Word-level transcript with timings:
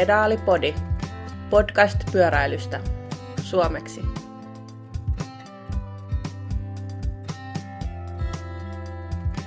Pedaalipodi, 0.00 0.74
podcast 1.50 2.12
pyöräilystä, 2.12 2.80
suomeksi. 3.42 4.02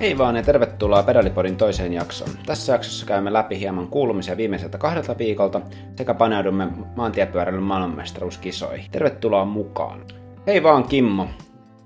Hei 0.00 0.18
vaan 0.18 0.36
ja 0.36 0.42
tervetuloa 0.42 1.02
Pedalipodin 1.02 1.56
toiseen 1.56 1.92
jaksoon. 1.92 2.30
Tässä 2.46 2.72
jaksossa 2.72 3.06
käymme 3.06 3.32
läpi 3.32 3.58
hieman 3.58 3.88
kuulumisia 3.88 4.36
viimeiseltä 4.36 4.78
kahdelta 4.78 5.18
viikolta 5.18 5.60
sekä 5.96 6.14
paneudumme 6.14 6.68
maantiepyöräilyn 6.96 7.62
maailmanmestaruuskisoihin. 7.62 8.90
Tervetuloa 8.90 9.44
mukaan. 9.44 10.00
Hei 10.46 10.62
vaan 10.62 10.84
Kimmo, 10.84 11.28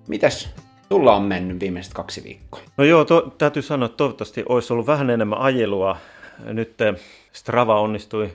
mitäs 0.08 0.54
Tulla 0.88 1.16
on 1.16 1.22
mennyt 1.22 1.60
viimeiset 1.60 1.94
kaksi 1.94 2.24
viikkoa. 2.24 2.60
No 2.76 2.84
joo, 2.84 3.04
to, 3.04 3.34
täytyy 3.38 3.62
sanoa, 3.62 3.86
että 3.86 3.96
toivottavasti 3.96 4.44
olisi 4.48 4.72
ollut 4.72 4.86
vähän 4.86 5.10
enemmän 5.10 5.38
ajelua. 5.38 5.96
Nyt 6.44 6.80
eh, 6.80 6.94
Strava 7.32 7.80
onnistui 7.80 8.30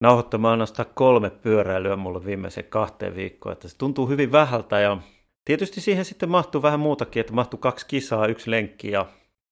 nauhoittamaan 0.00 0.50
ainoastaan 0.50 0.88
kolme 0.94 1.30
pyöräilyä 1.30 1.96
mulle 1.96 2.24
viimeiseen 2.24 2.66
kahteen 2.66 3.16
viikkoon. 3.16 3.52
Että 3.52 3.68
se 3.68 3.78
tuntuu 3.78 4.08
hyvin 4.08 4.32
vähältä 4.32 4.80
ja 4.80 4.98
tietysti 5.44 5.80
siihen 5.80 6.04
sitten 6.04 6.30
mahtuu 6.30 6.62
vähän 6.62 6.80
muutakin, 6.80 7.20
että 7.20 7.32
mahtuu 7.32 7.58
kaksi 7.58 7.86
kisaa, 7.86 8.26
yksi 8.26 8.50
lenkki 8.50 8.90
ja 8.90 9.06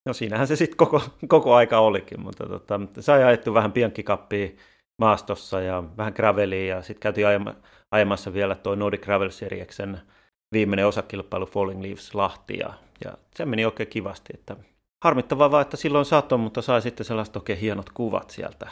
no 0.06 0.12
siinähän 0.12 0.46
se 0.46 0.56
sitten 0.56 0.76
koko, 0.76 1.02
koko 1.28 1.54
aika 1.54 1.78
olikin. 1.78 2.20
Mutta 2.20 2.46
tota, 2.46 2.80
sai 3.00 3.24
ajettu 3.24 3.54
vähän 3.54 3.72
pienkkikappia 3.72 4.48
maastossa 4.98 5.60
ja 5.60 5.84
vähän 5.96 6.12
graveliä 6.16 6.76
ja 6.76 6.82
sitten 6.82 7.00
käytiin 7.00 7.26
ajamassa 7.90 8.32
vielä 8.32 8.54
tuo 8.54 8.74
Nordic 8.74 9.00
Gravel 9.00 9.30
Serieksen 9.30 10.00
viimeinen 10.52 10.86
osakilpailu 10.86 11.46
Falling 11.46 11.82
Leaves 11.82 12.14
Lahti 12.14 12.58
ja, 12.58 12.74
ja 13.04 13.12
se 13.34 13.44
meni 13.44 13.64
oikein 13.64 13.88
kivasti. 13.88 14.32
Että 14.34 14.56
harmittavaa 15.04 15.50
vaan, 15.50 15.62
että 15.62 15.76
silloin 15.76 16.04
satoi, 16.04 16.38
mutta 16.38 16.62
sai 16.62 16.82
sitten 16.82 17.06
sellaiset 17.06 17.36
oikein 17.36 17.58
hienot 17.58 17.90
kuvat 17.90 18.30
sieltä, 18.30 18.70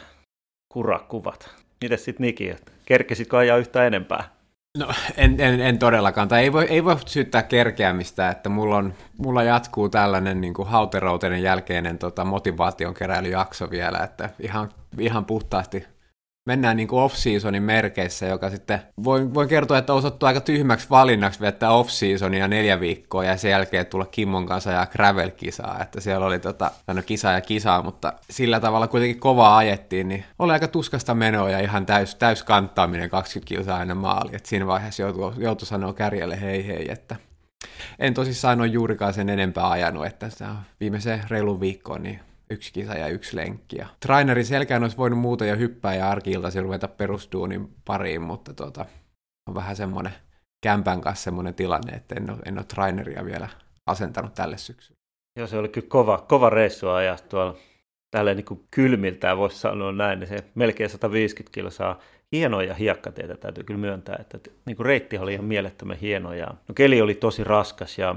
kurakuvat. 0.73 1.64
Mites 1.81 2.05
sitten 2.05 2.25
Niki, 2.25 2.55
kerkesitkö 2.85 3.37
ajaa 3.37 3.57
yhtä 3.57 3.87
enempää? 3.87 4.35
No 4.77 4.87
en, 5.17 5.35
en, 5.39 5.59
en 5.59 5.79
todellakaan, 5.79 6.27
tai 6.27 6.43
ei 6.43 6.53
voi, 6.53 6.65
ei 6.69 6.83
voi 6.83 6.95
syyttää 7.05 7.43
kerkeämistä, 7.43 8.29
että 8.29 8.49
mulla, 8.49 8.77
on, 8.77 8.93
mulla 9.17 9.43
jatkuu 9.43 9.89
tällainen 9.89 10.41
niin 10.41 10.53
kuin 10.53 10.67
hauteroutenen 10.67 11.41
jälkeinen 11.41 11.97
tota, 11.97 12.25
motivaation 12.25 12.93
keräilyjakso 12.93 13.69
vielä, 13.69 13.97
että 13.97 14.29
ihan, 14.39 14.69
ihan 14.99 15.25
puhtaasti 15.25 15.87
mennään 16.45 16.77
niin 16.77 16.87
off-seasonin 16.91 17.63
merkeissä, 17.63 18.25
joka 18.25 18.49
sitten 18.49 18.81
voin, 19.03 19.33
voin 19.33 19.49
kertoa, 19.49 19.77
että 19.77 19.93
osoittuu 19.93 20.27
aika 20.27 20.41
tyhmäksi 20.41 20.89
valinnaksi 20.89 21.39
vettää 21.39 21.71
off-seasonia 21.71 22.47
neljä 22.47 22.79
viikkoa 22.79 23.23
ja 23.23 23.37
sen 23.37 23.51
jälkeen 23.51 23.85
tulla 23.85 24.05
Kimmon 24.05 24.45
kanssa 24.45 24.71
ja 24.71 24.85
gravel-kisaa, 24.85 25.81
että 25.81 26.01
siellä 26.01 26.25
oli 26.25 26.39
tota, 26.39 26.71
no 26.87 27.01
kisa 27.05 27.31
ja 27.31 27.41
kisaa, 27.41 27.81
mutta 27.81 28.13
sillä 28.29 28.59
tavalla 28.59 28.87
kuitenkin 28.87 29.19
kovaa 29.19 29.57
ajettiin, 29.57 30.07
niin 30.07 30.25
oli 30.39 30.53
aika 30.53 30.67
tuskasta 30.67 31.15
menoa 31.15 31.49
ja 31.49 31.59
ihan 31.59 31.85
täys, 31.85 32.15
täys 32.15 32.43
kantaaminen 32.43 33.09
20 33.09 33.47
kilsaa 33.47 33.77
aina 33.77 33.95
maali, 33.95 34.35
että 34.35 34.49
siinä 34.49 34.67
vaiheessa 34.67 35.01
joutui, 35.03 35.33
joutui 35.37 35.67
sanoa 35.67 35.93
kärjelle 35.93 36.41
hei 36.41 36.67
hei, 36.67 36.91
että 36.91 37.15
en 37.99 38.13
tosissaan 38.13 38.61
ole 38.61 38.67
juurikaan 38.67 39.13
sen 39.13 39.29
enempää 39.29 39.69
ajanut, 39.69 40.05
että 40.05 40.29
viimeiseen 40.79 41.23
reilun 41.29 41.59
viikkoon 41.59 42.03
niin 42.03 42.19
yksi 42.49 42.73
kisa 42.73 42.93
ja 42.93 43.07
yksi 43.07 43.35
lenkki. 43.35 43.77
Ja 43.77 43.87
trainerin 43.99 44.45
selkään 44.45 44.83
olisi 44.83 44.97
voinut 44.97 45.19
muuta 45.19 45.45
jo 45.45 45.55
hyppää 45.55 45.95
ja 45.95 46.09
arkiiltaisin 46.09 46.63
ruveta 46.63 46.87
perustuunin 46.87 47.69
pariin, 47.85 48.21
mutta 48.21 48.53
tota, 48.53 48.85
on 49.49 49.55
vähän 49.55 49.75
semmoinen 49.75 50.13
kämpän 50.63 51.01
kanssa 51.01 51.23
semmoinen 51.23 51.53
tilanne, 51.53 51.93
että 51.93 52.15
en 52.15 52.29
ole, 52.29 52.39
en 52.45 52.57
ole 52.57 52.65
traineria 52.65 53.25
vielä 53.25 53.47
asentanut 53.85 54.33
tälle 54.33 54.57
syksylle. 54.57 54.99
Joo, 55.39 55.47
se 55.47 55.57
oli 55.57 55.69
kyllä 55.69 55.87
kova, 55.89 56.17
kova 56.17 56.49
reissu 56.49 56.89
ajaa 56.89 57.17
tuolla 57.29 57.55
tälleen 58.11 58.37
niin 58.37 58.67
kylmiltään 58.71 59.37
voisi 59.37 59.59
sanoa 59.59 59.91
näin, 59.91 60.19
niin 60.19 60.27
se 60.27 60.43
melkein 60.55 60.89
150 60.89 61.53
kilsaa 61.53 61.99
hienoja 62.31 62.73
hiekkateitä 62.73 63.37
täytyy 63.37 63.63
kyllä 63.63 63.79
myöntää, 63.79 64.17
että, 64.19 64.39
niin 64.65 64.75
kuin 64.77 64.85
reitti 64.85 65.17
oli 65.17 65.33
ihan 65.33 65.45
mielettömän 65.45 65.97
hieno 65.97 66.33
ja 66.33 66.47
no, 66.47 66.73
keli 66.75 67.01
oli 67.01 67.15
tosi 67.15 67.43
raskas 67.43 67.97
ja 67.97 68.15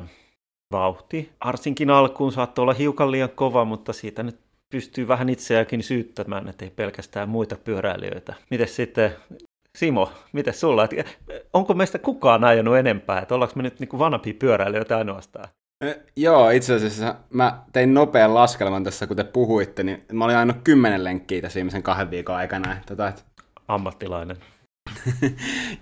vauhti. 0.73 1.33
Arsinkin 1.41 1.91
alkuun 1.91 2.33
saattoi 2.33 2.63
olla 2.63 2.73
hiukan 2.73 3.11
liian 3.11 3.31
kova, 3.31 3.65
mutta 3.65 3.93
siitä 3.93 4.23
nyt 4.23 4.41
pystyy 4.71 5.09
vähän 5.09 5.29
itseäkin 5.29 5.83
syyttämään, 5.83 6.49
että 6.49 6.65
ei 6.65 6.71
pelkästään 6.71 7.29
muita 7.29 7.57
pyöräilijöitä. 7.57 8.35
Miten 8.51 8.69
sitten 8.69 9.13
Simo, 9.77 10.13
miten 10.33 10.55
sulla? 10.55 10.85
Et 10.85 11.19
onko 11.53 11.75
meistä 11.75 11.99
kukaan 11.99 12.45
ajanut 12.45 12.77
enempää? 12.77 13.21
Että 13.21 13.35
ollaanko 13.35 13.53
me 13.57 13.63
nyt 13.63 13.81
niin 13.81 13.99
vanhempia 13.99 14.35
pyöräilijöitä 14.39 14.97
ainoastaan? 14.97 15.49
E, 15.85 15.95
joo, 16.17 16.51
itse 16.51 16.75
asiassa 16.75 17.15
mä 17.31 17.63
tein 17.73 17.95
nopean 17.95 18.35
laskelman 18.35 18.85
tässä, 18.85 19.07
kun 19.07 19.17
te 19.17 19.25
puhuitte, 19.25 19.83
niin 19.83 20.05
mä 20.13 20.25
olin 20.25 20.37
ajanut 20.37 20.57
kymmenen 20.65 21.05
lenkkiä 21.05 21.43
tässä 21.43 21.57
viimeisen 21.57 21.83
kahden 21.83 22.11
viikon 22.11 22.37
aikana. 22.37 22.77
Tota, 22.87 23.09
että... 23.09 23.23
Ammattilainen. 23.69 24.37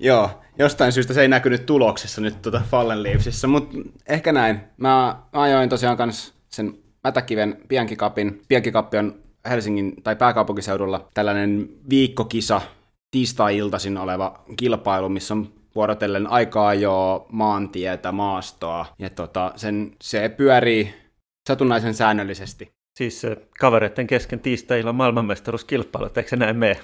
Joo, 0.00 0.31
jostain 0.59 0.93
syystä 0.93 1.15
se 1.15 1.22
ei 1.22 1.28
näkynyt 1.28 1.67
tuloksessa 1.67 2.21
nyt 2.21 2.43
tuota 2.43 2.62
Fallen 2.71 3.03
Leavesissa, 3.03 3.49
mutta 3.49 3.78
ehkä 4.09 4.33
näin. 4.33 4.61
Mä 4.77 5.22
ajoin 5.33 5.69
tosiaan 5.69 5.97
kans 5.97 6.34
sen 6.49 6.75
Mätäkiven 7.05 7.56
Piankikapin. 7.69 8.43
Piankikappi 8.49 8.97
on 8.97 9.15
Helsingin 9.49 10.03
tai 10.03 10.16
pääkaupunkiseudulla 10.16 11.09
tällainen 11.15 11.69
viikkokisa, 11.91 12.61
tiistai-iltaisin 13.11 13.99
oleva 13.99 14.45
kilpailu, 14.56 15.09
missä 15.09 15.34
on 15.34 15.53
vuorotellen 15.75 16.27
aikaa 16.27 16.75
jo 16.75 17.27
maantietä, 17.33 18.12
maastoa, 18.12 18.87
ja 18.99 19.11
tota, 19.11 19.53
sen, 19.56 19.93
se 20.03 20.28
pyörii 20.28 20.95
satunnaisen 21.49 21.95
säännöllisesti. 21.95 22.72
Siis 22.99 23.22
kavereiden 23.61 24.06
kesken 24.06 24.41
tiistailla 24.41 24.93
maailmanmestaruuskilpailut, 24.93 26.19
eikö 26.19 26.31
se 26.31 26.37
näin 26.37 26.56
mene? 26.56 26.77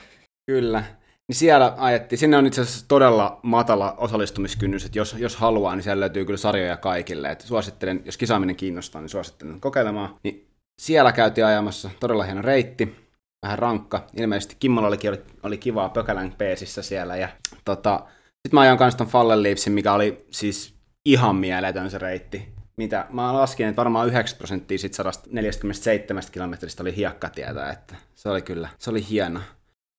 Kyllä 0.46 0.84
niin 1.32 1.38
siellä 1.38 1.74
ajettiin, 1.76 2.18
sinne 2.18 2.36
on 2.36 2.46
itse 2.46 2.60
asiassa 2.60 2.88
todella 2.88 3.40
matala 3.42 3.94
osallistumiskynnys, 3.98 4.84
että 4.84 4.98
jos, 4.98 5.16
jos 5.18 5.36
haluaa, 5.36 5.76
niin 5.76 5.82
siellä 5.82 6.00
löytyy 6.00 6.24
kyllä 6.24 6.36
sarjoja 6.36 6.76
kaikille. 6.76 7.30
Että 7.30 7.46
suosittelen, 7.46 8.02
jos 8.04 8.16
kisaaminen 8.16 8.56
kiinnostaa, 8.56 9.00
niin 9.00 9.08
suosittelen 9.08 9.60
kokeilemaan. 9.60 10.16
Niin 10.22 10.48
siellä 10.80 11.12
käytiin 11.12 11.46
ajamassa 11.46 11.90
todella 12.00 12.24
hieno 12.24 12.42
reitti, 12.42 12.96
vähän 13.42 13.58
rankka. 13.58 14.06
Ilmeisesti 14.16 14.56
Kimmolla 14.58 14.88
oli, 14.88 14.98
oli, 15.08 15.22
oli 15.42 15.58
kivaa 15.58 15.88
Pökälän 15.88 16.34
peesissä 16.38 16.82
siellä. 16.82 17.16
Ja 17.16 17.28
tota, 17.64 18.06
sitten 18.30 18.54
mä 18.54 18.60
ajoin 18.60 18.78
kanssa 18.78 18.98
ton 18.98 19.06
Fallen 19.06 19.42
Leafsin, 19.42 19.72
mikä 19.72 19.92
oli 19.92 20.26
siis 20.30 20.74
ihan 21.04 21.36
mieletön 21.36 21.90
se 21.90 21.98
reitti. 21.98 22.48
Mitä, 22.76 23.06
mä 23.10 23.34
laskin, 23.34 23.66
että 23.66 23.76
varmaan 23.76 24.08
9 24.08 24.38
prosenttia 24.38 24.78
sit 24.78 24.94
147 24.94 26.22
kilometristä 26.32 26.82
oli 26.82 26.96
hiekkatietä, 26.96 27.70
että 27.70 27.96
se 28.14 28.28
oli 28.28 28.42
kyllä, 28.42 28.68
se 28.78 28.90
oli 28.90 29.08
hieno. 29.10 29.40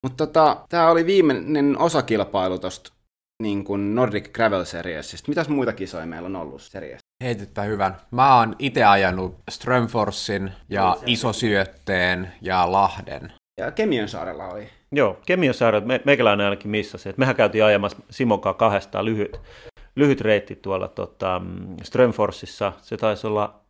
Mutta 0.04 0.28
tota, 0.28 0.58
tämä 0.70 0.90
oli 0.90 1.06
viimeinen 1.06 1.78
osakilpailu 1.78 2.60
tuosta 2.60 2.94
niin 3.44 3.64
kuin 3.64 3.96
Nordic 3.96 4.32
Gravel 4.34 4.66
Seriesistä. 4.66 5.30
Mitäs 5.30 5.50
muita 5.50 5.74
kisoja 5.74 6.06
meillä 6.06 6.26
on 6.26 6.36
ollut 6.36 6.62
seriassa? 6.62 7.06
Heitettä 7.24 7.62
hyvän. 7.62 7.98
Mä 8.12 8.38
oon 8.38 8.56
itse 8.60 8.84
ajanut 8.84 9.36
Strömforsin 9.52 10.52
ja 10.70 10.98
Isosyötteen 11.06 12.32
ja 12.42 12.72
Lahden. 12.72 13.34
Ja 13.60 13.72
Kemion 13.72 14.08
saarella 14.08 14.48
oli. 14.48 14.70
Joo, 14.92 15.20
Kemion 15.26 15.54
saarella 15.54 15.88
me, 15.88 16.02
meikäläinen 16.06 16.46
ainakin 16.46 16.72
missasi. 16.72 17.10
Et 17.10 17.18
mehän 17.18 17.36
käytiin 17.36 17.64
ajamassa 17.64 17.98
Simonkaan 18.10 18.56
kahdestaan 18.56 19.06
lyhyt, 19.06 19.40
lyhyt 19.96 20.22
reitti 20.22 20.56
tuolla 20.56 20.88
tota, 20.88 21.42
Strömforsissa. 21.84 22.74
Se 22.82 22.98
taisi 22.98 23.28
olla 23.28 23.63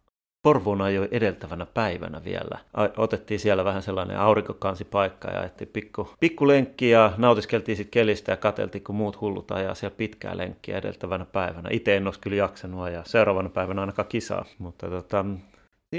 Porvoon 0.43 0.81
ajoi 0.81 1.07
edeltävänä 1.11 1.65
päivänä 1.65 2.21
vielä. 2.25 2.59
Otettiin 2.97 3.39
siellä 3.39 3.65
vähän 3.65 3.81
sellainen 3.81 4.19
aurinkokansipaikka 4.19 5.31
ja 5.31 5.43
ettiin 5.43 5.69
pikku, 5.73 6.09
pikku 6.19 6.47
lenkki 6.47 6.89
ja 6.89 7.13
nautiskeltiin 7.17 7.77
sitten 7.77 7.91
kelistä 7.91 8.31
ja 8.31 8.37
katseltiin, 8.37 8.83
kun 8.83 8.95
muut 8.95 9.21
hullut 9.21 9.51
ajaa 9.51 9.75
siellä 9.75 9.95
pitkää 9.97 10.37
lenkkiä 10.37 10.77
edeltävänä 10.77 11.25
päivänä. 11.25 11.69
Itse 11.71 11.97
en 11.97 12.07
olisi 12.07 12.19
kyllä 12.19 12.37
jaksanut 12.37 12.89
ja 12.89 13.03
seuraavana 13.05 13.49
päivänä 13.49 13.81
ainakaan 13.81 14.07
kisaa, 14.07 14.45
mutta 14.59 14.89
tota, 14.89 15.25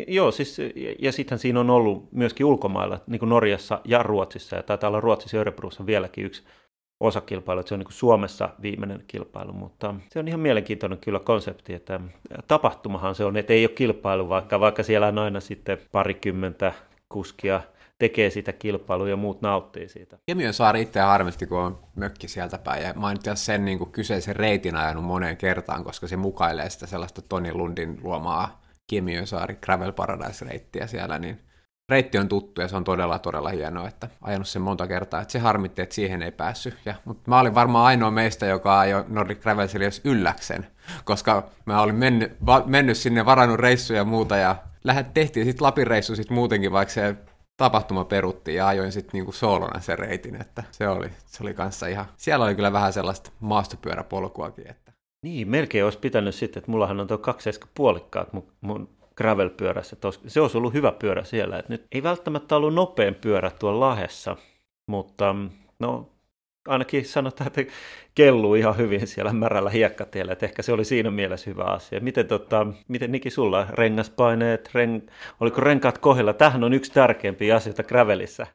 Joo, 0.09 0.31
siis, 0.31 0.57
ja 0.99 1.13
sittenhän 1.13 1.39
siinä 1.39 1.61
on 1.61 1.71
ollut 1.71 2.13
myöskin 2.13 2.47
ulkomailla, 2.47 3.01
niin 3.07 3.19
kuin 3.19 3.29
Norjassa 3.29 3.81
ja 3.85 4.03
Ruotsissa, 4.03 4.57
ja 4.57 4.63
taitaa 4.63 4.89
olla 4.89 5.01
Ruotsissa 5.01 5.37
ja 5.37 5.41
Örebrossa 5.41 5.87
vieläkin 5.87 6.25
yksi 6.25 6.43
osakilpailu, 7.01 7.61
että 7.61 7.69
se 7.69 7.75
on 7.75 7.81
niin 7.81 7.93
Suomessa 7.93 8.49
viimeinen 8.63 9.05
kilpailu, 9.07 9.53
mutta 9.53 9.95
se 10.11 10.19
on 10.19 10.29
ihan 10.29 10.41
mielenkiintoinen 10.41 10.99
kyllä 10.99 11.21
konsepti, 11.21 11.75
että 11.75 12.01
tapahtumahan 12.49 13.15
se 13.15 13.25
on, 13.25 13.37
että 13.37 13.53
ei 13.53 13.65
ole 13.65 13.75
kilpailu, 13.75 14.29
vaikka, 14.29 14.61
vaikka 14.61 14.83
siellä 14.83 15.07
on 15.07 15.19
aina 15.19 15.41
sitten 15.41 15.79
parikymmentä 15.93 16.73
kuskia 17.09 17.61
tekee 17.99 18.31
sitä 18.31 18.53
kilpailua 18.53 19.09
ja 19.09 19.17
muut 19.17 19.43
nauttii 19.43 19.89
siitä. 19.89 20.19
Kemion 20.27 20.55
saari 20.55 20.83
itse 20.83 21.01
harmisti, 21.01 21.47
kun 21.47 21.59
on 21.59 21.79
mökki 21.97 22.29
sieltä 22.29 22.59
päin. 22.59 22.83
Ja 22.83 22.93
mä 22.93 23.07
oon 23.07 23.17
sen 23.35 23.65
niin 23.65 23.79
kuin 23.79 23.93
kyseisen 23.93 24.37
reitin 24.37 24.77
ajanut 24.77 25.05
moneen 25.05 25.37
kertaan, 25.37 25.85
koska 25.85 26.09
se 26.09 26.17
mukailee 26.17 26.71
sitä 26.71 26.87
sellaista 26.87 27.23
Toni 27.23 27.53
Lundin 27.53 28.01
luomaa 28.03 28.63
Kemion 28.91 29.27
saari 29.27 29.55
Gravel 29.55 29.93
Paradise-reittiä 29.93 30.87
siellä, 30.87 31.19
niin 31.19 31.41
reitti 31.89 32.19
on 32.19 32.29
tuttu 32.29 32.61
ja 32.61 32.69
se 32.69 32.77
on 32.77 32.85
todella, 32.85 33.19
todella 33.19 33.49
hienoa, 33.49 33.89
että 33.89 34.09
ajanut 34.23 34.49
sen 34.49 34.63
monta 34.63 34.87
kertaa, 34.87 35.21
että 35.21 35.33
se 35.33 35.39
harmitti, 35.39 35.83
että 35.83 35.95
siihen 35.95 36.23
ei 36.23 36.33
päässyt. 36.33 36.77
Ja, 36.85 36.95
mutta 37.05 37.31
mä 37.31 37.41
olin 37.41 37.55
varmaan 37.55 37.87
ainoa 37.87 38.11
meistä, 38.11 38.47
joka 38.47 38.81
ajoi 38.81 39.05
Nordic 39.09 39.41
Gravel 39.43 39.69
Series 39.69 40.01
ylläksen, 40.05 40.67
koska 41.05 41.49
mä 41.67 41.81
olin 41.81 41.95
mennyt, 41.95 42.33
va, 42.47 42.63
mennyt 42.67 42.97
sinne, 42.97 43.25
varannut 43.27 43.61
reissuja 43.61 43.99
ja 43.99 44.05
muuta 44.05 44.37
ja 44.37 44.57
lähdet 44.85 45.15
tehtiin 45.15 45.47
sitten 45.47 45.65
Lapin 45.65 45.87
reissu 45.87 46.17
sitten 46.17 46.35
muutenkin, 46.35 46.73
vaikka 46.73 46.95
se 46.95 47.17
tapahtuma 47.57 48.05
peruttiin 48.05 48.57
ja 48.57 48.67
ajoin 48.67 48.93
sitten 48.93 49.11
niinku 49.13 49.33
soolona 49.33 49.81
sen 49.81 49.99
reitin, 49.99 50.41
että 50.41 50.65
se 50.71 50.89
oli, 50.89 51.11
se 51.27 51.43
oli 51.43 51.55
kanssa 51.55 51.87
ihan, 51.87 52.07
siellä 52.17 52.45
oli 52.45 52.55
kyllä 52.55 52.73
vähän 52.73 52.93
sellaista 52.93 53.31
maastopyöräpolkuakin, 53.41 54.71
että 54.71 54.93
Niin, 55.23 55.49
melkein 55.49 55.85
olisi 55.85 55.99
pitänyt 55.99 56.35
sitten, 56.35 56.61
että 56.61 56.71
mullahan 56.71 57.01
on 57.01 57.07
tuo 57.07 57.19
kaksi 57.19 57.51
puolikkaat 57.75 58.33
mun, 58.33 58.53
mun 58.61 58.94
gravel-pyörässä, 59.17 59.97
se 60.27 60.41
olisi 60.41 60.59
ollut 60.59 60.75
hyvä 60.75 60.93
pyörä 60.93 61.25
siellä. 61.25 61.59
Että 61.59 61.73
nyt 61.73 61.87
ei 61.93 62.03
välttämättä 62.03 62.57
ollut 62.57 62.75
nopein 62.75 63.15
pyörä 63.15 63.51
tuolla 63.51 63.81
lahessa, 63.81 64.37
mutta 64.91 65.35
no 65.79 66.11
ainakin 66.69 67.05
sanotaan, 67.05 67.47
että 67.47 67.73
kelluu 68.15 68.55
ihan 68.55 68.77
hyvin 68.77 69.07
siellä 69.07 69.33
märällä 69.33 69.71
hiekkatiellä, 69.71 70.33
että 70.33 70.47
ehkä 70.47 70.63
se 70.63 70.73
oli 70.73 70.85
siinä 70.85 71.11
mielessä 71.11 71.51
hyvä 71.51 71.65
asia. 71.65 72.01
Miten, 72.01 72.27
tota, 72.27 72.67
miten 72.89 73.13
Niki 73.13 73.31
sulla, 73.31 73.67
rengaspaineet, 73.71 74.71
ren, 74.75 75.03
oliko 75.41 75.61
renkaat 75.61 75.99
kohdilla? 75.99 76.33
Tähän 76.33 76.65
on 76.65 76.73
yksi 76.73 76.93
tärkeimpiä 76.93 77.57
asioita 77.57 77.83
gravelissä. 77.83 78.47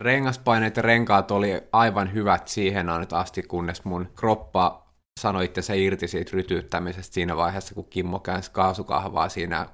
Rengaspaineet 0.00 0.76
ja 0.76 0.82
renkaat 0.82 1.30
oli 1.30 1.60
aivan 1.72 2.12
hyvät 2.12 2.48
siihen 2.48 2.86
asti, 3.12 3.42
kunnes 3.42 3.84
mun 3.84 4.08
kroppa 4.14 4.85
sanoi 5.20 5.44
itse 5.44 5.76
irti 5.78 6.08
siitä 6.08 6.30
rytyyttämisestä 6.34 7.14
siinä 7.14 7.36
vaiheessa, 7.36 7.74
kun 7.74 7.88
Kimmo 7.90 8.18
käänsi 8.18 8.50
kaasukahvaa 8.50 9.28
siinä 9.28 9.66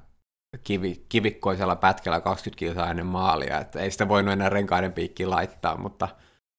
kivi, 0.65 1.05
kivikkoisella 1.09 1.77
pätkällä 1.77 2.21
20 2.21 2.59
kilsaa 2.59 2.91
ennen 2.91 3.07
maalia, 3.07 3.61
että 3.61 3.81
ei 3.81 3.91
sitä 3.91 4.09
voinut 4.09 4.33
enää 4.33 4.49
renkaiden 4.49 4.93
piikkiin 4.93 5.31
laittaa, 5.31 5.77
mutta 5.77 6.09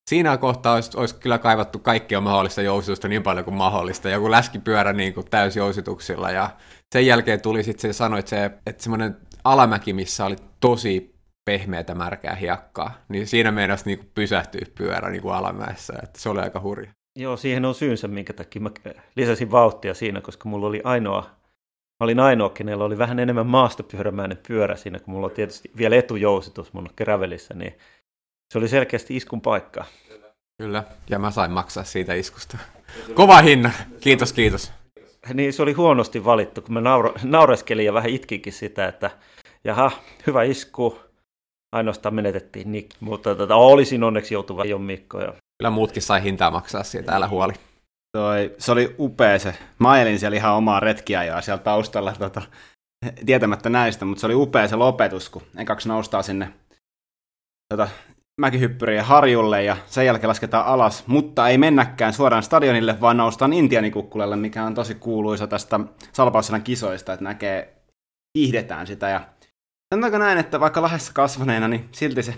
siinä 0.09 0.37
kohtaa 0.37 0.73
olisi, 0.73 0.97
olisi 0.97 1.15
kyllä 1.15 1.37
kaivattu 1.37 1.79
kaikkea 1.79 2.21
mahdollista 2.21 2.61
jousitusta 2.61 3.07
niin 3.07 3.23
paljon 3.23 3.45
kuin 3.45 3.57
mahdollista, 3.57 4.09
joku 4.09 4.31
läskipyörä 4.31 4.93
niin 4.93 5.13
kuin 5.13 5.29
täysjousituksilla, 5.29 6.31
ja 6.31 6.49
sen 6.93 7.05
jälkeen 7.05 7.41
tuli 7.41 7.63
sitten 7.63 7.93
se 7.93 7.97
sanoi, 7.97 8.19
että, 8.19 8.29
se, 8.29 8.51
että 8.65 8.83
semmoinen 8.83 9.17
alamäki, 9.43 9.93
missä 9.93 10.25
oli 10.25 10.35
tosi 10.59 11.15
pehmeätä 11.45 11.95
märkää 11.95 12.35
hiekkaa, 12.35 12.93
niin 13.09 13.27
siinä 13.27 13.51
meinasi 13.51 13.85
niin 13.85 14.11
pysähtyä 14.15 14.61
pyörä 14.77 15.09
niin 15.09 15.21
kuin 15.21 15.35
alamäessä, 15.35 15.93
että 16.03 16.19
se 16.19 16.29
oli 16.29 16.39
aika 16.39 16.59
hurja. 16.59 16.91
Joo, 17.15 17.37
siihen 17.37 17.65
on 17.65 17.75
syynsä, 17.75 18.07
minkä 18.07 18.33
takia 18.33 18.61
mä 18.61 18.69
lisäsin 19.15 19.51
vauhtia 19.51 19.93
siinä, 19.93 20.21
koska 20.21 20.49
mulla 20.49 20.67
oli 20.67 20.81
ainoa, 20.83 21.21
mä 21.99 22.03
olin 22.03 22.19
ainoa, 22.19 22.49
kenellä 22.49 22.83
oli 22.83 22.97
vähän 22.97 23.19
enemmän 23.19 23.47
maastopyörämäinen 23.47 24.39
pyörä 24.47 24.75
siinä, 24.75 24.99
kun 24.99 25.13
mulla 25.13 25.27
on 25.27 25.33
tietysti 25.33 25.71
vielä 25.77 25.95
etujousitus 25.95 26.73
mun 26.73 26.89
kerävelissä, 26.95 27.53
niin 27.53 27.77
se 28.53 28.57
oli 28.59 28.67
selkeästi 28.67 29.15
iskun 29.15 29.41
paikka. 29.41 29.85
Kyllä, 30.57 30.83
ja 31.09 31.19
mä 31.19 31.31
sain 31.31 31.51
maksaa 31.51 31.83
siitä 31.83 32.13
iskusta. 32.13 32.57
Kova 33.13 33.41
hinna, 33.41 33.71
kiitos, 33.99 34.33
kiitos. 34.33 34.71
Niin 35.33 35.53
se 35.53 35.63
oli 35.63 35.73
huonosti 35.73 36.25
valittu, 36.25 36.61
kun 36.61 36.73
mä 36.73 36.81
nauro, 36.81 37.13
naureskelin 37.23 37.85
ja 37.85 37.93
vähän 37.93 38.09
itkinkin 38.09 38.53
sitä, 38.53 38.87
että 38.87 39.11
jaha, 39.63 39.91
hyvä 40.27 40.43
isku, 40.43 40.99
ainoastaan 41.71 42.15
menetettiin 42.15 42.71
Nick, 42.71 42.91
mutta 42.99 43.35
tota, 43.35 43.55
olisin 43.55 44.03
onneksi 44.03 44.33
joutuva 44.33 44.65
jo 44.65 44.79
Mikko. 44.79 45.21
Ja 45.21 45.33
Kyllä 45.63 45.71
muutkin 45.71 46.01
sai 46.01 46.23
hintaa 46.23 46.51
maksaa 46.51 46.83
siitä, 46.83 47.15
älä 47.15 47.27
huoli. 47.27 47.53
Toi, 48.17 48.55
se 48.57 48.71
oli 48.71 48.95
upea 48.99 49.39
se. 49.39 49.55
Mä 49.79 49.91
ajelin 49.91 50.19
siellä 50.19 50.35
ihan 50.35 50.53
omaa 50.53 50.79
retkiajoa 50.79 51.41
siellä 51.41 51.63
taustalla 51.63 52.13
tota, 52.13 52.41
tietämättä 53.25 53.69
näistä, 53.69 54.05
mutta 54.05 54.21
se 54.21 54.25
oli 54.25 54.35
upea 54.35 54.67
se 54.67 54.75
lopetus, 54.75 55.29
kun 55.29 55.41
ekaksi 55.57 55.87
noustaan 55.87 56.23
sinne 56.23 56.53
tota, 57.73 57.87
mäkihyppyrien 58.41 59.05
harjulle 59.05 59.63
ja 59.63 59.77
sen 59.85 60.05
jälkeen 60.05 60.29
lasketaan 60.29 60.65
alas, 60.65 61.07
mutta 61.07 61.49
ei 61.49 61.57
mennäkään 61.57 62.13
suoraan 62.13 62.43
stadionille, 62.43 63.01
vaan 63.01 63.17
noustaan 63.17 63.53
Intianikukkulalle, 63.53 64.35
mikä 64.35 64.63
on 64.63 64.75
tosi 64.75 64.95
kuuluisa 64.95 65.47
tästä 65.47 65.79
Salpausselän 66.13 66.63
kisoista, 66.63 67.13
että 67.13 67.23
näkee, 67.23 67.73
kiihdetään 68.37 68.87
sitä 68.87 69.09
ja 69.09 69.21
sanotaanko 69.93 70.17
näin, 70.17 70.37
että 70.37 70.59
vaikka 70.59 70.81
lahessa 70.81 71.13
kasvaneena, 71.13 71.67
niin 71.67 71.89
silti 71.91 72.23
se 72.23 72.33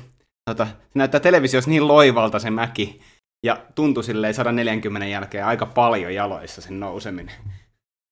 tota, 0.50 0.66
se 0.66 0.74
näyttää 0.96 1.20
televisiossa 1.20 1.70
niin 1.70 1.88
loivalta 1.88 2.40
se 2.40 2.50
mäki, 2.50 3.02
ja 3.46 3.58
tuntui 3.76 4.04
silleen 4.04 4.34
140 4.34 5.08
jälkeen 5.08 5.46
aika 5.46 5.66
paljon 5.66 6.14
jaloissa 6.14 6.62
sen 6.62 6.80
nouseminen. 6.80 7.36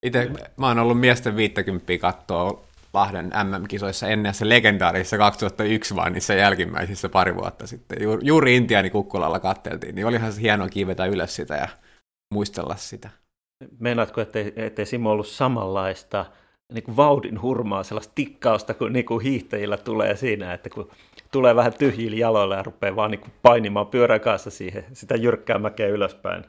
Itse 0.06 0.30
mä 0.56 0.68
oon 0.68 0.78
ollut 0.78 1.00
miesten 1.00 1.36
50 1.36 1.92
kattoa 2.00 2.64
Lahden 2.92 3.32
MM-kisoissa 3.44 4.08
ennen 4.08 4.34
se 4.34 4.48
legendaarisessa 4.48 5.18
2001 5.18 5.96
vaan 5.96 6.12
niissä 6.12 6.34
jälkimmäisissä 6.34 7.08
pari 7.08 7.34
vuotta 7.34 7.66
sitten. 7.66 8.02
Juuri, 8.02 8.26
juuri 8.26 8.56
Intiani 8.56 8.90
Kukkulalla 8.90 9.40
katteltiin, 9.40 9.94
niin 9.94 10.06
olihan 10.06 10.32
se 10.32 10.40
hienoa 10.40 10.68
kiivetä 10.68 11.06
ylös 11.06 11.36
sitä 11.36 11.54
ja 11.54 11.68
muistella 12.34 12.76
sitä. 12.76 13.10
Meinaatko, 13.78 14.20
ettei, 14.20 14.52
ettei 14.56 14.86
Simo 14.86 15.10
ollut 15.10 15.26
samanlaista 15.26 16.26
niin 16.72 16.84
kuin 16.84 16.96
vauhdin 16.96 17.42
hurmaa, 17.42 17.82
sellaista 17.82 18.12
tikkausta, 18.14 18.74
kun 18.74 18.92
niin 18.92 19.04
kuin 19.04 19.22
hiihtäjillä 19.22 19.76
tulee 19.76 20.16
siinä, 20.16 20.54
että 20.54 20.70
kun 20.70 20.90
tulee 21.34 21.56
vähän 21.56 21.74
tyhjillä 21.74 22.16
jaloilla 22.16 22.54
ja 22.54 22.62
rupeaa 22.62 22.96
vaan 22.96 23.10
niin 23.10 23.32
painimaan 23.42 23.86
pyörän 23.86 24.20
kanssa 24.20 24.50
siihen, 24.50 24.84
sitä 24.92 25.14
jyrkkää 25.14 25.58
mäkeä 25.58 25.88
ylöspäin. 25.88 26.44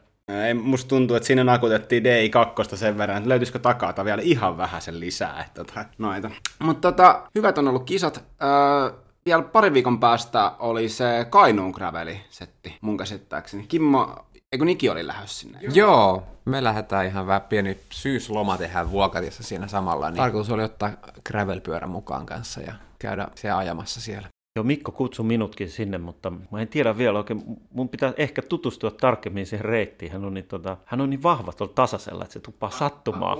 Ei, 0.46 0.54
musta 0.54 0.90
tuntuu, 0.90 1.16
että 1.16 1.28
siinä 1.28 1.44
nakutettiin 1.44 2.04
DI2 2.04 2.76
sen 2.76 2.98
verran, 2.98 3.18
että 3.18 3.30
löytyisikö 3.30 3.60
takaa 3.60 4.06
vielä 4.06 4.22
ihan 4.22 4.58
vähän 4.58 4.82
sen 4.82 5.00
lisää. 5.00 5.44
Että 5.48 5.64
tota, 5.64 5.86
noita. 5.98 6.32
Mutta 6.60 6.92
tota, 6.92 7.22
hyvät 7.36 7.58
on 7.58 7.68
ollut 7.68 7.84
kisat. 7.84 8.24
Öö, 8.44 9.00
vielä 9.26 9.42
pari 9.42 9.74
viikon 9.74 10.00
päästä 10.00 10.52
oli 10.60 10.90
se 10.90 11.28
Kainuun 11.30 11.72
Graveli-setti 11.72 12.78
mun 12.82 12.98
käsittääkseni. 12.98 13.66
Kimmo, 13.68 14.26
eikö 14.52 14.66
Niki 14.66 14.90
oli 14.90 15.08
lähes 15.08 15.40
sinne? 15.40 15.60
Joo. 15.62 15.72
Joo, 15.74 16.24
me 16.46 16.64
lähdetään 16.64 17.06
ihan 17.06 17.28
vähän 17.28 17.42
pieni 17.42 17.78
syysloma 17.90 18.58
tehdään 18.58 18.92
Vuokatissa 18.92 19.44
siinä 19.44 19.68
samalla. 19.68 20.10
Niin 20.10 20.18
tarkoitus 20.18 20.52
oli 20.52 20.64
ottaa 20.64 20.92
gravelpyörä 21.28 21.88
mukaan 21.88 22.26
kanssa 22.26 22.62
ja 22.62 22.74
käydä 23.00 23.28
se 23.36 23.52
ajamassa 23.52 24.02
siellä. 24.02 24.28
Joo, 24.56 24.64
Mikko 24.64 24.92
kutsui 24.92 25.26
minutkin 25.26 25.70
sinne, 25.70 25.98
mutta 25.98 26.32
mä 26.52 26.62
en 26.62 26.68
tiedä 26.68 26.98
vielä 26.98 27.18
oikein. 27.18 27.44
Mun 27.74 27.90
pitää 27.90 28.14
ehkä 28.18 28.42
tutustua 28.42 28.92
tarkemmin 28.92 29.46
siihen 29.46 29.66
reittiin. 29.66 30.12
Hän 30.12 30.26
on 30.26 30.34
niin, 30.34 30.46
tota, 30.46 30.78
hän 30.86 31.02
on 31.02 31.10
niin 31.10 31.24
vahva 31.24 31.54
tuolla 31.54 31.74
tasaisella, 31.74 32.24
että 32.24 32.34
se 32.34 32.40
tuppaa 32.40 32.70
sattumaan. 32.70 33.38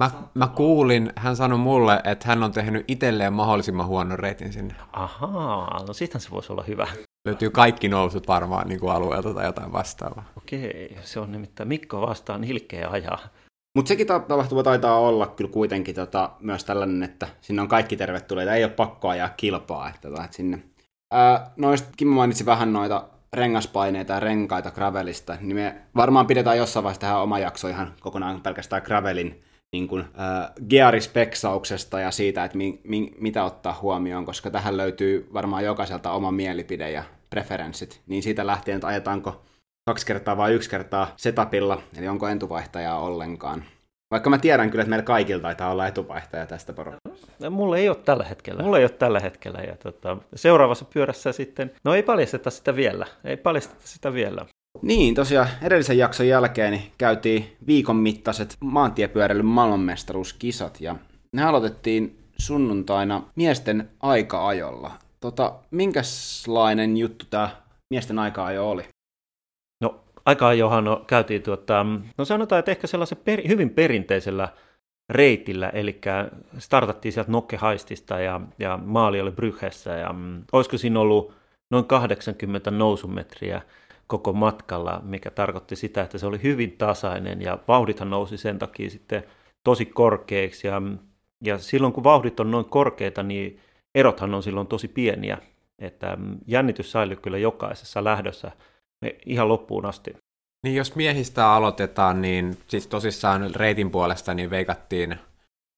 Mä, 0.00 0.10
mä 0.34 0.48
kuulin, 0.48 1.12
hän 1.16 1.36
sanoi 1.36 1.58
mulle, 1.58 2.00
että 2.04 2.28
hän 2.28 2.42
on 2.42 2.52
tehnyt 2.52 2.84
itselleen 2.88 3.32
mahdollisimman 3.32 3.86
huonon 3.86 4.18
reitin 4.18 4.52
sinne. 4.52 4.74
Ahaa, 4.92 5.84
no 5.86 5.92
sittenhän 5.92 6.20
se 6.20 6.30
voisi 6.30 6.52
olla 6.52 6.62
hyvä. 6.62 6.86
Löytyy 7.24 7.50
kaikki 7.50 7.88
nousut 7.88 8.28
varmaan 8.28 8.68
niin 8.68 8.80
kuin 8.80 8.92
alueelta 8.92 9.34
tai 9.34 9.46
jotain 9.46 9.72
vastaavaa. 9.72 10.24
Okei, 10.36 10.96
se 11.02 11.20
on 11.20 11.32
nimittäin 11.32 11.68
Mikko 11.68 12.00
vastaan 12.00 12.44
ilkeä 12.44 12.88
ajaa. 12.90 13.18
Mutta 13.76 13.88
sekin 13.88 14.06
tapahtuma 14.06 14.62
taitaa 14.62 14.98
olla 14.98 15.26
kyllä 15.26 15.50
kuitenkin 15.50 15.94
tota, 15.94 16.30
myös 16.40 16.64
tällainen, 16.64 17.02
että 17.02 17.28
sinne 17.40 17.62
on 17.62 17.68
kaikki 17.68 17.96
tervetulleita, 17.96 18.54
ei 18.54 18.64
ole 18.64 18.72
pakko 18.72 19.08
ajaa 19.08 19.28
kilpaa. 19.28 19.88
Että, 19.88 20.08
tota, 20.08 20.24
että 20.24 20.36
sinne. 20.36 20.62
Ää, 21.12 21.52
noista, 21.56 21.88
Kimmo 21.96 22.14
mainitsi 22.14 22.46
vähän 22.46 22.72
noita 22.72 23.08
rengaspaineita 23.32 24.12
ja 24.12 24.20
renkaita 24.20 24.70
Gravelista, 24.70 25.36
niin 25.40 25.56
me 25.56 25.76
varmaan 25.96 26.26
pidetään 26.26 26.58
jossain 26.58 26.84
vaiheessa 26.84 27.00
tähän 27.00 27.22
oma 27.22 27.38
jakso 27.38 27.68
ihan 27.68 27.94
kokonaan 28.00 28.40
pelkästään 28.40 28.82
Gravelin 28.84 29.42
niin 29.72 29.88
kuin, 29.88 30.00
äh, 30.00 30.50
gearispeksauksesta 30.68 32.00
ja 32.00 32.10
siitä, 32.10 32.44
että 32.44 32.58
mi, 32.58 32.80
mi, 32.84 33.12
mitä 33.18 33.44
ottaa 33.44 33.78
huomioon, 33.82 34.24
koska 34.24 34.50
tähän 34.50 34.76
löytyy 34.76 35.28
varmaan 35.32 35.64
jokaiselta 35.64 36.12
oma 36.12 36.30
mielipide 36.30 36.90
ja 36.90 37.04
preferenssit, 37.30 38.00
niin 38.06 38.22
siitä 38.22 38.46
lähtien, 38.46 38.74
että 38.74 38.86
ajetaanko 38.86 39.42
kaksi 39.88 40.06
kertaa 40.06 40.36
vai 40.36 40.52
yksi 40.52 40.70
kertaa 40.70 41.12
setupilla, 41.16 41.82
eli 41.98 42.08
onko 42.08 42.28
entuvaihtajaa 42.28 43.00
ollenkaan. 43.00 43.64
Vaikka 44.10 44.30
mä 44.30 44.38
tiedän 44.38 44.70
kyllä, 44.70 44.82
että 44.82 44.90
meillä 44.90 45.04
kaikilla 45.04 45.42
taitaa 45.42 45.70
olla 45.70 45.86
etuvaihtaja 45.86 46.46
tästä 46.46 46.72
porukasta. 46.72 47.50
Mulla 47.50 47.76
ei 47.76 47.88
ole 47.88 47.96
tällä 47.96 48.24
hetkellä. 48.24 48.62
Mulla 48.62 48.78
ei 48.78 48.84
ole 48.84 48.90
tällä 48.90 49.20
hetkellä. 49.20 49.58
Ja 49.58 49.76
tota, 49.76 50.16
seuraavassa 50.34 50.84
pyörässä 50.84 51.32
sitten, 51.32 51.72
no 51.84 51.94
ei 51.94 52.02
paljasteta 52.02 52.50
sitä 52.50 52.76
vielä. 52.76 53.06
Ei 53.24 53.36
paljasteta 53.36 53.80
sitä 53.84 54.12
vielä. 54.12 54.46
Niin, 54.82 55.14
tosiaan 55.14 55.48
edellisen 55.62 55.98
jakson 55.98 56.28
jälkeen 56.28 56.72
niin 56.72 56.92
käytiin 56.98 57.56
viikon 57.66 57.96
mittaiset 57.96 58.56
maantiepyöräilyn 58.60 59.46
maailmanmestaruuskisat 59.46 60.80
ja 60.80 60.96
ne 61.32 61.44
aloitettiin 61.44 62.18
sunnuntaina 62.38 63.22
miesten 63.36 63.90
aika-ajolla. 64.00 64.92
Tota, 65.20 65.54
minkälainen 65.70 66.96
juttu 66.96 67.26
tämä 67.30 67.50
miesten 67.90 68.18
aika-ajo 68.18 68.70
oli? 68.70 68.84
No, 70.30 70.32
aika-ajohan 70.32 70.84
no, 70.84 71.04
käytiin, 71.06 71.42
tuota, 71.42 71.86
no 72.18 72.24
sanotaan, 72.24 72.58
että 72.58 72.70
ehkä 72.70 72.86
sellaisen 72.86 73.18
per, 73.24 73.48
hyvin 73.48 73.70
perinteisellä 73.70 74.48
reitillä, 75.08 75.68
eli 75.68 76.00
startattiin 76.58 77.12
sieltä 77.12 77.32
Nokkehaistista 77.32 78.20
ja, 78.20 78.40
ja 78.58 78.78
maali 78.84 79.20
oli 79.20 79.30
Bryhessä 79.30 79.90
ja 79.90 80.12
mm, 80.12 80.44
olisiko 80.52 80.78
siinä 80.78 81.00
ollut 81.00 81.32
noin 81.70 81.84
80 81.84 82.70
nousumetriä 82.70 83.62
koko 84.06 84.32
matkalla, 84.32 85.00
mikä 85.04 85.30
tarkoitti 85.30 85.76
sitä, 85.76 86.02
että 86.02 86.18
se 86.18 86.26
oli 86.26 86.42
hyvin 86.42 86.72
tasainen 86.72 87.42
ja 87.42 87.58
vauhdithan 87.68 88.10
nousi 88.10 88.36
sen 88.36 88.58
takia 88.58 88.90
sitten 88.90 89.22
tosi 89.64 89.86
korkeiksi 89.86 90.66
ja, 90.66 90.82
ja 91.44 91.58
silloin 91.58 91.92
kun 91.92 92.04
vauhdit 92.04 92.40
on 92.40 92.50
noin 92.50 92.64
korkeita, 92.64 93.22
niin 93.22 93.60
erothan 93.94 94.34
on 94.34 94.42
silloin 94.42 94.66
tosi 94.66 94.88
pieniä, 94.88 95.38
että 95.78 96.18
jännitys 96.46 96.92
säilyy 96.92 97.16
kyllä 97.16 97.38
jokaisessa 97.38 98.04
lähdössä 98.04 98.52
ihan 99.26 99.48
loppuun 99.48 99.86
asti. 99.86 100.16
Niin 100.64 100.76
jos 100.76 100.94
miehistä 100.94 101.52
aloitetaan, 101.52 102.22
niin 102.22 102.58
siis 102.68 102.86
tosissaan 102.86 103.54
reitin 103.54 103.90
puolesta 103.90 104.34
niin 104.34 104.50
veikattiin, 104.50 105.18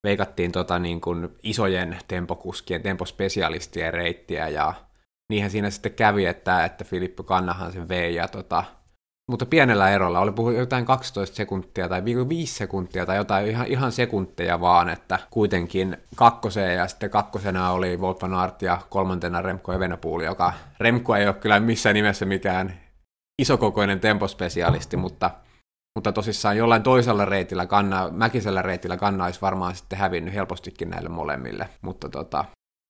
veikattiin 0.03 0.51
tota 0.51 0.79
niin 0.79 1.01
kuin 1.01 1.29
isojen 1.43 1.97
tempokuskien, 2.07 2.81
tempospesialistien 2.81 3.93
reittiä 3.93 4.47
ja 4.47 4.73
niinhän 5.29 5.51
siinä 5.51 5.69
sitten 5.69 5.93
kävi, 5.93 6.25
että, 6.25 6.65
että 6.65 6.83
Filippo 6.83 7.23
Kannahan 7.23 7.71
sen 7.71 7.89
vei 7.89 8.15
ja 8.15 8.27
tota, 8.27 8.63
mutta 9.31 9.45
pienellä 9.45 9.89
erolla, 9.89 10.19
oli 10.19 10.31
puhuttu 10.31 10.59
jotain 10.59 10.85
12 10.85 11.35
sekuntia 11.35 11.89
tai 11.89 12.03
5 12.05 12.55
sekuntia 12.55 13.05
tai 13.05 13.17
jotain 13.17 13.47
ihan, 13.47 13.67
ihan 13.67 13.91
sekunteja 13.91 14.61
vaan, 14.61 14.89
että 14.89 15.19
kuitenkin 15.31 15.97
kakkoseen 16.15 16.77
ja 16.77 16.87
sitten 16.87 17.09
kakkosena 17.09 17.71
oli 17.71 17.97
Wout 17.97 18.21
van 18.21 18.33
Aert 18.33 18.61
ja 18.61 18.77
kolmantena 18.89 19.41
Remco 19.41 19.73
Evenepoel, 19.73 20.21
joka 20.21 20.53
Remco 20.79 21.15
ei 21.15 21.27
ole 21.27 21.33
kyllä 21.33 21.59
missään 21.59 21.93
nimessä 21.93 22.25
mikään 22.25 22.82
isokokoinen 23.41 23.99
tempospesialisti, 23.99 24.97
mutta, 24.97 25.31
mutta 25.95 26.11
tosissaan 26.11 26.57
jollain 26.57 26.83
toisella 26.83 27.25
reitillä, 27.25 27.65
kanna, 27.65 28.09
mäkisellä 28.11 28.61
reitillä 28.61 28.97
kanna 28.97 29.25
olisi 29.25 29.41
varmaan 29.41 29.75
sitten 29.75 29.99
hävinnyt 29.99 30.33
helpostikin 30.33 30.89
näille 30.89 31.09
molemmille, 31.09 31.69
mutta 31.81 32.09
tota... 32.09 32.45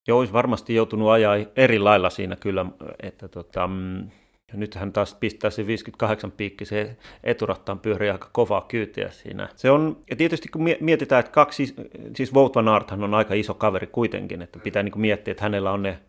Joo, 0.07 0.19
olisi 0.19 0.33
varmasti 0.33 0.75
joutunut 0.75 1.09
ajaa 1.09 1.35
eri 1.55 1.79
lailla 1.79 2.09
siinä 2.09 2.35
kyllä, 2.35 2.65
että 3.03 3.27
tota, 3.27 3.67
mm, 3.67 4.09
ja 4.53 4.59
nyt 4.59 4.75
hän 4.75 4.93
taas 4.93 5.13
pistää 5.13 5.49
se 5.49 5.67
58 5.67 6.31
piikki, 6.31 6.65
se 6.65 6.97
eturattaan 7.23 7.79
pyörii 7.79 8.09
aika 8.09 8.29
kovaa 8.31 8.65
kyytiä 8.67 9.11
siinä. 9.11 9.49
Se 9.55 9.71
on, 9.71 9.97
ja 10.09 10.15
tietysti 10.15 10.49
kun 10.49 10.65
mietitään, 10.79 11.19
että 11.19 11.31
kaksi, 11.31 11.75
siis 12.15 12.33
Wout 12.33 12.55
van 12.55 12.67
Aerthan 12.67 13.03
on 13.03 13.13
aika 13.13 13.33
iso 13.33 13.53
kaveri 13.53 13.87
kuitenkin, 13.87 14.41
että 14.41 14.59
pitää 14.59 14.83
niin 14.83 15.01
miettiä, 15.01 15.31
että 15.31 15.43
hänellä 15.43 15.71
on 15.71 15.83
ne, 15.83 15.99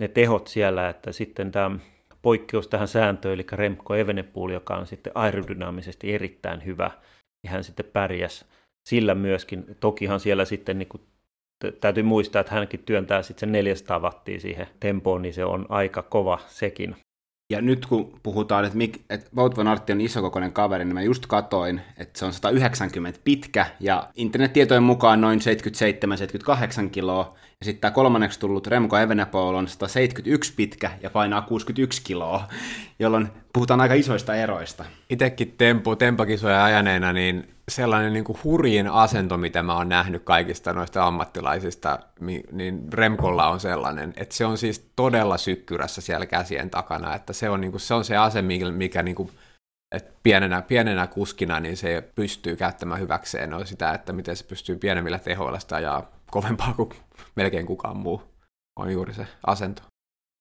ne 0.00 0.08
tehot 0.08 0.46
siellä, 0.46 0.88
että 0.88 1.12
sitten 1.12 1.52
tämä 1.52 1.70
poikkeus 2.24 2.68
tähän 2.68 2.88
sääntöön, 2.88 3.34
eli 3.34 3.46
Remco 3.52 3.94
Evenepoel, 3.94 4.52
joka 4.52 4.76
on 4.76 4.86
sitten 4.86 5.12
aerodynaamisesti 5.14 6.14
erittäin 6.14 6.64
hyvä, 6.64 6.90
ja 7.44 7.50
hän 7.50 7.64
sitten 7.64 7.86
pärjäs 7.92 8.44
sillä 8.88 9.14
myöskin. 9.14 9.76
Tokihan 9.80 10.20
siellä 10.20 10.44
sitten 10.44 10.78
niin 10.78 10.88
kuin 10.88 11.02
täytyy 11.80 12.02
muistaa, 12.02 12.40
että 12.40 12.54
hänkin 12.54 12.82
työntää 12.86 13.22
sitten 13.22 13.40
sen 13.40 13.52
400 13.52 13.98
wattia 13.98 14.40
siihen 14.40 14.66
tempoon, 14.80 15.22
niin 15.22 15.34
se 15.34 15.44
on 15.44 15.66
aika 15.68 16.02
kova 16.02 16.38
sekin. 16.46 16.96
Ja 17.52 17.60
nyt 17.60 17.86
kun 17.86 18.20
puhutaan, 18.22 18.64
että, 18.64 18.78
Mik, 18.78 19.00
että 19.10 19.30
Wout 19.36 19.56
van 19.56 19.68
Aert 19.68 19.90
on 19.90 20.00
isokokoinen 20.00 20.52
kaveri, 20.52 20.84
niin 20.84 20.94
mä 20.94 21.02
just 21.02 21.26
katoin, 21.26 21.80
että 21.98 22.18
se 22.18 22.24
on 22.24 22.32
190 22.32 23.20
pitkä 23.24 23.66
ja 23.80 24.08
internettietojen 24.14 24.82
mukaan 24.82 25.20
noin 25.20 25.40
77-78 26.86 26.90
kiloa. 26.90 27.36
Ja 27.64 27.66
sitten 27.66 27.80
tämä 27.80 27.90
kolmanneksi 27.90 28.40
tullut 28.40 28.66
Remco 28.66 28.98
Evenepoel 28.98 29.54
on 29.54 29.68
171 29.68 30.52
pitkä 30.56 30.90
ja 31.02 31.10
painaa 31.10 31.42
61 31.42 32.02
kiloa, 32.02 32.48
jolloin 32.98 33.28
puhutaan 33.52 33.80
aika 33.80 33.94
isoista 33.94 34.34
eroista. 34.34 34.84
Itekin 35.10 35.54
tempo, 35.58 35.96
tempakisoja 35.96 36.64
ajaneena, 36.64 37.12
niin 37.12 37.48
sellainen 37.68 38.12
niin 38.12 38.24
kuin 38.24 38.38
hurjin 38.44 38.88
asento, 38.88 39.36
mitä 39.36 39.62
mä 39.62 39.76
oon 39.76 39.88
nähnyt 39.88 40.22
kaikista 40.24 40.72
noista 40.72 41.06
ammattilaisista, 41.06 41.98
niin 42.52 42.92
Remkolla 42.92 43.48
on 43.48 43.60
sellainen, 43.60 44.12
että 44.16 44.34
se 44.34 44.46
on 44.46 44.58
siis 44.58 44.90
todella 44.96 45.38
sykkyrässä 45.38 46.00
siellä 46.00 46.26
käsien 46.26 46.70
takana, 46.70 47.14
että 47.14 47.32
se 47.32 47.50
on, 47.50 47.60
niin 47.60 47.70
kuin, 47.70 47.80
se, 47.80 47.94
on 47.94 48.04
se 48.04 48.16
ase, 48.16 48.42
mikä, 48.72 49.02
niin 49.02 49.16
kuin, 49.16 49.30
että 49.94 50.12
pienenä, 50.22 50.62
pienenä 50.62 51.06
kuskina 51.06 51.60
niin 51.60 51.76
se 51.76 52.08
pystyy 52.14 52.56
käyttämään 52.56 53.00
hyväkseen 53.00 53.54
on 53.54 53.66
sitä, 53.66 53.92
että 53.92 54.12
miten 54.12 54.36
se 54.36 54.44
pystyy 54.44 54.76
pienemmillä 54.76 55.18
tehoilla 55.18 55.58
sitä 55.58 55.76
ajaa 55.76 56.14
kovempaa 56.34 56.72
kuin 56.72 56.90
melkein 57.36 57.66
kukaan 57.66 57.96
muu, 57.96 58.22
on 58.76 58.92
juuri 58.92 59.14
se 59.14 59.26
asento. 59.46 59.82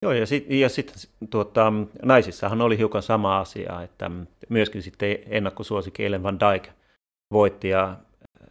Joo, 0.01 0.12
ja 0.12 0.25
sitten 0.25 0.59
ja 0.59 0.69
sit, 0.69 1.09
tuota, 1.29 1.73
naisissahan 2.03 2.62
oli 2.62 2.77
hiukan 2.77 3.01
sama 3.01 3.39
asia, 3.39 3.81
että 3.81 4.12
myöskin 4.50 4.83
sitten 4.83 5.17
ennakkosuosikki 5.25 6.05
Ellen 6.05 6.23
Van 6.23 6.39
Dijk 6.39 6.67
voitti, 7.31 7.69
ja 7.69 7.97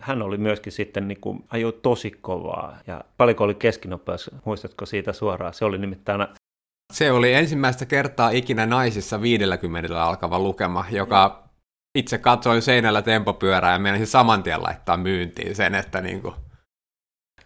hän 0.00 0.22
oli 0.22 0.38
myöskin 0.38 0.72
sitten, 0.72 1.08
niin 1.08 1.20
kuin, 1.20 1.44
ajoi 1.48 1.72
tosi 1.82 2.10
kovaa, 2.10 2.78
ja 2.86 3.04
paljonko 3.16 3.44
oli 3.44 3.54
keskinopeus, 3.54 4.30
muistatko 4.44 4.86
siitä 4.86 5.12
suoraan? 5.12 5.54
Se 5.54 5.64
oli 5.64 5.78
nimittäin 5.78 6.26
se 6.92 7.12
oli 7.12 7.34
ensimmäistä 7.34 7.86
kertaa 7.86 8.30
ikinä 8.30 8.66
naisissa 8.66 9.22
50 9.22 10.04
alkava 10.04 10.38
lukema, 10.38 10.84
joka 10.90 11.48
itse 11.98 12.18
katsoi 12.18 12.62
seinällä 12.62 13.02
tempopyörää 13.02 13.72
ja 13.72 13.78
meinasin 13.78 14.06
saman 14.06 14.42
tien 14.42 14.62
laittaa 14.62 14.96
myyntiin 14.96 15.56
sen, 15.56 15.74
että 15.74 16.00
niin 16.00 16.22
kuin... 16.22 16.34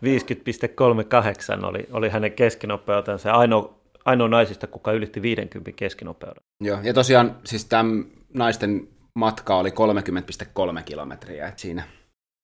50,38 0.04 1.64
oli, 1.64 1.86
oli 1.92 2.08
hänen 2.08 2.32
keskinopeutensa. 2.32 3.32
Ainoa, 3.32 3.80
ainoa 4.04 4.28
naisista, 4.28 4.66
kuka 4.66 4.92
ylitti 4.92 5.22
50 5.22 5.72
keskinopeuden. 5.76 6.42
Joo, 6.60 6.78
ja 6.82 6.94
tosiaan 6.94 7.36
siis 7.44 7.64
tämän 7.64 8.04
naisten 8.34 8.88
matka 9.14 9.56
oli 9.56 9.70
30,3 9.70 10.82
kilometriä, 10.82 11.48
että 11.48 11.60
siinä, 11.60 11.82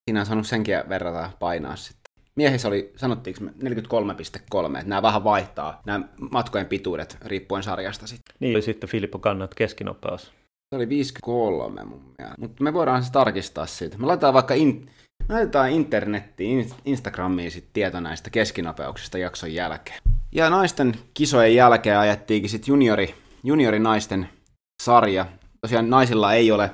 siinä 0.04 0.20
on 0.20 0.26
saanut 0.26 0.46
senkin 0.46 0.74
verrata 0.88 1.30
painaa 1.38 1.76
sitten. 1.76 2.02
Miehissä 2.36 2.68
oli, 2.68 2.92
sanottiinko 2.96 3.40
43,3, 3.44 3.50
että 4.76 4.88
nämä 4.88 5.02
vähän 5.02 5.24
vaihtaa, 5.24 5.82
nämä 5.86 6.08
matkojen 6.30 6.66
pituudet 6.66 7.18
riippuen 7.24 7.62
sarjasta 7.62 8.06
sitten. 8.06 8.36
Niin, 8.40 8.56
oli 8.56 8.62
sitten 8.62 8.90
Filippo 8.90 9.18
Kannat 9.18 9.54
keskinopeus. 9.54 10.22
Se 10.22 10.76
oli 10.76 10.88
53 10.88 11.84
mun 11.84 12.14
mielestä, 12.18 12.40
mutta 12.40 12.64
me 12.64 12.72
voidaan 12.72 13.02
se 13.02 13.12
tarkistaa 13.12 13.66
siitä. 13.66 13.98
Me 13.98 14.06
laitetaan 14.06 14.34
vaikka 14.34 14.54
in, 14.54 14.90
laitetaan 15.28 15.70
internettiin, 15.70 16.70
Instagramiin 16.84 17.50
sit 17.50 17.68
tieto 17.72 18.00
näistä 18.00 18.30
keskinopeuksista 18.30 19.18
jakson 19.18 19.54
jälkeen. 19.54 19.98
Ja 20.32 20.50
naisten 20.50 20.94
kisojen 21.14 21.54
jälkeen 21.54 21.98
ajettiinkin 21.98 22.50
sitten 22.50 22.72
juniori, 22.72 23.14
juniori 23.42 23.78
naisten 23.78 24.28
sarja. 24.82 25.26
Tosiaan 25.60 25.90
naisilla 25.90 26.34
ei 26.34 26.52
ole 26.52 26.70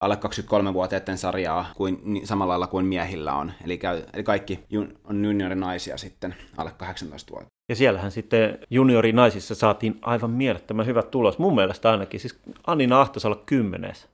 alle 0.00 0.14
23-vuotiaiden 0.14 1.18
sarjaa 1.18 1.72
kuin, 1.76 2.20
samalla 2.24 2.50
lailla 2.50 2.66
kuin 2.66 2.86
miehillä 2.86 3.34
on. 3.34 3.52
Eli, 3.64 3.78
käy, 3.78 4.02
eli 4.12 4.22
kaikki 4.22 4.64
jun, 4.70 4.98
on 5.04 5.24
juniorinaisia 5.24 5.96
sitten 5.96 6.34
alle 6.56 6.72
18 6.76 7.32
vuotta. 7.32 7.48
Ja 7.68 7.76
siellähän 7.76 8.10
sitten 8.10 8.58
juniorinaisissa 8.70 9.54
saatiin 9.54 9.98
aivan 10.02 10.30
mielettömän 10.30 10.86
hyvä 10.86 11.02
tulos. 11.02 11.38
Mun 11.38 11.54
mielestä 11.54 11.90
ainakin. 11.90 12.20
Siis 12.20 12.40
Anina 12.66 13.00
Ahtosalla 13.00 13.42
kymmenes. 13.46 14.08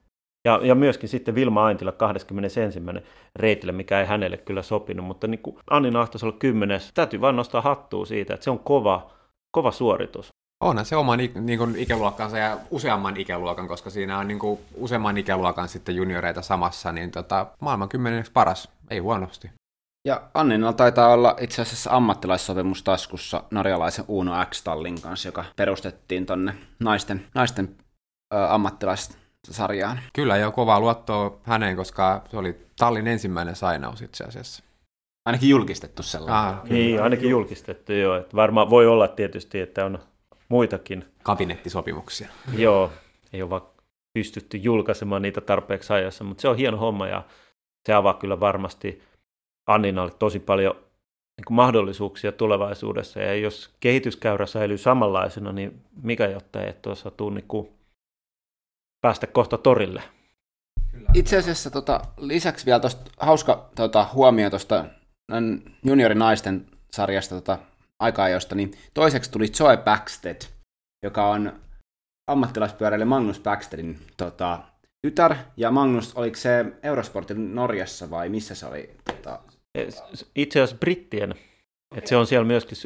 Ja, 0.44 0.60
ja 0.62 0.74
myöskin 0.74 1.08
sitten 1.08 1.34
Vilma 1.34 1.64
Aintila 1.64 1.92
21. 1.92 2.60
reitillä, 3.36 3.72
mikä 3.72 4.00
ei 4.00 4.06
hänelle 4.06 4.36
kyllä 4.36 4.62
sopinut. 4.62 5.06
Mutta 5.06 5.26
niin 5.26 5.42
kuin 5.42 5.56
Anni 5.70 5.98
Ahtosalla 5.98 6.36
kymmenes, 6.38 6.90
täytyy 6.94 7.20
vain 7.20 7.36
nostaa 7.36 7.60
hattua 7.60 8.06
siitä, 8.06 8.34
että 8.34 8.44
se 8.44 8.50
on 8.50 8.58
kova, 8.58 9.10
kova 9.50 9.70
suoritus. 9.70 10.28
Onhan 10.64 10.84
se 10.84 10.96
oman 10.96 11.18
niin 11.18 11.58
kuin, 11.58 11.76
ikäluokkansa 11.76 12.38
ja 12.38 12.58
useamman 12.70 13.16
ikäluokan, 13.16 13.68
koska 13.68 13.90
siinä 13.90 14.18
on 14.18 14.28
niin 14.28 14.38
kuin, 14.38 14.60
useamman 14.74 15.16
ikäluokan 15.16 15.68
sitten 15.68 15.96
junioreita 15.96 16.42
samassa, 16.42 16.92
niin 16.92 17.10
tota, 17.10 17.46
maailman 17.60 17.88
kymmeneksi 17.88 18.32
paras, 18.32 18.68
ei 18.90 18.98
huonosti. 18.98 19.50
Ja 20.04 20.22
Anninalla 20.34 20.72
taitaa 20.72 21.12
olla 21.12 21.36
itse 21.40 21.62
asiassa 21.62 21.90
ammattilaissopimus 21.90 22.82
taskussa 22.82 23.42
norjalaisen 23.50 24.04
Uno 24.08 24.44
X-tallin 24.44 25.02
kanssa, 25.02 25.28
joka 25.28 25.44
perustettiin 25.56 26.26
tonne 26.26 26.54
naisten, 26.78 27.26
naisten 27.34 27.76
ö, 28.34 28.48
ammattilaissarjaan. 29.40 30.00
Kyllä, 30.12 30.36
ja 30.36 30.50
kovaa 30.50 30.80
luottoa 30.80 31.40
häneen, 31.42 31.76
koska 31.76 32.22
se 32.30 32.36
oli 32.36 32.56
tallin 32.78 33.06
ensimmäinen 33.06 33.56
sainaus 33.56 34.02
itse 34.02 34.24
asiassa. 34.24 34.64
Ainakin 35.26 35.48
julkistettu 35.48 36.02
sellainen. 36.02 36.58
Ah, 36.58 36.64
niin, 36.64 37.02
ainakin 37.02 37.30
julkistettu, 37.30 37.92
joo. 37.92 38.16
Että 38.16 38.36
varmaan 38.36 38.70
voi 38.70 38.86
olla 38.86 39.08
tietysti, 39.08 39.60
että 39.60 39.84
on 39.84 39.98
muitakin. 40.48 41.04
Kabinettisopimuksia. 41.22 42.28
Joo, 42.56 42.92
ei 43.32 43.42
ole 43.42 43.50
vaan 43.50 43.62
pystytty 44.12 44.56
julkaisemaan 44.56 45.22
niitä 45.22 45.40
tarpeeksi 45.40 45.92
ajassa, 45.92 46.24
mutta 46.24 46.42
se 46.42 46.48
on 46.48 46.56
hieno 46.56 46.76
homma 46.76 47.06
ja 47.06 47.22
se 47.86 47.92
avaa 47.92 48.14
kyllä 48.14 48.40
varmasti 48.40 49.02
Anninalle 49.66 50.12
tosi 50.18 50.38
paljon 50.38 50.74
niin 50.76 51.44
kuin 51.46 51.54
mahdollisuuksia 51.54 52.32
tulevaisuudessa. 52.32 53.20
Ja 53.20 53.34
jos 53.34 53.70
kehityskäyrä 53.80 54.46
säilyy 54.46 54.78
samanlaisena, 54.78 55.52
niin 55.52 55.80
mikä 56.02 56.26
jotta 56.26 56.62
ei 56.62 56.72
tuossa 56.82 57.10
tule 57.10 57.34
niin 57.34 57.48
kuin 57.48 57.68
päästä 59.00 59.26
kohta 59.26 59.58
torille. 59.58 60.02
Itse 61.14 61.36
asiassa 61.36 61.70
tota, 61.70 62.00
lisäksi 62.16 62.66
vielä 62.66 62.80
tosta, 62.80 63.10
hauska 63.20 63.70
tota, 63.74 64.08
huomio 64.12 64.50
tuosta 64.50 64.84
juniorinaisten 65.84 66.66
sarjasta 66.92 67.34
tota, 67.34 67.58
aika-ajoista, 68.00 68.54
niin 68.54 68.72
toiseksi 68.94 69.30
tuli 69.30 69.48
Zoe 69.48 69.76
Backsted, 69.76 70.40
joka 71.04 71.26
on 71.26 71.60
ammattilaispyöräilijä 72.30 73.06
Magnus 73.06 73.40
Backstedin 73.40 73.98
tota, 74.16 74.58
tytär, 75.02 75.34
ja 75.56 75.70
Magnus, 75.70 76.14
oliko 76.14 76.36
se 76.36 76.64
Eurosportin 76.82 77.54
Norjassa 77.54 78.10
vai 78.10 78.28
missä 78.28 78.54
se 78.54 78.66
oli? 78.66 78.96
Tota... 79.04 79.38
Itse 80.34 80.60
asiassa 80.60 80.78
brittien 80.78 81.34
et 81.96 82.06
se 82.06 82.16
on 82.16 82.26
siellä 82.26 82.46
myöskin 82.46 82.78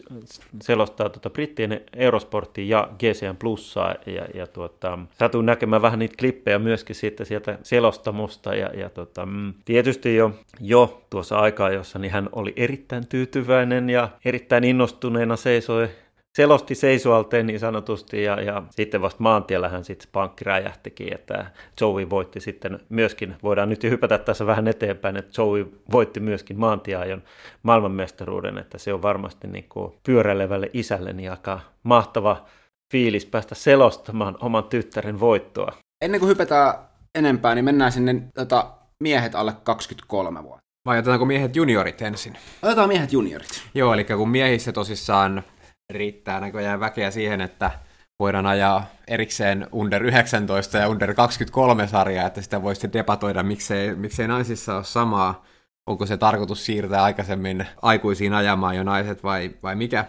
selostaa 0.62 1.08
tuota 1.08 1.30
brittien 1.30 1.80
Eurosporttia 1.96 2.78
ja 2.78 2.88
GCN 2.99 3.37
Plussaa 3.38 3.94
ja, 4.06 4.26
ja 4.34 4.46
tuota, 4.46 4.99
satuin 5.18 5.46
näkemään 5.46 5.82
vähän 5.82 5.99
niitä 5.99 6.14
klippejä 6.18 6.58
myöskin 6.58 6.96
siitä 6.96 7.25
sieltä 7.25 7.58
selostamusta 7.62 8.54
ja, 8.54 8.70
ja 8.75 8.90
tuota, 8.90 9.26
mm, 9.26 9.54
tietysti 9.64 10.16
jo, 10.16 10.30
jo 10.61 11.02
tuossa 11.11 11.37
aikaa, 11.37 11.70
jossa 11.70 11.99
niin 11.99 12.12
hän 12.12 12.28
oli 12.32 12.52
erittäin 12.56 13.06
tyytyväinen 13.08 13.90
ja 13.90 14.08
erittäin 14.25 14.64
innostuneena 14.64 15.37
seisoi 15.37 15.88
selosti 16.36 16.74
seisoalteen 16.74 17.46
niin 17.46 17.60
sanotusti, 17.60 18.22
ja, 18.22 18.40
ja 18.40 18.62
sitten 18.70 19.02
vasta 19.02 19.22
maantiellähän 19.22 19.84
sitten 19.84 20.08
pankki 20.12 20.44
räjähtikin, 20.44 21.14
että 21.14 21.46
Joey 21.80 22.10
voitti 22.10 22.40
sitten 22.40 22.80
myöskin, 22.88 23.36
voidaan 23.42 23.68
nyt 23.68 23.82
jo 23.82 23.90
hypätä 23.90 24.18
tässä 24.18 24.46
vähän 24.46 24.68
eteenpäin, 24.68 25.16
että 25.16 25.42
Joey 25.42 25.66
voitti 25.92 26.20
myöskin 26.20 26.60
maantieajon 26.60 27.22
maailmanmestaruuden, 27.62 28.58
että 28.58 28.78
se 28.78 28.94
on 28.94 29.02
varmasti 29.02 29.48
niin 29.48 29.68
kuin 29.68 29.92
pyöräilevälle 30.06 30.70
isälleni 30.72 31.28
aika 31.28 31.60
mahtava 31.82 32.44
fiilis 32.92 33.26
päästä 33.26 33.54
selostamaan 33.54 34.36
oman 34.40 34.64
tyttären 34.64 35.20
voittoa. 35.20 35.72
Ennen 36.04 36.20
kuin 36.20 36.30
hypätään 36.30 36.74
enempää, 37.14 37.54
niin 37.54 37.64
mennään 37.64 37.92
sinne 37.92 38.22
tota, 38.34 38.70
miehet 39.02 39.34
alle 39.34 39.52
23 39.64 40.42
vuotta. 40.42 40.64
Vai 40.86 40.98
otetaanko 40.98 41.24
miehet 41.24 41.56
juniorit 41.56 42.02
ensin? 42.02 42.38
Otetaan 42.62 42.88
miehet 42.88 43.12
juniorit. 43.12 43.62
Joo, 43.74 43.94
eli 43.94 44.04
kun 44.04 44.28
miehissä 44.28 44.72
tosissaan 44.72 45.42
riittää 45.90 46.40
näköjään 46.40 46.80
väkeä 46.80 47.10
siihen, 47.10 47.40
että 47.40 47.70
voidaan 48.18 48.46
ajaa 48.46 48.86
erikseen 49.08 49.66
under 49.72 50.04
19 50.04 50.78
ja 50.78 50.88
under 50.88 51.14
23 51.14 51.86
sarjaa, 51.86 52.26
että 52.26 52.42
sitä 52.42 52.62
voisi 52.62 52.92
debatoida, 52.92 53.42
miksei, 53.42 53.94
miksei 53.94 54.28
naisissa 54.28 54.76
ole 54.76 54.84
samaa. 54.84 55.44
Onko 55.86 56.06
se 56.06 56.16
tarkoitus 56.16 56.66
siirtää 56.66 57.02
aikaisemmin 57.02 57.66
aikuisiin 57.82 58.34
ajamaan 58.34 58.76
jo 58.76 58.82
naiset 58.82 59.22
vai, 59.22 59.50
vai 59.62 59.76
mikä? 59.76 60.04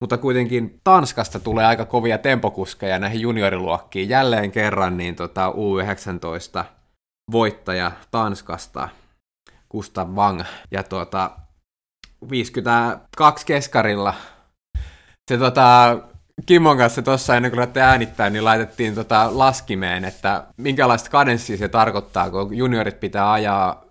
Mutta 0.00 0.18
kuitenkin 0.18 0.80
Tanskasta 0.84 1.40
tulee 1.40 1.66
aika 1.66 1.84
kovia 1.84 2.18
tempokuskeja 2.18 2.98
näihin 2.98 3.20
junioriluokkiin. 3.20 4.08
Jälleen 4.08 4.50
kerran 4.50 4.96
niin 4.96 5.16
tota 5.16 5.50
U19 5.50 6.64
voittaja 7.32 7.92
Tanskasta, 8.10 8.88
Gustav 9.70 10.08
Wang. 10.08 10.42
Ja 10.70 10.82
tuota, 10.82 11.30
52 12.30 13.46
keskarilla 13.46 14.14
se 15.30 15.38
tota, 15.38 15.98
Kimmon 16.46 16.78
kanssa 16.78 17.02
tuossa 17.02 17.36
ennen 17.36 17.50
kuin 17.50 17.60
lähtee 17.60 17.82
äänittää, 17.82 18.30
niin 18.30 18.44
laitettiin 18.44 18.94
tota 18.94 19.30
laskimeen, 19.32 20.04
että 20.04 20.46
minkälaista 20.56 21.10
kadenssia 21.10 21.56
se 21.56 21.68
tarkoittaa, 21.68 22.30
kun 22.30 22.56
juniorit 22.56 23.00
pitää 23.00 23.32
ajaa 23.32 23.84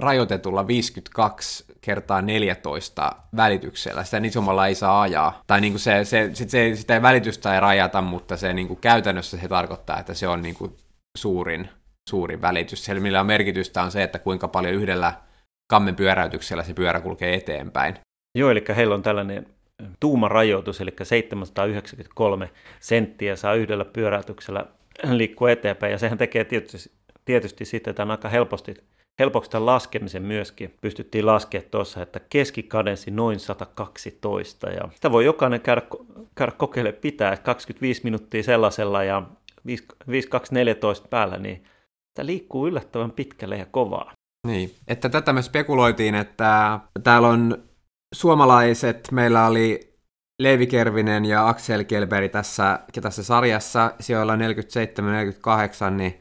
rajoitetulla 0.00 0.66
52 0.66 1.64
kertaa 1.80 2.22
14 2.22 3.12
välityksellä. 3.36 4.04
Sitä 4.04 4.20
isommalla 4.24 4.66
ei 4.66 4.74
saa 4.74 5.02
ajaa. 5.02 5.42
Tai 5.46 5.60
niin 5.60 5.72
kuin 5.72 5.80
se, 5.80 6.04
se, 6.04 6.30
se, 6.34 6.76
sitä 6.76 6.94
ei 6.94 7.02
välitystä 7.02 7.54
ei 7.54 7.60
rajata, 7.60 8.00
mutta 8.00 8.36
se 8.36 8.52
niin 8.52 8.68
kuin 8.68 8.80
käytännössä 8.80 9.38
se 9.38 9.48
tarkoittaa, 9.48 9.98
että 9.98 10.14
se 10.14 10.28
on 10.28 10.42
niin 10.42 10.54
kuin 10.54 10.76
suurin, 11.18 11.68
suurin 12.08 12.42
välitys. 12.42 12.84
Se, 12.84 12.94
millä 12.94 13.20
on 13.20 13.26
merkitystä 13.26 13.82
on 13.82 13.90
se, 13.90 14.02
että 14.02 14.18
kuinka 14.18 14.48
paljon 14.48 14.74
yhdellä 14.74 15.14
kammen 15.70 15.96
pyöräytyksellä 15.96 16.62
se 16.62 16.74
pyörä 16.74 17.00
kulkee 17.00 17.34
eteenpäin. 17.34 17.94
Joo, 18.38 18.50
eli 18.50 18.64
heillä 18.76 18.94
on 18.94 19.02
tällainen 19.02 19.46
tuumarajoitus, 20.00 20.80
eli 20.80 20.92
793 21.02 22.50
senttiä 22.80 23.36
saa 23.36 23.54
yhdellä 23.54 23.84
pyöräytyksellä 23.84 24.66
liikkua 25.10 25.50
eteenpäin, 25.50 25.92
ja 25.92 25.98
sehän 25.98 26.18
tekee 26.18 26.44
tietysti, 26.44 26.90
tietysti 27.24 27.64
sitten 27.64 27.94
tämän 27.94 28.10
aika 28.10 28.28
helposti, 28.28 28.74
helpoksi 29.18 29.50
tämän 29.50 29.66
laskemisen 29.66 30.22
myöskin. 30.22 30.74
Pystyttiin 30.80 31.26
laskemaan 31.26 31.70
tuossa, 31.70 32.02
että 32.02 32.20
keskikadenssi 32.30 33.10
noin 33.10 33.40
112, 33.40 34.70
ja 34.70 34.88
sitä 34.94 35.12
voi 35.12 35.24
jokainen 35.24 35.60
käydä, 35.60 35.82
käydä 36.34 36.52
kokeilemaan 36.52 37.00
pitää, 37.00 37.36
25 37.36 38.00
minuuttia 38.04 38.42
sellaisella 38.42 39.04
ja 39.04 39.22
5214 39.66 41.08
päällä, 41.08 41.38
niin 41.38 41.64
tämä 42.14 42.26
liikkuu 42.26 42.66
yllättävän 42.66 43.10
pitkälle 43.10 43.56
ja 43.56 43.66
kovaa. 43.70 44.12
Niin, 44.46 44.74
että 44.88 45.08
tätä 45.08 45.32
me 45.32 45.42
spekuloitiin, 45.42 46.14
että 46.14 46.80
täällä 47.02 47.28
on 47.28 47.69
suomalaiset, 48.14 49.08
meillä 49.12 49.46
oli 49.46 49.94
Leevi 50.42 50.66
Kervinen 50.66 51.24
ja 51.24 51.48
Axel 51.48 51.84
Kelberi 51.84 52.28
tässä, 52.28 52.78
tässä 53.02 53.22
sarjassa, 53.22 53.94
siellä 54.00 54.36
47-48, 54.36 55.90
niin 55.90 56.20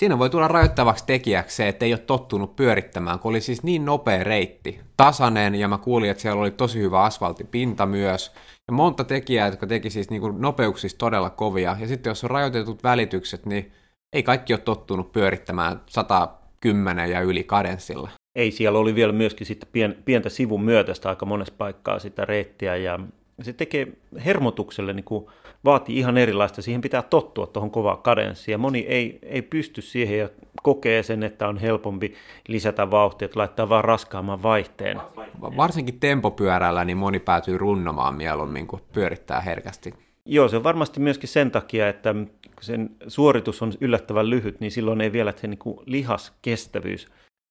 siinä 0.00 0.18
voi 0.18 0.30
tulla 0.30 0.48
rajoittavaksi 0.48 1.06
tekijäksi 1.06 1.56
se, 1.56 1.68
että 1.68 1.84
ei 1.84 1.92
ole 1.92 1.98
tottunut 1.98 2.56
pyörittämään, 2.56 3.18
kun 3.18 3.30
oli 3.30 3.40
siis 3.40 3.62
niin 3.62 3.84
nopea 3.84 4.24
reitti, 4.24 4.80
tasainen, 4.96 5.54
ja 5.54 5.68
mä 5.68 5.78
kuulin, 5.78 6.10
että 6.10 6.20
siellä 6.20 6.40
oli 6.40 6.50
tosi 6.50 6.78
hyvä 6.78 7.02
asfalttipinta 7.02 7.86
myös, 7.86 8.32
ja 8.68 8.72
monta 8.72 9.04
tekijää, 9.04 9.48
jotka 9.48 9.66
teki 9.66 9.90
siis 9.90 10.10
niin 10.10 10.20
kuin 10.20 10.40
nopeuksista 10.40 10.98
todella 10.98 11.30
kovia, 11.30 11.76
ja 11.80 11.88
sitten 11.88 12.10
jos 12.10 12.24
on 12.24 12.30
rajoitetut 12.30 12.82
välitykset, 12.82 13.46
niin 13.46 13.72
ei 14.12 14.22
kaikki 14.22 14.52
ole 14.52 14.60
tottunut 14.60 15.12
pyörittämään 15.12 15.80
110 15.86 17.10
ja 17.10 17.20
yli 17.20 17.44
kadenssilla 17.44 18.10
ei, 18.38 18.50
siellä 18.50 18.78
oli 18.78 18.94
vielä 18.94 19.12
myöskin 19.12 19.46
sitten 19.46 19.68
pien, 19.72 19.96
pientä 20.04 20.28
sivun 20.28 20.62
myötästä 20.64 21.08
aika 21.08 21.26
monessa 21.26 21.54
paikkaa 21.58 21.98
sitä 21.98 22.24
reittiä 22.24 22.76
ja 22.76 23.00
se 23.42 23.52
tekee 23.52 23.88
hermotukselle, 24.24 24.92
niin 24.92 25.04
kuin 25.04 25.26
vaatii 25.64 25.98
ihan 25.98 26.18
erilaista, 26.18 26.62
siihen 26.62 26.80
pitää 26.80 27.02
tottua 27.02 27.46
tuohon 27.46 27.70
kovaa 27.70 27.96
kadenssiin 27.96 28.52
ja 28.52 28.58
moni 28.58 28.78
ei, 28.78 29.18
ei 29.22 29.42
pysty 29.42 29.82
siihen 29.82 30.18
ja 30.18 30.28
kokee 30.62 31.02
sen, 31.02 31.22
että 31.22 31.48
on 31.48 31.58
helpompi 31.58 32.14
lisätä 32.48 32.90
vauhtia, 32.90 33.26
että 33.26 33.38
laittaa 33.38 33.68
vaan 33.68 33.84
raskaamman 33.84 34.42
vaihteen. 34.42 35.00
Varsinkin 35.40 36.00
tempopyörällä 36.00 36.84
niin 36.84 36.96
moni 36.96 37.18
päätyy 37.18 37.58
runnomaan 37.58 38.14
mieluummin 38.14 38.66
kuin 38.66 38.82
pyörittää 38.92 39.40
herkästi. 39.40 39.94
Joo, 40.24 40.48
se 40.48 40.56
on 40.56 40.64
varmasti 40.64 41.00
myöskin 41.00 41.28
sen 41.28 41.50
takia, 41.50 41.88
että 41.88 42.12
kun 42.12 42.64
sen 42.64 42.90
suoritus 43.08 43.62
on 43.62 43.72
yllättävän 43.80 44.30
lyhyt, 44.30 44.60
niin 44.60 44.70
silloin 44.70 45.00
ei 45.00 45.12
vielä 45.12 45.32
se 45.36 45.46
niin 45.46 45.58
kuin 45.58 45.78
lihaskestävyys 45.86 47.08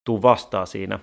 tuu 0.08 0.22
vastaan 0.22 0.68
siinä, 0.68 1.00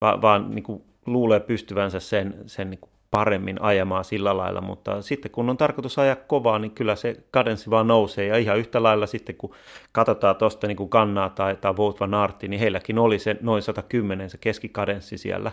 vaan, 0.00 0.22
vaan 0.22 0.50
niin 0.50 0.62
kuin 0.62 0.82
luulee 1.06 1.40
pystyvänsä 1.40 2.00
sen, 2.00 2.34
sen 2.46 2.70
niin 2.70 2.80
kuin 2.80 2.90
paremmin 3.10 3.62
ajamaan 3.62 4.04
sillä 4.04 4.36
lailla, 4.36 4.60
mutta 4.60 5.02
sitten 5.02 5.30
kun 5.30 5.50
on 5.50 5.56
tarkoitus 5.56 5.98
ajaa 5.98 6.16
kovaa, 6.16 6.58
niin 6.58 6.70
kyllä 6.70 6.96
se 6.96 7.16
kadenssi 7.30 7.70
vaan 7.70 7.86
nousee, 7.86 8.26
ja 8.26 8.36
ihan 8.36 8.58
yhtä 8.58 8.82
lailla 8.82 9.06
sitten 9.06 9.36
kun 9.36 9.54
katsotaan 9.92 10.36
tuosta 10.36 10.66
niin 10.66 10.88
Kannaa 10.88 11.28
tai, 11.28 11.56
tai 11.56 11.72
Wout 11.72 12.00
van 12.00 12.14
Aerti, 12.14 12.48
niin 12.48 12.60
heilläkin 12.60 12.98
oli 12.98 13.18
se 13.18 13.36
noin 13.40 13.62
110 13.62 14.30
se 14.30 14.38
keskikadenssi 14.38 15.18
siellä, 15.18 15.52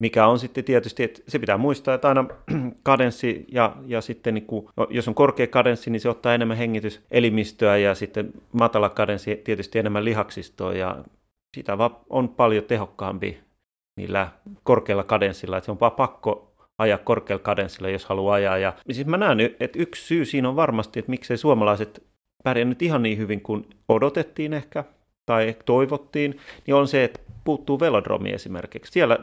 mikä 0.00 0.26
on 0.26 0.38
sitten 0.38 0.64
tietysti, 0.64 1.02
että 1.02 1.22
se 1.28 1.38
pitää 1.38 1.58
muistaa, 1.58 1.94
että 1.94 2.08
aina 2.08 2.24
kadenssi 2.82 3.44
ja, 3.52 3.76
ja 3.86 4.00
sitten 4.00 4.34
niin 4.34 4.46
kuin, 4.46 4.68
no, 4.76 4.86
jos 4.90 5.08
on 5.08 5.14
korkea 5.14 5.46
kadenssi, 5.46 5.90
niin 5.90 6.00
se 6.00 6.08
ottaa 6.08 6.34
enemmän 6.34 6.56
hengityselimistöä 6.56 7.76
ja 7.76 7.94
sitten 7.94 8.32
matala 8.52 8.88
kadenssi 8.88 9.36
tietysti 9.44 9.78
enemmän 9.78 10.04
lihaksistoa. 10.04 10.72
Ja 10.72 11.04
sitä 11.56 11.78
vaan 11.78 11.96
on 12.10 12.28
paljon 12.28 12.64
tehokkaampi 12.64 13.40
niillä 13.96 14.28
korkealla 14.62 15.04
kadenssilla, 15.04 15.56
että 15.56 15.64
se 15.64 15.70
on 15.70 15.80
vaan 15.80 15.92
pakko 15.92 16.52
ajaa 16.78 16.98
korkealla 16.98 17.42
kadenssilla, 17.42 17.88
jos 17.88 18.04
haluaa 18.04 18.34
ajaa. 18.34 18.58
Ja 18.58 18.72
siis 18.90 19.06
mä 19.06 19.16
näen, 19.16 19.40
että 19.40 19.78
yksi 19.78 20.06
syy 20.06 20.24
siinä 20.24 20.48
on 20.48 20.56
varmasti, 20.56 20.98
että 20.98 21.10
miksei 21.10 21.36
suomalaiset 21.36 22.02
pärjännyt 22.44 22.82
ihan 22.82 23.02
niin 23.02 23.18
hyvin 23.18 23.40
kuin 23.40 23.66
odotettiin 23.88 24.52
ehkä 24.52 24.84
tai 25.26 25.56
toivottiin, 25.64 26.38
niin 26.66 26.74
on 26.74 26.88
se, 26.88 27.04
että 27.04 27.20
puuttuu 27.44 27.80
velodromi 27.80 28.30
esimerkiksi. 28.30 28.92
Siellä 28.92 29.18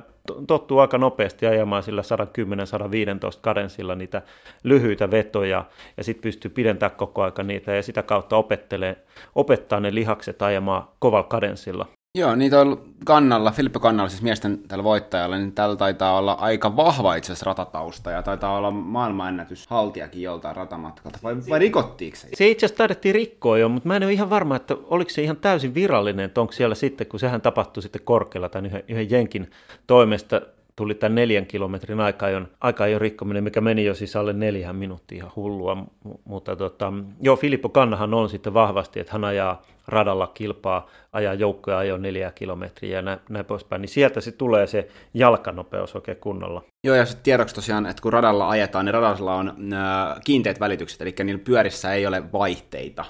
tottuu 0.47 0.79
aika 0.79 0.97
nopeasti 0.97 1.45
ajamaan 1.45 1.83
sillä 1.83 2.01
110-115 2.01 3.39
kadenssilla 3.41 3.95
niitä 3.95 4.21
lyhyitä 4.63 5.11
vetoja 5.11 5.65
ja 5.97 6.03
sitten 6.03 6.21
pystyy 6.21 6.51
pidentämään 6.51 6.97
koko 6.97 7.23
aika 7.23 7.43
niitä 7.43 7.75
ja 7.75 7.83
sitä 7.83 8.03
kautta 8.03 8.37
opettelee, 8.37 8.95
opettaa 9.35 9.79
ne 9.79 9.95
lihakset 9.95 10.41
ajamaan 10.41 10.87
kovalla 10.99 11.27
kadenssilla. 11.27 11.87
Joo, 12.17 12.35
niitä 12.35 12.61
on 12.61 12.93
kannalla, 13.05 13.51
Filippo 13.51 13.79
Kannalla, 13.79 14.09
siis 14.09 14.21
miesten 14.21 14.59
tällä 14.67 14.83
voittajalla, 14.83 15.37
niin 15.37 15.51
tällä 15.51 15.75
taitaa 15.75 16.17
olla 16.17 16.31
aika 16.31 16.75
vahva 16.75 17.15
itse 17.15 17.31
asiassa 17.31 17.45
ratatausta, 17.45 18.11
ja 18.11 18.23
taitaa 18.23 18.57
olla 18.57 18.71
maailmanennätys 18.71 19.67
haltiakin 19.67 20.21
joltain 20.21 20.55
ratamatkalta, 20.55 21.19
vai, 21.23 21.35
vai 21.49 21.59
rikottiinko 21.59 22.17
se? 22.17 22.27
Se 22.33 22.47
itse 22.47 22.65
asiassa 22.65 22.77
taidettiin 22.77 23.15
rikkoa 23.15 23.57
jo, 23.57 23.69
mutta 23.69 23.87
mä 23.87 23.95
en 23.95 24.03
ole 24.03 24.13
ihan 24.13 24.29
varma, 24.29 24.55
että 24.55 24.77
oliko 24.83 25.09
se 25.09 25.21
ihan 25.21 25.37
täysin 25.37 25.73
virallinen, 25.73 26.25
että 26.25 26.41
onko 26.41 26.53
siellä 26.53 26.75
sitten, 26.75 27.07
kun 27.07 27.19
sehän 27.19 27.41
tapahtui 27.41 27.83
sitten 27.83 28.01
korkealla 28.03 28.49
tämän 28.49 28.65
yhden, 28.65 28.83
yhden 28.87 29.11
jenkin 29.11 29.51
toimesta, 29.87 30.41
tuli 30.79 30.95
tämän 30.95 31.15
neljän 31.15 31.45
kilometrin 31.45 31.99
aika-ajon, 31.99 32.47
aika-ajon 32.61 33.01
rikkominen, 33.01 33.43
mikä 33.43 33.61
meni 33.61 33.85
jo 33.85 33.93
siis 33.93 34.15
alle 34.15 34.33
neljän 34.33 34.75
minuuttia 34.75 35.15
ihan 35.15 35.31
hullua. 35.35 35.85
Mutta 36.25 36.55
tota, 36.55 36.93
joo, 37.21 37.35
Filippo 37.35 37.69
Kannahan 37.69 38.13
on 38.13 38.29
sitten 38.29 38.53
vahvasti, 38.53 38.99
että 38.99 39.13
hän 39.13 39.23
ajaa 39.23 39.61
radalla 39.87 40.27
kilpaa, 40.27 40.89
ajaa 41.13 41.33
joukkoja 41.33 41.77
ajo 41.77 41.97
neljä 41.97 42.31
kilometriä 42.31 42.97
ja 42.97 43.01
näin, 43.01 43.19
näin 43.29 43.45
poispäin, 43.45 43.81
niin 43.81 43.89
sieltä 43.89 44.21
se 44.21 44.31
tulee 44.31 44.67
se 44.67 44.87
jalkanopeus 45.13 45.95
oikein 45.95 46.17
kunnolla. 46.17 46.63
Joo, 46.83 46.95
ja 46.95 47.05
sitten 47.05 47.23
tiedoksi 47.23 47.55
tosiaan, 47.55 47.85
että 47.85 48.01
kun 48.01 48.13
radalla 48.13 48.49
ajetaan, 48.49 48.85
niin 48.85 48.93
radalla 48.93 49.35
on 49.35 49.49
äh, 49.49 50.19
kiinteät 50.25 50.59
välitykset, 50.59 51.01
eli 51.01 51.15
niillä 51.23 51.41
pyörissä 51.43 51.93
ei 51.93 52.07
ole 52.07 52.31
vaihteita. 52.33 53.05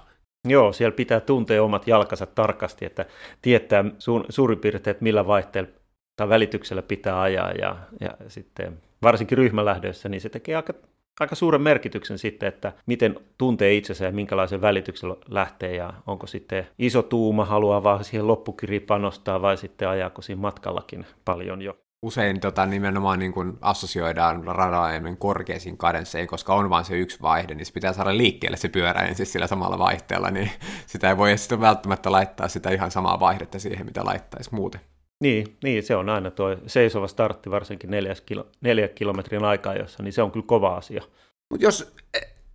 Joo, 0.47 0.73
siellä 0.73 0.95
pitää 0.95 1.19
tuntea 1.19 1.63
omat 1.63 1.87
jalkansa 1.87 2.25
tarkasti, 2.25 2.85
että 2.85 3.05
tietää 3.41 3.81
su- 3.81 4.25
suurin 4.29 4.59
piirtein, 4.59 4.91
että 4.91 5.03
millä 5.03 5.27
vaihteella 5.27 5.78
tai 6.19 6.29
välityksellä 6.29 6.81
pitää 6.81 7.21
ajaa 7.21 7.51
ja, 7.51 7.75
ja 7.99 8.09
sitten 8.27 8.77
varsinkin 9.01 9.37
ryhmälähdössä, 9.37 10.09
niin 10.09 10.21
se 10.21 10.29
tekee 10.29 10.55
aika, 10.55 10.73
aika 11.19 11.35
suuren 11.35 11.61
merkityksen 11.61 12.17
sitten, 12.17 12.49
että 12.49 12.73
miten 12.85 13.19
tuntee 13.37 13.73
itsensä 13.73 14.05
ja 14.05 14.11
minkälaisen 14.11 14.61
välityksen 14.61 15.15
lähtee 15.29 15.75
ja 15.75 15.93
onko 16.07 16.27
sitten 16.27 16.67
iso 16.79 17.01
tuuma, 17.01 17.45
haluaa 17.45 17.83
vaan 17.83 18.03
siihen 18.03 18.27
loppukiriin 18.27 18.81
panostaa 18.81 19.41
vai 19.41 19.57
sitten 19.57 19.89
ajaako 19.89 20.21
siinä 20.21 20.41
matkallakin 20.41 21.05
paljon 21.25 21.61
jo. 21.61 21.77
usein 22.01 22.39
tota, 22.39 22.65
nimenomaan 22.65 23.19
niin 23.19 23.33
kuin 23.33 23.57
assosioidaan 23.61 24.43
radaimen 24.43 25.17
korkeisiin 25.17 25.77
kadensseihin, 25.77 26.27
koska 26.27 26.53
on 26.53 26.69
vain 26.69 26.85
se 26.85 26.97
yksi 26.97 27.21
vaihde, 27.21 27.55
niin 27.55 27.65
se 27.65 27.73
pitää 27.73 27.93
saada 27.93 28.17
liikkeelle 28.17 28.57
se 28.57 28.69
pyörä 28.69 29.01
ensin 29.01 29.25
sillä 29.25 29.47
samalla 29.47 29.79
vaihteella, 29.79 30.29
niin 30.29 30.51
sitä 30.87 31.09
ei 31.09 31.17
voi 31.17 31.37
sitten 31.37 31.61
välttämättä 31.61 32.11
laittaa 32.11 32.47
sitä 32.47 32.69
ihan 32.69 32.91
samaa 32.91 33.19
vaihdetta 33.19 33.59
siihen, 33.59 33.85
mitä 33.85 34.05
laittaisi 34.05 34.55
muuten. 34.55 34.81
Niin, 35.23 35.57
niin, 35.63 35.83
se 35.83 35.95
on 35.95 36.09
aina 36.09 36.31
tuo 36.31 36.55
seisova 36.67 37.07
startti 37.07 37.51
varsinkin 37.51 37.91
neljä, 37.91 38.15
kilo, 38.25 38.47
neljä 38.61 38.87
kilometrin 38.87 39.43
aikaa, 39.43 39.75
jossa, 39.75 40.03
niin 40.03 40.13
se 40.13 40.21
on 40.21 40.31
kyllä 40.31 40.45
kova 40.45 40.75
asia. 40.75 41.03
Mutta 41.49 41.65
jos 41.65 41.93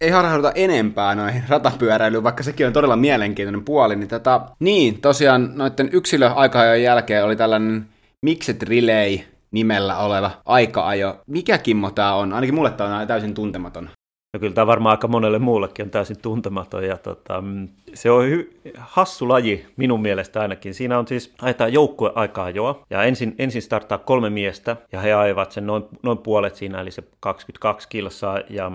ei 0.00 0.10
harhauduta 0.10 0.52
enempää 0.52 1.14
noihin 1.14 1.42
ratapyöräilyyn, 1.48 2.22
vaikka 2.22 2.42
sekin 2.42 2.66
on 2.66 2.72
todella 2.72 2.96
mielenkiintoinen 2.96 3.64
puoli, 3.64 3.96
niin, 3.96 4.08
tätä, 4.08 4.40
niin 4.58 5.00
tosiaan 5.00 5.52
noiden 5.54 5.88
yksilöaikajojen 5.92 6.82
jälkeen 6.82 7.24
oli 7.24 7.36
tällainen 7.36 7.88
Mixed 8.22 8.62
Relay 8.68 9.18
nimellä 9.50 9.98
oleva 9.98 10.30
aika-ajo. 10.44 11.22
Mikä 11.26 11.58
Kimmo 11.58 11.90
tämä 11.90 12.14
on? 12.14 12.32
Ainakin 12.32 12.54
mulle 12.54 12.70
tämä 12.70 12.98
on 12.98 13.06
täysin 13.06 13.34
tuntematon. 13.34 13.90
No 14.34 14.40
kyllä 14.40 14.54
tämä 14.54 14.66
varmaan 14.66 14.90
aika 14.90 15.08
monelle 15.08 15.38
muullekin 15.38 15.84
on 15.84 15.90
täysin 15.90 16.20
tuntematon. 16.22 16.84
Ja 16.84 16.96
tota, 16.96 17.40
mm, 17.40 17.68
se 17.94 18.10
on 18.10 18.24
hy- 18.24 18.70
hassu 18.78 19.28
laji 19.28 19.66
minun 19.76 20.02
mielestä 20.02 20.40
ainakin. 20.40 20.74
Siinä 20.74 20.98
on 20.98 21.08
siis, 21.08 21.34
ajetaan 21.42 21.72
joukkue 21.72 22.12
aikaa 22.14 22.50
joa. 22.50 22.84
Ja 22.90 23.02
ensin, 23.02 23.34
ensin 23.38 23.62
starttaa 23.62 23.98
kolme 23.98 24.30
miestä 24.30 24.76
ja 24.92 25.00
he 25.00 25.12
ajavat 25.12 25.52
sen 25.52 25.66
noin, 25.66 25.84
noin 26.02 26.18
puolet 26.18 26.54
siinä, 26.54 26.80
eli 26.80 26.90
se 26.90 27.02
22 27.20 27.88
kilsaa. 27.88 28.40
Ja 28.50 28.72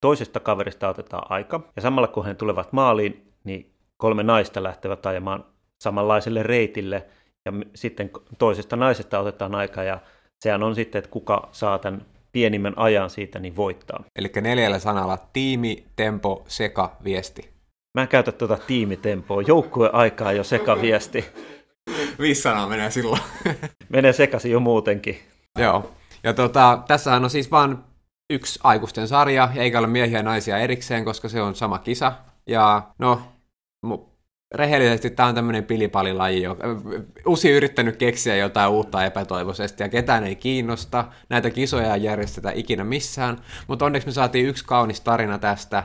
toisesta 0.00 0.40
kaverista 0.40 0.88
otetaan 0.88 1.32
aika. 1.32 1.60
Ja 1.76 1.82
samalla 1.82 2.08
kun 2.08 2.26
he 2.26 2.34
tulevat 2.34 2.72
maaliin, 2.72 3.32
niin 3.44 3.72
kolme 3.96 4.22
naista 4.22 4.62
lähtevät 4.62 5.06
ajamaan 5.06 5.44
samanlaiselle 5.82 6.42
reitille. 6.42 7.06
Ja 7.46 7.52
sitten 7.74 8.10
toisesta 8.38 8.76
naisesta 8.76 9.18
otetaan 9.18 9.54
aika 9.54 9.82
ja 9.82 9.98
sehän 10.40 10.62
on 10.62 10.74
sitten, 10.74 10.98
että 10.98 11.10
kuka 11.10 11.48
saa 11.52 11.78
tämän 11.78 12.02
pienimmän 12.32 12.74
ajan 12.76 13.10
siitä, 13.10 13.38
niin 13.38 13.56
voittaa. 13.56 14.04
Eli 14.16 14.30
neljällä 14.40 14.78
sanalla 14.78 15.18
tiimi, 15.32 15.84
tempo, 15.96 16.44
seka, 16.48 16.96
viesti. 17.04 17.50
Mä 17.94 18.02
en 18.02 18.08
käytä 18.08 18.32
tuota 18.32 18.56
tiimitempoa, 18.66 19.42
joukkue 19.42 19.90
aikaa 19.92 20.32
jo 20.32 20.44
seka, 20.44 20.80
viesti. 20.80 21.24
Viisi 22.20 22.42
sanaa 22.42 22.68
menee 22.68 22.90
silloin. 22.90 23.20
menee 23.88 24.12
sekaisin 24.12 24.52
jo 24.52 24.60
muutenkin. 24.60 25.18
Joo. 25.58 25.90
Ja 26.24 26.32
tota, 26.34 26.82
tässähän 26.88 27.24
on 27.24 27.30
siis 27.30 27.50
vain 27.50 27.78
yksi 28.30 28.60
aikuisten 28.62 29.08
sarja, 29.08 29.48
eikä 29.56 29.78
ole 29.78 29.86
miehiä 29.86 30.18
ja 30.18 30.22
naisia 30.22 30.58
erikseen, 30.58 31.04
koska 31.04 31.28
se 31.28 31.42
on 31.42 31.54
sama 31.54 31.78
kisa. 31.78 32.12
Ja 32.46 32.82
no, 32.98 33.22
rehellisesti 34.54 35.10
tämä 35.10 35.28
on 35.28 35.34
tämmöinen 35.34 35.64
pilipalilaji, 35.64 36.42
joka 36.42 36.64
Usi 37.26 37.50
yrittänyt 37.50 37.96
keksiä 37.96 38.36
jotain 38.36 38.70
uutta 38.70 39.04
epätoivoisesti 39.04 39.82
ja 39.82 39.88
ketään 39.88 40.24
ei 40.24 40.36
kiinnosta. 40.36 41.04
Näitä 41.28 41.50
kisoja 41.50 41.94
ei 41.94 42.02
järjestetä 42.02 42.50
ikinä 42.54 42.84
missään, 42.84 43.38
mutta 43.68 43.84
onneksi 43.84 44.08
me 44.08 44.12
saatiin 44.12 44.46
yksi 44.46 44.64
kaunis 44.64 45.00
tarina 45.00 45.38
tästä, 45.38 45.84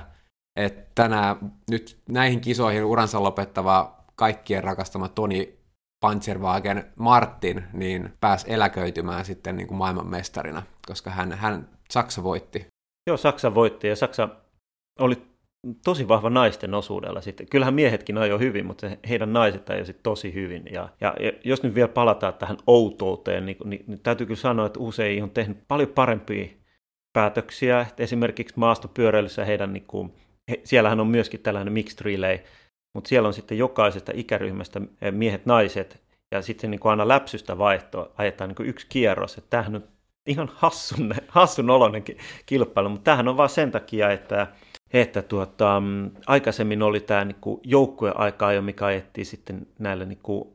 että 0.56 0.92
tänään 0.96 1.38
nyt 1.72 1.98
näihin 2.10 2.42
kisoihin 2.42 2.84
uransa 2.84 3.24
lopettava 3.24 4.04
kaikkien 4.16 4.64
rakastama 4.64 5.10
Toni 5.10 5.60
Panzerwagen 6.00 6.92
Martin 6.96 7.64
niin 7.74 8.14
pääsi 8.20 8.54
eläköitymään 8.54 9.26
sitten 9.26 9.56
niin 9.56 9.68
kuin 9.68 9.78
maailmanmestarina, 9.78 10.64
koska 10.88 11.10
hän, 11.10 11.32
hän 11.32 11.70
Saksa 11.90 12.24
voitti. 12.24 12.68
Joo, 13.08 13.18
Saksa 13.18 13.56
voitti 13.56 13.88
ja 13.88 13.96
Saksa 13.96 14.30
oli 15.00 15.35
tosi 15.84 16.08
vahva 16.08 16.30
naisten 16.30 16.74
osuudella 16.74 17.22
sitten. 17.22 17.48
Kyllähän 17.50 17.74
miehetkin 17.74 18.18
ajoi 18.18 18.40
hyvin, 18.40 18.66
mutta 18.66 18.88
heidän 19.10 19.34
naiset 19.34 19.70
ajoi 19.70 19.86
sitten 19.86 20.04
tosi 20.04 20.34
hyvin. 20.34 20.64
Ja, 20.72 20.90
ja, 21.02 21.14
ja 21.20 21.32
jos 21.44 21.64
nyt 21.64 21.76
vielä 21.76 21.88
palataan 21.88 22.34
tähän 22.34 22.58
outouteen, 22.68 23.46
niin, 23.46 23.58
niin, 23.64 23.84
niin 23.88 24.00
täytyy 24.00 24.26
kyllä 24.28 24.40
sanoa, 24.40 24.66
että 24.66 24.80
usein 24.80 25.24
on 25.24 25.30
tehnyt 25.30 25.58
paljon 25.68 25.90
parempia 25.90 26.48
päätöksiä. 27.14 27.82
Että 27.82 28.04
esimerkiksi 28.04 28.54
maastopyöräilyssä 28.58 29.46
heidän, 29.46 29.74
niin 29.74 29.86
kuin, 29.88 30.14
he, 30.52 30.62
siellähän 30.64 31.00
on 31.00 31.08
myöskin 31.08 31.40
tällainen 31.40 31.74
mixed 31.74 32.06
relay, 32.06 32.40
mutta 32.94 33.08
siellä 33.08 33.28
on 33.28 33.34
sitten 33.34 33.58
jokaisesta 33.58 34.12
ikäryhmästä 34.16 34.82
eh, 35.02 35.12
miehet, 35.12 35.46
naiset, 35.46 36.02
ja 36.32 36.42
sitten 36.42 36.72
niin 36.72 36.80
kuin 36.80 36.90
aina 36.90 37.08
läpsystä 37.08 37.58
vaihtoa 37.58 38.12
ajetaan 38.18 38.48
niin 38.48 38.56
kuin 38.56 38.70
yksi 38.70 38.88
kierros. 38.90 39.38
Että 39.38 39.50
tämähän 39.50 39.76
on 39.76 39.84
ihan 40.28 40.52
hassun, 40.54 41.16
hassun 41.28 41.70
oloinen 41.70 42.04
kilpailu, 42.46 42.90
mutta 42.90 43.04
tämähän 43.04 43.28
on 43.28 43.38
vain 43.38 43.50
sen 43.50 43.72
takia, 43.72 44.12
että 44.12 44.48
että 44.94 45.22
tuota, 45.22 45.80
mm, 45.80 46.12
aikaisemmin 46.28 46.84
oli 46.84 47.00
tämä 47.00 47.26
niin 47.26 47.60
joukkueaika 47.64 48.54
jo, 48.54 48.62
mikä 48.62 48.86
ajettiin 48.86 49.26
sitten 49.26 49.68
näillä 49.80 50.06
niin 50.06 50.20
kuin 50.24 50.50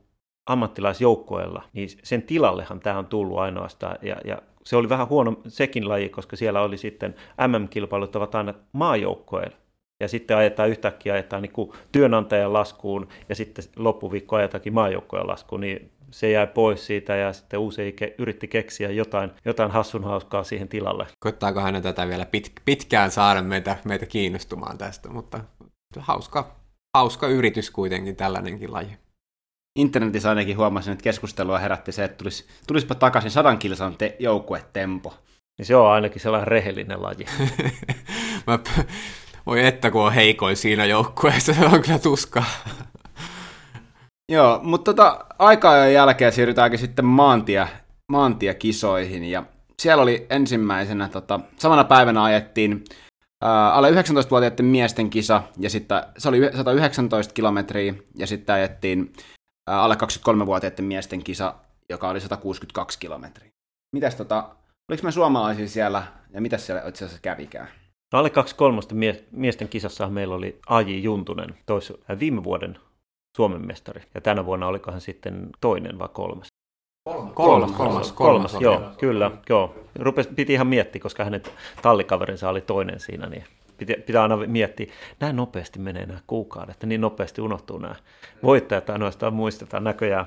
ammattilaisjoukkoilla, 0.49 1.63
niin 1.73 1.89
sen 2.03 2.21
tilallehan 2.21 2.79
tämä 2.79 2.99
on 2.99 3.05
tullut 3.05 3.39
ainoastaan, 3.39 3.97
ja, 4.01 4.15
ja 4.25 4.41
se 4.63 4.75
oli 4.75 4.89
vähän 4.89 5.09
huono 5.09 5.41
sekin 5.47 5.89
laji, 5.89 6.09
koska 6.09 6.35
siellä 6.35 6.61
oli 6.61 6.77
sitten 6.77 7.15
MM-kilpailut 7.47 8.15
ovat 8.15 8.35
aina 8.35 8.53
maajoukkoilla, 8.71 9.55
ja 9.99 10.07
sitten 10.07 10.37
ajetaan 10.37 10.69
yhtäkkiä 10.69 11.13
ajetaan 11.13 11.41
niin 11.41 11.71
työnantajan 11.91 12.53
laskuun, 12.53 13.07
ja 13.29 13.35
sitten 13.35 13.65
loppuviikko 13.75 14.35
ajetaankin 14.35 14.73
maajoukkojen 14.73 15.27
laskuun, 15.27 15.61
niin 15.61 15.91
se 16.11 16.31
jäi 16.31 16.47
pois 16.47 16.85
siitä 16.85 17.15
ja 17.15 17.33
sitten 17.33 17.59
uusi 17.59 17.95
yritti 18.17 18.47
keksiä 18.47 18.91
jotain, 18.91 19.31
jotain 19.45 19.71
hassun 19.71 20.03
hauskaa 20.03 20.43
siihen 20.43 20.67
tilalle. 20.67 21.07
Koittaako 21.19 21.59
hän 21.59 21.81
tätä 21.81 22.07
vielä 22.07 22.25
pit, 22.25 22.51
pitkään 22.65 23.11
saada 23.11 23.41
meitä, 23.41 23.77
meitä 23.85 24.05
kiinnostumaan 24.05 24.77
tästä, 24.77 25.09
mutta 25.09 25.39
hauska, 25.99 26.55
hauska 26.97 27.27
yritys 27.27 27.71
kuitenkin 27.71 28.15
tällainenkin 28.15 28.73
laji. 28.73 28.97
Internetissä 29.79 30.29
ainakin 30.29 30.57
huomasin, 30.57 30.93
että 30.93 31.03
keskustelua 31.03 31.59
herätti 31.59 31.91
se, 31.91 32.03
että 32.03 32.17
tulisi, 32.17 32.45
tulisipa 32.67 32.95
takaisin 32.95 33.31
sadan 33.31 33.57
kilsan 33.57 33.97
te- 33.97 34.15
joukkuetempo. 34.19 35.13
Niin 35.57 35.65
se 35.65 35.75
on 35.75 35.91
ainakin 35.91 36.21
sellainen 36.21 36.47
rehellinen 36.47 37.01
laji. 37.01 37.25
Mä, 38.47 38.59
voi 39.45 39.65
että 39.65 39.91
kun 39.91 40.01
on 40.01 40.13
heikoin 40.13 40.57
siinä 40.57 40.85
joukkueessa, 40.85 41.53
se 41.53 41.65
on 41.65 41.81
kyllä 41.81 41.99
tuskaa. 41.99 42.45
Joo, 44.31 44.59
mutta 44.63 44.93
tota, 44.93 45.25
aikaa 45.39 45.87
jälkeen 45.87 46.31
siirrytäänkin 46.31 46.79
sitten 46.79 47.05
maantie, 47.05 47.67
maantiekisoihin, 48.11 49.23
ja 49.23 49.43
siellä 49.79 50.03
oli 50.03 50.25
ensimmäisenä, 50.29 51.09
tota, 51.09 51.39
samana 51.57 51.83
päivänä 51.83 52.23
ajettiin 52.23 52.83
ää, 53.41 53.73
alle 53.73 53.91
19-vuotiaiden 53.91 54.65
miesten 54.65 55.09
kisa, 55.09 55.43
ja 55.57 55.69
sitten 55.69 56.03
se 56.17 56.29
oli 56.29 56.49
119 56.55 57.33
kilometriä, 57.33 57.93
ja 58.17 58.27
sitten 58.27 58.55
ajettiin 58.55 59.13
ää, 59.67 59.81
alle 59.81 59.95
23-vuotiaiden 59.95 60.85
miesten 60.85 61.23
kisa, 61.23 61.55
joka 61.89 62.09
oli 62.09 62.19
162 62.21 62.99
kilometriä. 62.99 63.49
Mitäs 63.95 64.15
tota, 64.15 64.49
oliko 64.91 65.03
me 65.03 65.11
suomalaisia 65.11 65.67
siellä, 65.67 66.03
ja 66.33 66.41
mitä 66.41 66.57
siellä 66.57 66.87
itse 66.87 67.05
asiassa 67.05 67.21
kävikään? 67.21 67.67
No 68.13 68.19
alle 68.19 68.29
23 68.29 68.81
miesten 69.31 69.69
kisassa 69.69 70.09
meillä 70.09 70.35
oli 70.35 70.59
Aji 70.67 71.03
Juntunen, 71.03 71.57
tois, 71.65 71.93
viime 72.19 72.43
vuoden 72.43 72.77
Suomen 73.35 73.67
mestari. 73.67 74.01
Ja 74.15 74.21
tänä 74.21 74.45
vuonna 74.45 74.67
olikohan 74.67 75.01
sitten 75.01 75.49
toinen 75.61 75.99
vai 75.99 76.09
kolmas? 76.13 76.47
Kolmas, 77.09 77.33
kolmas, 77.33 77.71
kolmas, 77.71 78.11
kolmas, 78.11 78.51
kolmas 78.51 78.61
joo, 78.61 78.81
kyllä, 78.97 79.31
joo. 79.49 79.75
Rupes, 79.99 80.27
piti 80.27 80.53
ihan 80.53 80.67
miettiä, 80.67 81.01
koska 81.01 81.23
hänen 81.23 81.43
tallikaverinsa 81.81 82.49
oli 82.49 82.61
toinen 82.61 82.99
siinä, 82.99 83.29
niin 83.29 83.43
piti, 83.77 83.93
pitää 83.93 84.21
aina 84.21 84.37
miettiä, 84.37 84.93
näin 85.19 85.35
nopeasti 85.35 85.79
menee 85.79 86.05
nämä 86.05 86.19
kuukaudet, 86.27 86.83
niin 86.85 87.01
nopeasti 87.01 87.41
unohtuu 87.41 87.77
nämä 87.77 87.95
voittajat, 88.43 88.89
ainoastaan 88.89 89.33
muistetaan 89.33 89.83
näköjään. 89.83 90.25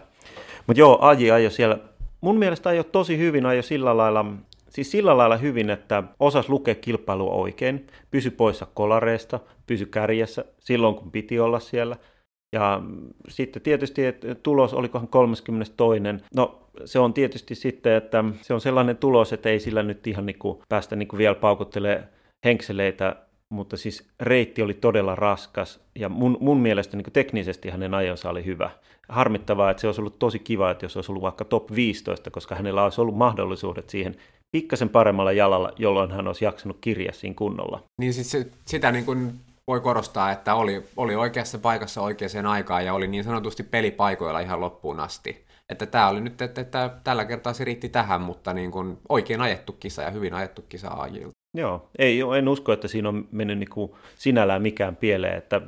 Mutta 0.66 0.80
joo, 0.80 0.98
Aji 1.00 1.30
ajoi 1.30 1.50
siellä, 1.50 1.78
mun 2.20 2.38
mielestä 2.38 2.68
ajoi 2.68 2.84
tosi 2.84 3.18
hyvin, 3.18 3.46
ajoi 3.46 3.62
sillä 3.62 3.96
lailla, 3.96 4.24
siis 4.68 4.90
sillä 4.90 5.16
lailla 5.16 5.36
hyvin, 5.36 5.70
että 5.70 6.02
osas 6.20 6.48
lukea 6.48 6.74
kilpailua 6.74 7.34
oikein, 7.34 7.86
pysy 8.10 8.30
poissa 8.30 8.66
kolareista, 8.74 9.40
pysy 9.66 9.86
kärjessä 9.86 10.44
silloin, 10.58 10.94
kun 10.94 11.10
piti 11.10 11.40
olla 11.40 11.60
siellä– 11.60 11.96
ja 12.54 12.82
sitten 13.28 13.62
tietysti, 13.62 14.06
että 14.06 14.34
tulos 14.34 14.74
olikohan 14.74 15.08
32. 15.08 16.00
No 16.36 16.68
se 16.84 16.98
on 16.98 17.14
tietysti 17.14 17.54
sitten, 17.54 17.92
että 17.92 18.24
se 18.42 18.54
on 18.54 18.60
sellainen 18.60 18.96
tulos, 18.96 19.32
että 19.32 19.48
ei 19.48 19.60
sillä 19.60 19.82
nyt 19.82 20.06
ihan 20.06 20.26
niin 20.26 20.38
kuin 20.38 20.58
päästä 20.68 20.96
niin 20.96 21.08
kuin 21.08 21.18
vielä 21.18 21.34
paukuttelemaan 21.34 22.08
henkseleitä, 22.44 23.16
mutta 23.52 23.76
siis 23.76 24.08
reitti 24.20 24.62
oli 24.62 24.74
todella 24.74 25.14
raskas 25.14 25.80
ja 25.98 26.08
mun, 26.08 26.36
mun 26.40 26.60
mielestä 26.60 26.96
niin 26.96 27.12
teknisesti 27.12 27.70
hänen 27.70 27.94
ajonsa 27.94 28.30
oli 28.30 28.44
hyvä. 28.44 28.70
Harmittavaa, 29.08 29.70
että 29.70 29.80
se 29.80 29.86
olisi 29.86 30.00
ollut 30.00 30.18
tosi 30.18 30.38
kiva, 30.38 30.70
että 30.70 30.84
jos 30.84 30.96
olisi 30.96 31.12
ollut 31.12 31.22
vaikka 31.22 31.44
top 31.44 31.74
15, 31.74 32.30
koska 32.30 32.54
hänellä 32.54 32.84
olisi 32.84 33.00
ollut 33.00 33.16
mahdollisuudet 33.16 33.90
siihen 33.90 34.16
pikkasen 34.52 34.88
paremmalla 34.88 35.32
jalalla, 35.32 35.72
jolloin 35.78 36.10
hän 36.10 36.26
olisi 36.26 36.44
jaksanut 36.44 36.78
kirja 36.80 37.12
siinä 37.12 37.34
kunnolla. 37.34 37.82
Niin 38.00 38.12
sit 38.12 38.26
se, 38.26 38.46
sitä 38.66 38.92
niin 38.92 39.04
kuin 39.04 39.32
voi 39.68 39.80
korostaa, 39.80 40.32
että 40.32 40.54
oli, 40.54 40.84
oli 40.96 41.16
oikeassa 41.16 41.58
paikassa 41.58 42.02
oikeaan 42.02 42.46
aikaan 42.46 42.84
ja 42.84 42.94
oli 42.94 43.06
niin 43.06 43.24
sanotusti 43.24 43.62
pelipaikoilla 43.62 44.40
ihan 44.40 44.60
loppuun 44.60 45.00
asti. 45.00 45.44
Että 45.68 45.86
tämä 45.86 46.08
oli 46.08 46.20
nyt, 46.20 46.42
että, 46.42 46.60
että 46.60 46.90
tällä 47.04 47.24
kertaa 47.24 47.52
se 47.52 47.64
riitti 47.64 47.88
tähän, 47.88 48.20
mutta 48.20 48.52
niin 48.52 48.70
kuin 48.70 48.98
oikein 49.08 49.40
ajettu 49.40 49.72
kisa 49.72 50.02
ja 50.02 50.10
hyvin 50.10 50.34
ajettu 50.34 50.62
kisa 50.68 50.88
ajilta. 50.88 51.30
Joo, 51.56 51.88
ei, 51.98 52.20
en 52.38 52.48
usko, 52.48 52.72
että 52.72 52.88
siinä 52.88 53.08
on 53.08 53.28
mennyt 53.32 53.58
niin 53.58 53.70
kuin 53.70 53.92
sinällään 54.16 54.62
mikään 54.62 54.96
pieleen, 54.96 55.38
että 55.38 55.60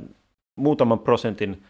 muutaman 0.56 0.98
prosentin 0.98 1.62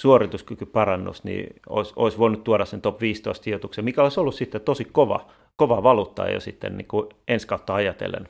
suorituskykyparannus, 0.00 1.24
niin 1.24 1.46
olisi, 1.68 1.92
olisi 1.96 2.18
voinut 2.18 2.44
tuoda 2.44 2.64
sen 2.64 2.80
top 2.80 3.00
15 3.00 3.44
sijoituksen, 3.44 3.84
mikä 3.84 4.02
olisi 4.02 4.20
ollut 4.20 4.34
sitten 4.34 4.60
tosi 4.60 4.84
kova 4.84 5.30
kova 5.56 5.82
valuuttaa 5.82 6.28
jo 6.28 6.40
sitten 6.40 6.76
niin 6.76 6.88
kuin 6.88 7.08
ensi 7.28 7.46
kautta 7.46 7.74
ajatellen. 7.74 8.28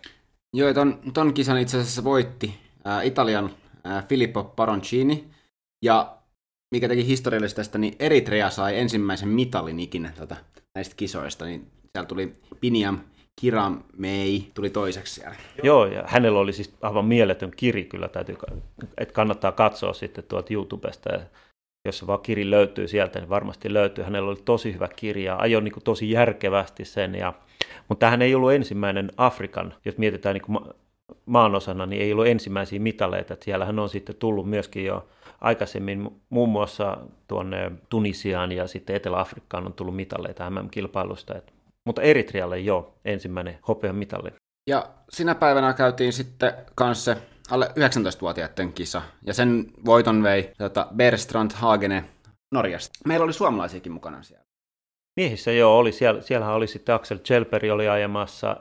Joo, 0.57 0.75
ton, 0.75 0.99
ton 1.15 1.35
kisan 1.35 1.59
itse 1.59 1.79
asiassa 1.79 2.05
voitti 2.05 2.55
ää, 2.85 3.03
Italian 3.03 3.51
ää, 3.85 4.03
Filippo 4.09 4.45
Paroncini, 4.45 5.25
ja 5.85 6.17
mikä 6.75 6.89
teki 6.89 7.07
historiallista 7.07 7.57
tästä, 7.57 7.79
niin 7.79 7.97
Eritrea 7.99 8.51
sai 8.51 8.79
ensimmäisen 8.79 9.29
mitalin 9.29 9.81
ikinä 9.81 10.13
tota, 10.19 10.37
näistä 10.75 10.95
kisoista, 10.97 11.45
niin 11.45 11.67
siellä 11.93 12.09
tuli 12.09 12.33
Piniam 12.61 12.99
Kiram 13.41 13.83
Mei 13.97 14.51
tuli 14.55 14.71
toiseksi 14.71 15.15
siellä. 15.15 15.37
Joo, 15.63 15.87
ja 15.87 16.05
hänellä 16.07 16.39
oli 16.39 16.53
siis 16.53 16.75
aivan 16.83 17.05
mieletön 17.05 17.51
kiri 17.57 17.85
kyllä, 17.85 18.09
täytyy, 18.09 18.37
että 18.99 19.15
kannattaa 19.15 19.53
katsoa 19.53 19.93
sitten 19.93 20.25
tuolta 20.25 20.55
YouTubesta, 20.55 21.13
ja 21.13 21.21
jos 21.87 21.99
se 21.99 22.07
vaan 22.07 22.21
kiri 22.21 22.51
löytyy 22.51 22.89
sieltä, 22.89 23.19
niin 23.19 23.29
varmasti 23.29 23.73
löytyy. 23.73 24.05
Hänellä 24.05 24.31
oli 24.31 24.41
tosi 24.45 24.75
hyvä 24.75 24.89
kirja, 24.89 25.37
ajoi 25.37 25.63
niin 25.63 25.73
kuin 25.73 25.85
tosi 25.85 26.11
järkevästi 26.11 26.85
sen, 26.85 27.15
ja, 27.15 27.35
mutta 27.89 28.07
tähän 28.07 28.23
ei 28.23 28.35
ollut 28.35 28.53
ensimmäinen 28.53 29.11
Afrikan, 29.17 29.75
jos 29.85 29.99
mietitään 29.99 30.35
niin 30.35 30.59
maanosana, 31.27 31.87
niin 31.87 32.03
ei 32.03 32.13
ollut 32.13 32.27
ensimmäisiä 32.27 32.81
mitaleita, 32.81 33.35
että 33.35 33.45
siellähän 33.45 33.79
on 33.79 33.89
sitten 33.89 34.17
tullut 34.17 34.51
myöskin 34.51 34.85
jo 34.85 35.09
aikaisemmin 35.41 36.23
muun 36.31 36.49
muassa 36.49 36.97
tuonne 37.29 37.73
Tunisiaan 37.89 38.53
ja 38.53 38.67
sitten 38.67 38.97
Etelä-Afrikkaan 38.97 39.67
on 39.67 39.73
tullut 39.73 39.97
mitaleita 39.97 40.51
MM-kilpailusta, 40.51 41.35
mutta 41.87 42.03
Eritrealle 42.03 42.59
jo 42.59 42.95
ensimmäinen 43.05 43.59
hopean 43.69 43.97
mitalli. 43.97 44.31
Ja 44.67 44.87
sinä 45.11 45.35
päivänä 45.35 45.73
käytiin 45.73 46.13
sitten 46.13 46.53
kanssa 46.75 47.17
alle 47.51 47.67
19-vuotiaiden 47.67 48.73
kisa, 48.73 49.03
ja 49.27 49.35
sen 49.35 49.67
voiton 49.85 50.23
vei 50.23 50.53
tota 50.59 50.87
Berstrand 50.97 51.51
Hagene 51.55 52.05
Norjasta. 52.55 52.99
Meillä 53.07 53.25
oli 53.25 53.33
suomalaisiakin 53.33 53.93
mukana 53.93 54.23
siellä. 54.23 54.45
Miehissä 55.17 55.53
joo, 55.53 55.79
oli. 55.79 55.93
Siellä, 55.93 56.23
siellähän 56.23 56.55
oli 56.55 56.67
sitten 56.67 56.95
Axel 56.95 57.19
Chelperi 57.19 57.71
oli 57.71 57.89
ajamassa, 57.89 58.57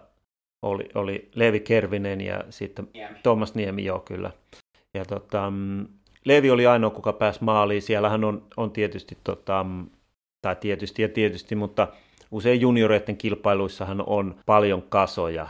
oli, 0.61 0.89
oli 0.95 1.29
Levi 1.35 1.59
Kervinen 1.59 2.21
ja 2.21 2.43
sitten 2.49 2.87
Niemi. 2.93 3.17
Thomas 3.23 3.55
Niemi, 3.55 3.85
joo 3.85 3.99
kyllä. 3.99 4.31
Ja 4.93 5.05
tota, 5.05 5.49
mm, 5.49 5.87
Levi 6.25 6.51
oli 6.51 6.67
ainoa, 6.67 6.89
kuka 6.89 7.13
pääsi 7.13 7.43
maaliin. 7.43 7.81
Siellähän 7.81 8.23
on, 8.23 8.47
on 8.57 8.71
tietysti, 8.71 9.17
tota, 9.23 9.63
mm, 9.63 9.85
tai 10.41 10.55
tietysti 10.55 11.01
ja 11.01 11.09
tietysti, 11.09 11.55
mutta 11.55 11.87
usein 12.31 12.61
junioreiden 12.61 13.17
kilpailuissahan 13.17 14.03
on 14.07 14.35
paljon 14.45 14.81
kasoja, 14.81 15.47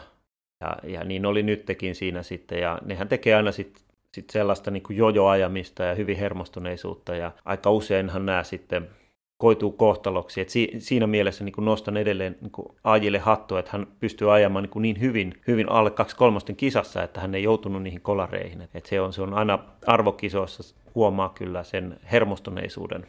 ja, 0.61 0.77
ja 0.83 1.03
niin 1.03 1.25
oli 1.25 1.43
nytkin 1.43 1.95
siinä 1.95 2.23
sitten, 2.23 2.59
ja 2.59 2.79
nehän 2.85 3.07
tekee 3.07 3.35
aina 3.35 3.51
sitten 3.51 3.83
sit 4.13 4.29
sellaista 4.29 4.71
niin 4.71 4.83
kuin 4.83 4.97
jojoajamista 4.97 5.83
ja 5.83 5.95
hyvin 5.95 6.17
hermostuneisuutta, 6.17 7.15
ja 7.15 7.31
aika 7.45 7.71
useinhan 7.71 8.25
nämä 8.25 8.43
sitten 8.43 8.89
koituu 9.41 9.71
kohtaloksi. 9.71 10.41
Et 10.41 10.49
si, 10.49 10.71
siinä 10.79 11.07
mielessä 11.07 11.43
niin 11.43 11.53
nostan 11.57 11.97
edelleen 11.97 12.37
niin 12.41 12.51
Ajille 12.83 13.19
hattua, 13.19 13.59
että 13.59 13.71
hän 13.73 13.87
pystyy 13.99 14.33
ajamaan 14.33 14.63
niin, 14.63 14.81
niin 14.81 14.99
hyvin, 14.99 15.41
hyvin 15.47 15.69
alle 15.71 15.91
kaksi 15.91 16.15
kolmosten 16.15 16.55
kisassa, 16.55 17.03
että 17.03 17.21
hän 17.21 17.35
ei 17.35 17.43
joutunut 17.43 17.83
niihin 17.83 18.01
kolareihin. 18.01 18.69
Et 18.73 18.85
se, 18.85 19.01
on, 19.01 19.13
se 19.13 19.21
on 19.21 19.33
aina 19.33 19.59
arvokisoissa 19.87 20.75
huomaa 20.95 21.29
kyllä 21.29 21.63
sen 21.63 21.99
hermostuneisuuden. 22.11 23.07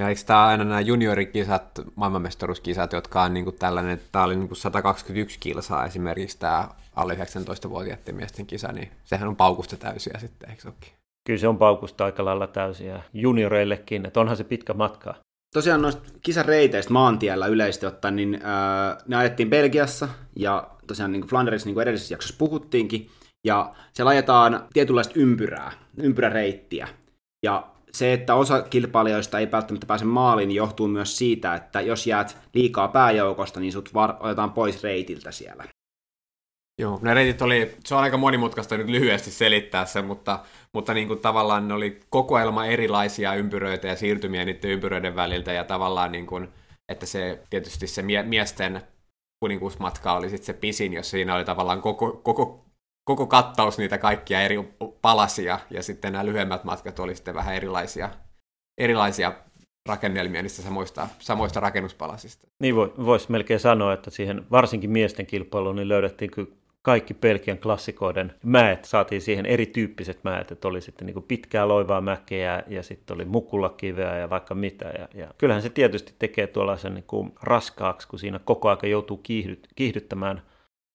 Ja 0.00 0.08
eikö 0.08 0.20
tämä 0.26 0.46
aina 0.46 0.64
nämä 0.64 0.80
juniorikisat, 0.80 1.80
maailmanmestaruuskisat, 1.94 2.92
jotka 2.92 3.22
on 3.22 3.34
niin 3.34 3.44
kuin 3.44 3.56
tällainen, 3.56 4.00
tämä 4.12 4.24
oli 4.24 4.36
niin 4.36 4.48
kuin 4.48 4.58
121 4.58 5.38
kilsaa 5.40 5.86
esimerkiksi 5.86 6.38
tämä 6.38 6.68
alle 6.96 7.14
19-vuotiaiden 7.14 8.14
miesten 8.14 8.46
kisa, 8.46 8.72
niin 8.72 8.90
sehän 9.04 9.28
on 9.28 9.36
paukusta 9.36 9.76
täysiä 9.76 10.18
sitten, 10.18 10.50
eikö 10.50 10.62
olekin? 10.68 10.92
Kyllä 11.26 11.40
se 11.40 11.48
on 11.48 11.58
paukusta 11.58 12.04
aika 12.04 12.24
lailla 12.24 12.46
täysiä 12.46 13.02
junioreillekin, 13.12 14.06
että 14.06 14.20
onhan 14.20 14.36
se 14.36 14.44
pitkä 14.44 14.74
matka. 14.74 15.14
Tosiaan 15.52 15.82
noista 15.82 16.02
kisareiteistä 16.22 16.92
maantiellä 16.92 17.46
yleisesti 17.46 17.86
ottaen, 17.86 18.16
niin 18.16 18.34
äh, 18.34 18.96
ne 19.08 19.16
ajettiin 19.16 19.50
Belgiassa 19.50 20.08
ja 20.36 20.70
tosiaan 20.86 21.12
niin 21.12 21.26
Flanderissa, 21.26 21.66
niin 21.68 21.74
kuin 21.74 21.82
edellisessä 21.82 22.14
jaksossa 22.14 22.36
puhuttiinkin, 22.38 23.10
ja 23.46 23.74
siellä 23.92 24.10
ajetaan 24.10 24.66
tietynlaista 24.72 25.14
ympyrää, 25.16 25.72
ympyräreittiä. 25.96 26.88
Ja 27.44 27.66
se, 27.92 28.12
että 28.12 28.34
osa 28.34 28.62
kilpailijoista 28.62 29.38
ei 29.38 29.50
välttämättä 29.50 29.86
pääse 29.86 30.04
maaliin, 30.04 30.48
niin 30.48 30.56
johtuu 30.56 30.88
myös 30.88 31.18
siitä, 31.18 31.54
että 31.54 31.80
jos 31.80 32.06
jäät 32.06 32.38
liikaa 32.54 32.88
pääjoukosta, 32.88 33.60
niin 33.60 33.72
sut 33.72 33.94
var- 33.94 34.16
otetaan 34.20 34.52
pois 34.52 34.82
reitiltä 34.82 35.30
siellä. 35.32 35.64
Joo, 36.78 36.98
ne 37.02 37.14
reitit 37.14 37.42
oli, 37.42 37.76
se 37.84 37.94
on 37.94 38.02
aika 38.02 38.16
monimutkaista 38.16 38.76
nyt 38.76 38.88
lyhyesti 38.88 39.30
selittää 39.30 39.86
se, 39.86 40.02
mutta, 40.02 40.38
mutta 40.74 40.94
niin 40.94 41.08
kuin 41.08 41.18
tavallaan 41.20 41.68
ne 41.68 41.74
oli 41.74 42.00
kokoelma 42.10 42.66
erilaisia 42.66 43.34
ympyröitä 43.34 43.88
ja 43.88 43.96
siirtymiä 43.96 44.44
niiden 44.44 44.70
ympyröiden 44.70 45.16
väliltä 45.16 45.52
ja 45.52 45.64
tavallaan 45.64 46.12
niin 46.12 46.26
kuin, 46.26 46.48
että 46.92 47.06
se 47.06 47.42
tietysti 47.50 47.86
se 47.86 48.02
mie- 48.02 48.22
miesten 48.22 48.82
kuninkuusmatka 49.44 50.12
oli 50.12 50.30
sitten 50.30 50.46
se 50.46 50.52
pisin, 50.52 50.92
jos 50.92 51.10
siinä 51.10 51.34
oli 51.34 51.44
tavallaan 51.44 51.82
koko, 51.82 52.12
koko 52.12 52.62
koko 53.04 53.26
kattaus 53.26 53.78
niitä 53.78 53.98
kaikkia 53.98 54.42
eri 54.42 54.56
palasia, 55.02 55.58
ja 55.70 55.82
sitten 55.82 56.12
nämä 56.12 56.26
lyhyemmät 56.26 56.64
matkat 56.64 56.98
oli 56.98 57.14
sitten 57.14 57.34
vähän 57.34 57.54
erilaisia, 57.54 58.10
erilaisia 58.80 59.32
rakennelmia 59.88 60.42
niistä 60.42 60.62
samoista, 60.62 61.08
samoista 61.18 61.60
rakennuspalasista. 61.60 62.48
Niin 62.62 62.76
voisi 62.76 63.30
melkein 63.30 63.60
sanoa, 63.60 63.92
että 63.92 64.10
siihen 64.10 64.46
varsinkin 64.50 64.90
miesten 64.90 65.26
kilpailuun 65.26 65.76
niin 65.76 65.88
löydettiin 65.88 66.30
kyllä 66.30 66.52
kaikki 66.82 67.14
Pelkian 67.14 67.58
klassikoiden 67.58 68.34
mäet, 68.42 68.84
saatiin 68.84 69.20
siihen 69.20 69.46
erityyppiset 69.46 70.24
mäet, 70.24 70.50
että 70.52 70.68
oli 70.68 70.80
sitten 70.80 71.06
niin 71.06 71.22
pitkää 71.22 71.68
loivaa 71.68 72.00
mäkeä 72.00 72.62
ja 72.66 72.82
sitten 72.82 73.14
oli 73.14 73.24
mukulakiveä 73.24 74.18
ja 74.18 74.30
vaikka 74.30 74.54
mitä. 74.54 74.84
Ja, 74.98 75.08
ja 75.14 75.28
kyllähän 75.38 75.62
se 75.62 75.70
tietysti 75.70 76.14
tekee 76.18 76.46
tuollaisen 76.46 76.94
niin 76.94 77.04
kuin 77.06 77.32
raskaaksi, 77.42 78.08
kun 78.08 78.18
siinä 78.18 78.40
koko 78.44 78.68
ajan 78.68 78.90
joutuu 78.90 79.16
kiihdyt, 79.16 79.68
kiihdyttämään 79.74 80.42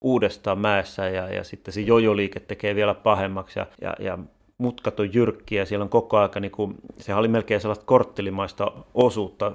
uudestaan 0.02 0.60
mäessä 0.60 1.10
ja, 1.10 1.34
ja 1.34 1.44
sitten 1.44 1.74
se 1.74 1.82
jojoliike 1.82 2.40
tekee 2.40 2.76
vielä 2.76 2.94
pahemmaksi 2.94 3.60
ja, 3.60 3.68
ja, 3.82 3.96
ja 4.00 4.18
mutkat 4.58 5.00
on 5.00 5.14
jyrkkiä, 5.14 5.66
siellä 5.66 5.84
on 5.84 5.90
koko 5.90 6.18
aika, 6.18 6.40
niin 6.40 6.52
kuin, 6.52 6.76
sehän 6.98 7.20
oli 7.20 7.28
melkein 7.28 7.62
sellaista 7.62 7.86
korttelimaista 7.86 8.72
osuutta 8.94 9.52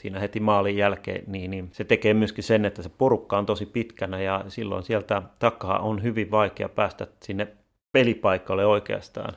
siinä 0.00 0.20
heti 0.20 0.40
maalin 0.40 0.76
jälkeen, 0.76 1.24
niin, 1.26 1.50
niin 1.50 1.70
se 1.72 1.84
tekee 1.84 2.14
myöskin 2.14 2.44
sen, 2.44 2.64
että 2.64 2.82
se 2.82 2.88
porukka 2.88 3.38
on 3.38 3.46
tosi 3.46 3.66
pitkänä 3.66 4.20
ja 4.20 4.44
silloin 4.48 4.82
sieltä 4.82 5.22
takaa 5.38 5.78
on 5.78 6.02
hyvin 6.02 6.30
vaikea 6.30 6.68
päästä 6.68 7.06
sinne 7.22 7.48
pelipaikalle 7.92 8.66
oikeastaan. 8.66 9.36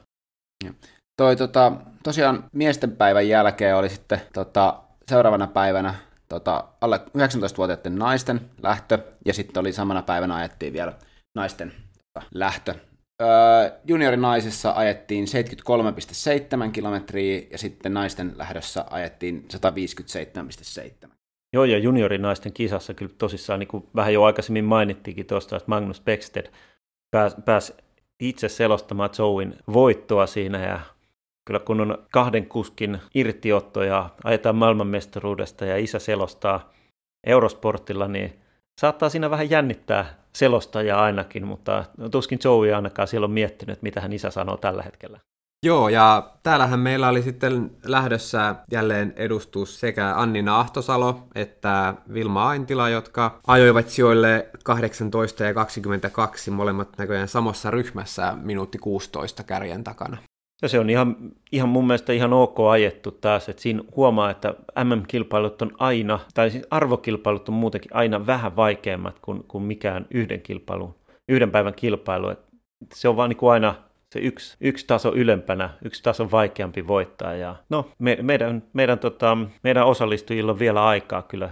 Ja. 0.65 0.73
Toi, 1.17 1.35
tota, 1.35 1.71
tosiaan 2.03 2.43
miesten 2.53 2.91
päivän 2.91 3.27
jälkeen 3.27 3.75
oli 3.75 3.89
sitten 3.89 4.21
tota, 4.33 4.83
seuraavana 5.07 5.47
päivänä 5.47 5.95
tota, 6.29 6.63
alle 6.81 6.97
19-vuotiaiden 6.97 7.95
naisten 7.95 8.41
lähtö, 8.63 8.99
ja 9.25 9.33
sitten 9.33 9.61
oli 9.61 9.73
samana 9.73 10.01
päivänä 10.01 10.35
ajettiin 10.35 10.73
vielä 10.73 10.93
naisten 11.35 11.73
tota, 12.13 12.25
lähtö. 12.33 12.75
Juniorinaisissa 13.85 14.71
ajettiin 14.71 15.25
73,7 16.65 16.71
kilometriä, 16.71 17.41
ja 17.51 17.57
sitten 17.57 17.93
naisten 17.93 18.33
lähdössä 18.35 18.85
ajettiin 18.89 19.45
157,7. 21.05 21.09
Joo, 21.53 21.65
ja 21.65 21.77
juniorinaisten 21.77 22.53
kisassa 22.53 22.93
kyllä 22.93 23.13
tosissaan, 23.17 23.59
niin 23.59 23.67
kuin 23.67 23.87
vähän 23.95 24.13
jo 24.13 24.23
aikaisemmin 24.23 24.65
mainittiinkin 24.65 25.25
tuosta, 25.25 25.55
että 25.55 25.69
Magnus 25.69 26.01
Becksted 26.01 26.51
pääsi 27.11 27.35
pääs 27.45 27.73
itse 28.19 28.49
selostamaan 28.49 29.09
Joein 29.19 29.55
voittoa 29.73 30.27
siinä, 30.27 30.65
ja 30.67 30.79
Kyllä 31.45 31.59
kun 31.59 31.81
on 31.81 31.97
kahden 32.11 32.45
kuskin 32.45 32.99
irtiotto 33.15 33.83
ja 33.83 34.09
ajetaan 34.23 34.55
maailmanmestaruudesta 34.55 35.65
ja 35.65 35.77
isä 35.77 35.99
selostaa 35.99 36.73
Eurosportilla, 37.27 38.07
niin 38.07 38.39
saattaa 38.81 39.09
siinä 39.09 39.29
vähän 39.29 39.49
jännittää 39.49 40.05
selostajaa 40.35 41.03
ainakin, 41.03 41.47
mutta 41.47 41.85
tuskin 42.11 42.39
Joey 42.43 42.73
ainakaan 42.73 43.07
siellä 43.07 43.25
on 43.25 43.31
miettinyt, 43.31 43.81
mitä 43.81 44.01
hän 44.01 44.13
isä 44.13 44.31
sanoo 44.31 44.57
tällä 44.57 44.83
hetkellä. 44.83 45.19
Joo, 45.65 45.89
ja 45.89 46.31
täällähän 46.43 46.79
meillä 46.79 47.07
oli 47.07 47.21
sitten 47.21 47.71
lähdössä 47.85 48.55
jälleen 48.71 49.13
edustus 49.15 49.79
sekä 49.79 50.13
Annina 50.15 50.59
Ahtosalo 50.59 51.27
että 51.35 51.93
Vilma 52.13 52.47
Aintila, 52.47 52.89
jotka 52.89 53.39
ajoivat 53.47 53.89
sijoille 53.89 54.49
18 54.63 55.43
ja 55.43 55.53
22 55.53 56.51
molemmat 56.51 56.89
näköjään 56.97 57.27
samassa 57.27 57.71
ryhmässä 57.71 58.33
minuutti 58.41 58.77
16 58.77 59.43
kärjen 59.43 59.83
takana. 59.83 60.17
Ja 60.63 60.69
se 60.69 60.79
on 60.79 60.89
ihan, 60.89 61.15
ihan 61.51 61.69
mun 61.69 61.87
mielestä 61.87 62.13
ihan 62.13 62.33
ok 62.33 62.59
ajettu 62.59 63.11
taas, 63.11 63.49
että 63.49 63.61
siinä 63.61 63.83
huomaa, 63.95 64.29
että 64.29 64.53
MM-kilpailut 64.83 65.61
on 65.61 65.71
aina, 65.77 66.19
tai 66.33 66.51
siis 66.51 66.67
arvokilpailut 66.71 67.49
on 67.49 67.55
muutenkin 67.55 67.95
aina 67.95 68.25
vähän 68.25 68.55
vaikeammat 68.55 69.19
kuin, 69.19 69.43
kuin 69.47 69.63
mikään 69.63 70.05
yhden 70.11 70.41
kilpailu, 70.41 70.95
yhden 71.29 71.51
päivän 71.51 71.73
kilpailu. 71.73 72.29
Et 72.29 72.39
se 72.93 73.07
on 73.07 73.17
vaan 73.17 73.29
niin 73.29 73.37
kuin 73.37 73.51
aina 73.51 73.75
se 74.13 74.19
yksi, 74.19 74.57
yksi 74.61 74.87
taso 74.87 75.11
ylempänä, 75.15 75.69
yksi 75.85 76.03
taso 76.03 76.31
vaikeampi 76.31 76.87
voittaa. 76.87 77.33
Ja 77.33 77.55
no, 77.69 77.89
me, 77.99 78.17
meidän, 78.21 78.63
meidän, 78.73 78.99
tota, 78.99 79.37
meidän 79.63 79.85
osallistujilla 79.85 80.51
on 80.51 80.59
vielä 80.59 80.85
aikaa 80.85 81.21
kyllä 81.21 81.49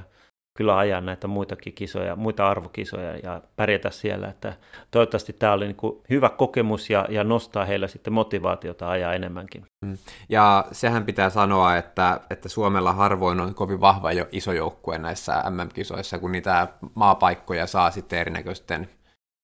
kyllä 0.57 0.77
ajaa 0.77 1.01
näitä 1.01 1.27
muitakin 1.27 1.73
kisoja, 1.73 2.15
muita 2.15 2.49
arvokisoja 2.49 3.17
ja 3.17 3.41
pärjätä 3.55 3.89
siellä. 3.89 4.27
Että 4.27 4.53
toivottavasti 4.91 5.33
tämä 5.33 5.53
oli 5.53 5.65
niin 5.65 5.75
kuin 5.75 6.01
hyvä 6.09 6.29
kokemus 6.29 6.89
ja, 6.89 7.05
ja 7.09 7.23
nostaa 7.23 7.65
heillä 7.65 7.87
sitten 7.87 8.13
motivaatiota 8.13 8.89
ajaa 8.89 9.13
enemmänkin. 9.13 9.65
Mm. 9.85 9.97
Ja 10.29 10.65
sehän 10.71 11.05
pitää 11.05 11.29
sanoa, 11.29 11.77
että, 11.77 12.19
että 12.29 12.49
Suomella 12.49 12.93
harvoin 12.93 13.39
on 13.39 13.55
kovin 13.55 13.81
vahva 13.81 14.11
jo 14.11 14.27
iso 14.31 14.53
joukkue 14.53 14.97
näissä 14.97 15.43
MM-kisoissa, 15.49 16.19
kun 16.19 16.31
niitä 16.31 16.67
maapaikkoja 16.95 17.67
saa 17.67 17.91
sitten 17.91 18.19
erinäköisten 18.19 18.89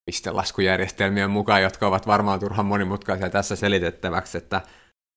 pistelaskujärjestelmien 0.05 1.29
mukaan, 1.29 1.61
jotka 1.61 1.87
ovat 1.87 2.07
varmaan 2.07 2.39
turhan 2.39 2.65
monimutkaisia 2.65 3.29
tässä 3.29 3.55
selitettäväksi, 3.55 4.37
että, 4.37 4.61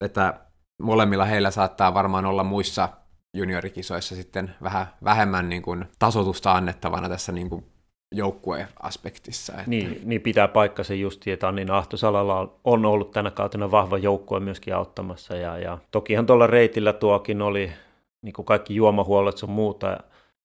että 0.05 0.35
molemmilla 0.83 1.25
heillä 1.25 1.51
saattaa 1.51 1.95
varmaan 1.95 2.27
olla 2.27 2.45
muissa 2.45 2.89
juniorikisoissa 3.35 4.15
sitten 4.15 4.55
vähän 4.63 4.87
vähemmän 5.05 5.49
niin 5.49 5.63
kuin 5.63 5.85
tasotusta 5.99 6.53
annettavana 6.53 7.09
tässä 7.09 7.33
niin 7.33 7.51
kuin 7.51 7.65
joukkueaspektissa. 8.15 9.53
Että... 9.53 9.65
Niin, 9.67 10.01
niin 10.05 10.21
pitää 10.21 10.49
paikkansa 10.49 10.95
just, 10.95 11.29
että 11.29 11.49
Annin 11.49 11.71
Ahtosalalla 11.71 12.59
on 12.65 12.85
ollut 12.85 13.11
tänä 13.11 13.31
kautena 13.31 13.71
vahva 13.71 13.99
joukkue 13.99 14.41
myöskin 14.41 14.75
auttamassa. 14.75 15.37
Ja, 15.37 15.59
ja 15.59 15.79
tokihan 15.91 16.27
tuolla 16.27 16.47
reitillä 16.47 16.93
tuokin 16.93 17.43
oli, 17.43 17.73
niin 18.23 18.33
kuin 18.33 18.47
kaikki 18.47 18.75
juomahuollot 18.75 19.39
sun 19.39 19.51
muuta, 19.51 19.97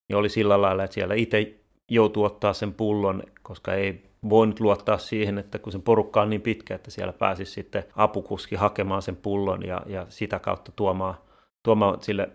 niin 0.10 0.18
oli 0.18 0.30
sillä 0.30 0.62
lailla, 0.62 0.84
että 0.84 0.94
siellä 0.94 1.16
itse 1.16 1.54
joutuu 1.92 2.24
ottaa 2.24 2.54
sen 2.54 2.74
pullon, 2.74 3.24
koska 3.42 3.74
ei 3.74 4.04
voinut 4.30 4.60
luottaa 4.60 4.98
siihen, 4.98 5.38
että 5.38 5.60
kun 5.60 5.72
sen 5.72 5.82
porukka 5.82 6.22
on 6.22 6.30
niin 6.30 6.42
pitkä, 6.42 6.76
että 6.76 6.92
siellä 6.92 7.14
pääsisi 7.14 7.52
sitten 7.52 7.84
apukuski 7.96 8.56
hakemaan 8.56 9.02
sen 9.02 9.16
pullon 9.16 9.66
ja, 9.66 9.82
ja 9.86 10.06
sitä 10.10 10.40
kautta 10.40 10.72
tuomaan, 10.76 11.16
tuomaan 11.64 12.02
sille 12.02 12.30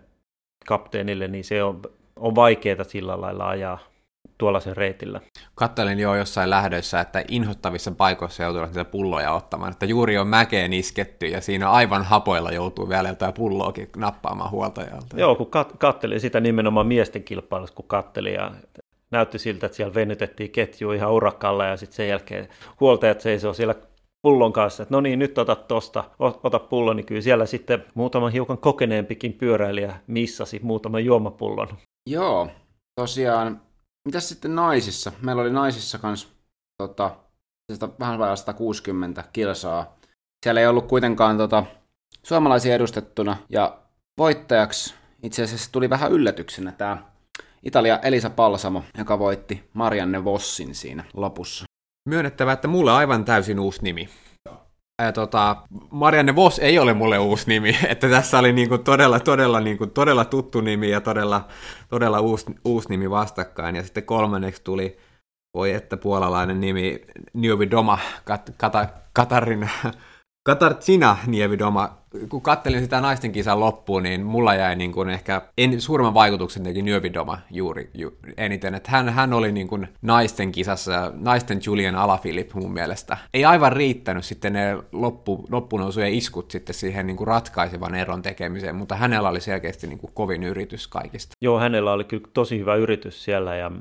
kapteenille, 0.67 1.27
niin 1.27 1.43
se 1.43 1.63
on, 1.63 1.81
on 2.15 2.35
vaikeaa 2.35 2.83
sillä 2.83 3.21
lailla 3.21 3.49
ajaa 3.49 3.79
tuollaisen 4.37 4.77
reitillä. 4.77 5.21
Kattelin 5.55 5.99
jo 5.99 6.15
jossain 6.15 6.49
lähdöissä, 6.49 6.99
että 6.99 7.23
inhottavissa 7.27 7.91
paikoissa 7.91 8.43
joutuu 8.43 8.65
niitä 8.65 8.85
pulloja 8.85 9.33
ottamaan, 9.33 9.71
että 9.71 9.85
juuri 9.85 10.17
on 10.17 10.27
mäkeen 10.27 10.73
isketty 10.73 11.25
ja 11.25 11.41
siinä 11.41 11.69
aivan 11.69 12.03
hapoilla 12.03 12.51
joutuu 12.51 12.89
vielä 12.89 13.09
jotain 13.09 13.33
pulloakin 13.33 13.89
nappaamaan 13.97 14.51
huoltajalta. 14.51 15.17
Joo, 15.19 15.35
kun 15.35 15.47
kat- 15.47 15.77
kattelin 15.77 16.19
sitä 16.19 16.39
nimenomaan 16.39 16.87
miesten 16.87 17.23
kilpailussa, 17.23 17.75
kun 17.75 17.85
kattelin 17.87 18.33
ja 18.33 18.51
näytti 19.11 19.39
siltä, 19.39 19.65
että 19.65 19.75
siellä 19.75 19.93
venytettiin 19.93 20.51
ketju 20.51 20.91
ihan 20.91 21.11
urakalla 21.11 21.65
ja 21.65 21.77
sitten 21.77 21.95
sen 21.95 22.07
jälkeen 22.07 22.47
huoltajat 22.79 23.21
seisoo 23.21 23.53
siellä 23.53 23.75
pullon 24.21 24.53
kanssa, 24.53 24.83
että 24.83 24.95
no 24.95 25.01
niin, 25.01 25.19
nyt 25.19 25.37
otat 25.37 25.67
tosta, 25.67 26.03
ota 26.19 26.59
pullo, 26.59 26.93
niin 26.93 27.05
kyllä 27.05 27.21
siellä 27.21 27.45
sitten 27.45 27.85
muutama 27.93 28.29
hiukan 28.29 28.57
kokeneempikin 28.57 29.33
pyöräilijä 29.33 29.99
missasi 30.07 30.59
muutaman 30.63 31.05
juomapullon. 31.05 31.67
Joo, 32.09 32.47
tosiaan, 32.95 33.61
mitäs 34.05 34.29
sitten 34.29 34.55
naisissa? 34.55 35.11
Meillä 35.21 35.41
oli 35.41 35.51
naisissa 35.51 35.97
kanssa 35.97 36.27
tota, 36.77 37.15
vähän 37.99 38.19
vajaa 38.19 38.35
160 38.35 39.23
kilsaa. 39.33 39.95
Siellä 40.45 40.61
ei 40.61 40.67
ollut 40.67 40.87
kuitenkaan 40.87 41.37
tota, 41.37 41.63
suomalaisia 42.23 42.75
edustettuna, 42.75 43.37
ja 43.49 43.77
voittajaksi 44.17 44.93
itse 45.23 45.43
asiassa 45.43 45.71
tuli 45.71 45.89
vähän 45.89 46.11
yllätyksenä 46.11 46.71
tämä 46.71 46.97
Italia 47.63 47.99
Elisa 47.99 48.29
Palsamo, 48.29 48.83
joka 48.97 49.19
voitti 49.19 49.69
Marianne 49.73 50.23
Vossin 50.23 50.75
siinä 50.75 51.03
lopussa. 51.13 51.65
Myönnettävä, 52.09 52.51
että 52.51 52.67
mulle 52.67 52.91
aivan 52.91 53.25
täysin 53.25 53.59
uusi 53.59 53.83
nimi. 53.83 54.09
Ja 55.01 55.11
tota, 55.11 55.55
Marianne 55.91 56.35
Voss 56.35 56.59
ei 56.59 56.79
ole 56.79 56.93
mulle 56.93 57.19
uusi 57.19 57.47
nimi, 57.47 57.77
että 57.89 58.09
tässä 58.09 58.39
oli 58.39 58.53
niinku 58.53 58.77
todella, 58.77 59.19
todella, 59.19 59.59
niinku, 59.59 59.87
todella 59.87 60.25
tuttu 60.25 60.61
nimi 60.61 60.89
ja 60.89 61.01
todella, 61.01 61.47
todella 61.89 62.19
uusi, 62.19 62.45
uusi 62.65 62.89
nimi 62.89 63.09
vastakkain. 63.09 63.75
Ja 63.75 63.83
sitten 63.83 64.03
kolmanneksi 64.03 64.63
tuli, 64.63 64.97
voi 65.53 65.71
että 65.71 65.97
puolalainen 65.97 66.61
nimi, 66.61 67.01
Niovi 67.33 67.71
Doma 67.71 67.99
Kat, 68.25 68.51
Kata, 68.57 68.87
Katarin 69.13 69.69
Katarzyna 70.43 71.17
Nievidoma, 71.27 71.97
kun 72.29 72.41
kattelin 72.41 72.81
sitä 72.81 73.01
naisten 73.01 73.31
kisan 73.31 73.59
loppuun, 73.59 74.03
niin 74.03 74.23
mulla 74.23 74.55
jäi 74.55 74.75
niin 74.75 74.91
kuin 74.91 75.09
ehkä 75.09 75.41
en, 75.57 75.81
suurimman 75.81 76.13
vaikutuksen 76.13 76.63
teki 76.63 76.81
Nievidoma 76.81 77.37
juuri 77.51 77.89
ju, 77.93 78.17
eniten. 78.37 78.75
Että 78.75 78.91
hän, 78.91 79.09
hän 79.09 79.33
oli 79.33 79.51
niin 79.51 79.67
kuin 79.67 79.87
naisten 80.01 80.51
kisassa, 80.51 81.11
naisten 81.15 81.59
Julian 81.65 81.95
Alaphilipp 81.95 82.53
mun 82.53 82.73
mielestä. 82.73 83.17
Ei 83.33 83.45
aivan 83.45 83.73
riittänyt 83.73 84.25
sitten 84.25 84.53
ne 84.53 84.77
loppu, 84.91 85.45
loppunousujen 85.49 86.13
iskut 86.13 86.51
sitten 86.51 86.75
siihen 86.75 87.07
niin 87.07 87.17
kuin 87.17 87.27
ratkaisevan 87.27 87.95
eron 87.95 88.21
tekemiseen, 88.21 88.75
mutta 88.75 88.95
hänellä 88.95 89.29
oli 89.29 89.41
selkeästi 89.41 89.87
niin 89.87 89.99
kuin 89.99 90.13
kovin 90.13 90.43
yritys 90.43 90.87
kaikista. 90.87 91.33
Joo, 91.41 91.59
hänellä 91.59 91.91
oli 91.91 92.03
kyllä 92.03 92.27
tosi 92.33 92.59
hyvä 92.59 92.75
yritys 92.75 93.23
siellä 93.23 93.55
ja 93.55 93.71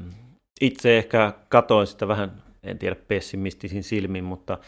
itse 0.60 0.98
ehkä 0.98 1.32
katoin 1.48 1.86
sitä 1.86 2.08
vähän 2.08 2.42
en 2.62 2.78
tiedä 2.78 2.96
pessimistisin 3.08 3.82
silmin, 3.82 4.24
mutta 4.24 4.58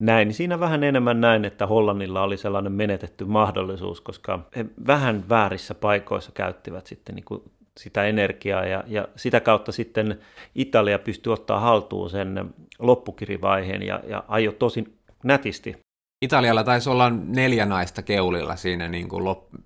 näin, 0.00 0.28
niin 0.28 0.34
siinä 0.34 0.60
vähän 0.60 0.84
enemmän 0.84 1.20
näin, 1.20 1.44
että 1.44 1.66
Hollannilla 1.66 2.22
oli 2.22 2.36
sellainen 2.36 2.72
menetetty 2.72 3.24
mahdollisuus, 3.24 4.00
koska 4.00 4.38
he 4.56 4.66
vähän 4.86 5.28
väärissä 5.28 5.74
paikoissa 5.74 6.32
käyttivät 6.32 6.86
sitten 6.86 7.14
niin 7.14 7.24
kuin 7.24 7.42
sitä 7.80 8.04
energiaa 8.04 8.66
ja, 8.66 8.84
ja 8.86 9.08
sitä 9.16 9.40
kautta 9.40 9.72
sitten 9.72 10.18
Italia 10.54 10.98
pystyi 10.98 11.32
ottaa 11.32 11.60
haltuun 11.60 12.10
sen 12.10 12.54
loppukirivaiheen 12.78 13.82
ja, 13.82 14.00
ja 14.08 14.24
ajo 14.28 14.52
tosi 14.52 14.98
nätisti. 15.24 15.76
Italialla 16.24 16.64
taisi 16.64 16.90
olla 16.90 17.10
neljä 17.10 17.66
naista 17.66 18.02
keulilla 18.02 18.56
siinä 18.56 18.88
niin 18.88 19.08
kuin 19.08 19.24
lop- 19.24 19.60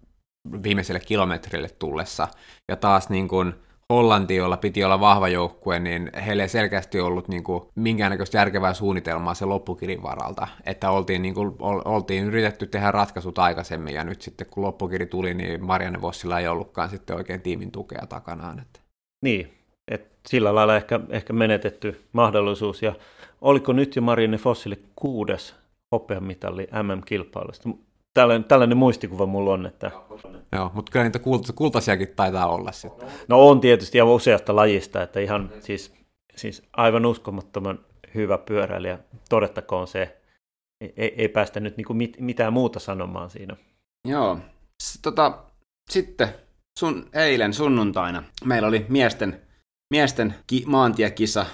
viimeiselle 0.63 1.01
kilometrille 1.01 1.69
tullessa 1.79 2.29
ja 2.69 2.77
taas 2.77 3.09
niin 3.09 3.29
kuin 3.29 3.55
Hollanti, 3.93 4.37
jolla 4.37 4.57
piti 4.57 4.85
olla 4.85 5.01
vahva 5.01 5.29
joukkue, 5.29 5.79
niin 5.79 6.11
heille 6.27 6.43
ei 6.43 6.49
selkeästi 6.49 7.01
ollut 7.01 7.29
niin 7.29 7.45
kuin, 7.45 7.63
minkäännäköistä 7.75 8.39
järkevää 8.39 8.75
suunnitelmaa 8.75 9.35
se 9.35 9.45
loppukirin 9.45 10.03
varalta. 10.03 10.49
Että 10.67 10.91
oltiin, 10.91 11.23
niin 11.23 11.35
kuin, 11.35 11.57
oltiin 11.85 12.25
yritetty 12.25 12.67
tehdä 12.67 12.91
ratkaisut 12.91 13.39
aikaisemmin, 13.39 13.95
ja 13.95 14.05
nyt 14.05 14.23
sitten 14.23 14.47
kun 14.51 14.63
loppukiri 14.63 15.07
tuli, 15.07 15.35
niin 15.35 15.65
Marianne 15.65 16.01
Vossilla 16.01 16.39
ei 16.41 16.49
ollutkaan 16.49 16.89
sitten 16.89 17.17
oikein 17.17 17.41
tiimin 17.41 17.71
tukea 17.71 18.07
takanaan. 18.09 18.59
Että. 18.61 18.81
Niin, 19.25 19.55
että 19.89 20.11
sillä 20.29 20.55
lailla 20.55 20.77
ehkä, 20.77 21.01
ehkä 21.11 21.33
menetetty 21.33 22.05
mahdollisuus. 22.13 22.83
Ja 22.83 22.95
oliko 23.41 23.73
nyt 23.73 23.97
jo 23.97 24.03
Marianne 24.03 24.39
Fossille 24.39 24.79
kuudes 24.97 25.55
hopeamitali 25.93 26.69
MM-kilpailusta? 26.83 27.69
Tällainen, 28.19 28.45
tällainen 28.45 28.79
muistikuva 28.79 29.27
mulla 29.27 29.53
on. 29.53 29.67
Että... 29.67 29.91
Joo, 30.53 30.71
mutta 30.75 30.93
kyllä 30.93 31.05
niitä 31.05 31.19
kult- 31.19 31.53
kultaisiakin 31.55 32.09
taitaa 32.17 32.49
olla 32.49 32.73
sitten. 32.73 33.09
No 33.29 33.49
on 33.49 33.61
tietysti 33.61 33.99
ja 33.99 34.05
useasta 34.05 34.57
lajista, 34.57 35.03
että 35.03 35.21
ihan 35.21 35.51
siis, 35.61 35.93
siis 36.37 36.63
aivan 36.73 37.07
uskomattoman 37.07 37.79
hyvä 38.15 38.39
pyöräilijä, 38.39 38.99
todettakoon 39.29 39.87
se. 39.87 40.17
Ei, 40.97 41.15
ei 41.17 41.29
päästä 41.29 41.61
nyt 41.61 41.77
niinku 41.77 41.95
mit, 41.95 42.17
mitään 42.21 42.53
muuta 42.53 42.81
sanomaan 42.81 43.31
siinä. 43.31 43.57
Joo. 44.09 44.39
S- 44.83 44.99
tota, 45.03 45.39
sitten 45.91 46.29
sun, 46.79 47.09
eilen 47.13 47.55
sunnuntaina 47.55 48.23
meillä 48.45 48.69
oli 48.69 48.87
miesten 48.89 49.41
miesten 49.91 50.35
ki- 50.47 50.65
maantiekisa 50.67 51.47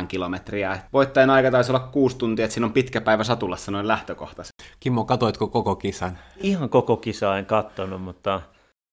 267,7 0.00 0.06
kilometriä. 0.06 0.78
Voittajan 0.92 1.30
aika 1.30 1.50
taisi 1.50 1.72
olla 1.72 1.88
kuusi 1.92 2.18
tuntia, 2.18 2.44
että 2.44 2.54
siinä 2.54 2.66
on 2.66 2.72
pitkä 2.72 3.00
päivä 3.00 3.24
satulassa 3.24 3.70
noin 3.70 3.88
lähtökohtaisesti. 3.88 4.64
Kimmo, 4.80 5.04
katoitko 5.04 5.48
koko 5.48 5.76
kisan? 5.76 6.18
Ihan 6.36 6.68
koko 6.68 6.96
kisaa 6.96 7.38
en 7.38 7.46
katsonut, 7.46 8.02
mutta 8.02 8.42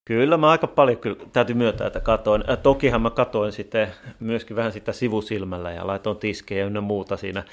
kyllä 0.05 0.37
mä 0.37 0.49
aika 0.49 0.67
paljon 0.67 0.97
kyllä, 0.97 1.17
täytyy 1.33 1.55
myöntää, 1.55 1.87
että 1.87 1.99
katoin. 1.99 2.43
Ja 2.47 2.57
tokihan 2.57 3.01
mä 3.01 3.09
katoin 3.09 3.51
sitten 3.51 3.87
myöskin 4.19 4.55
vähän 4.55 4.71
sitä 4.71 4.93
sivusilmällä 4.93 5.71
ja 5.71 5.87
laitoin 5.87 6.17
tiskejä 6.17 6.69
ja 6.73 6.81
muuta 6.81 7.17
siinä 7.17 7.43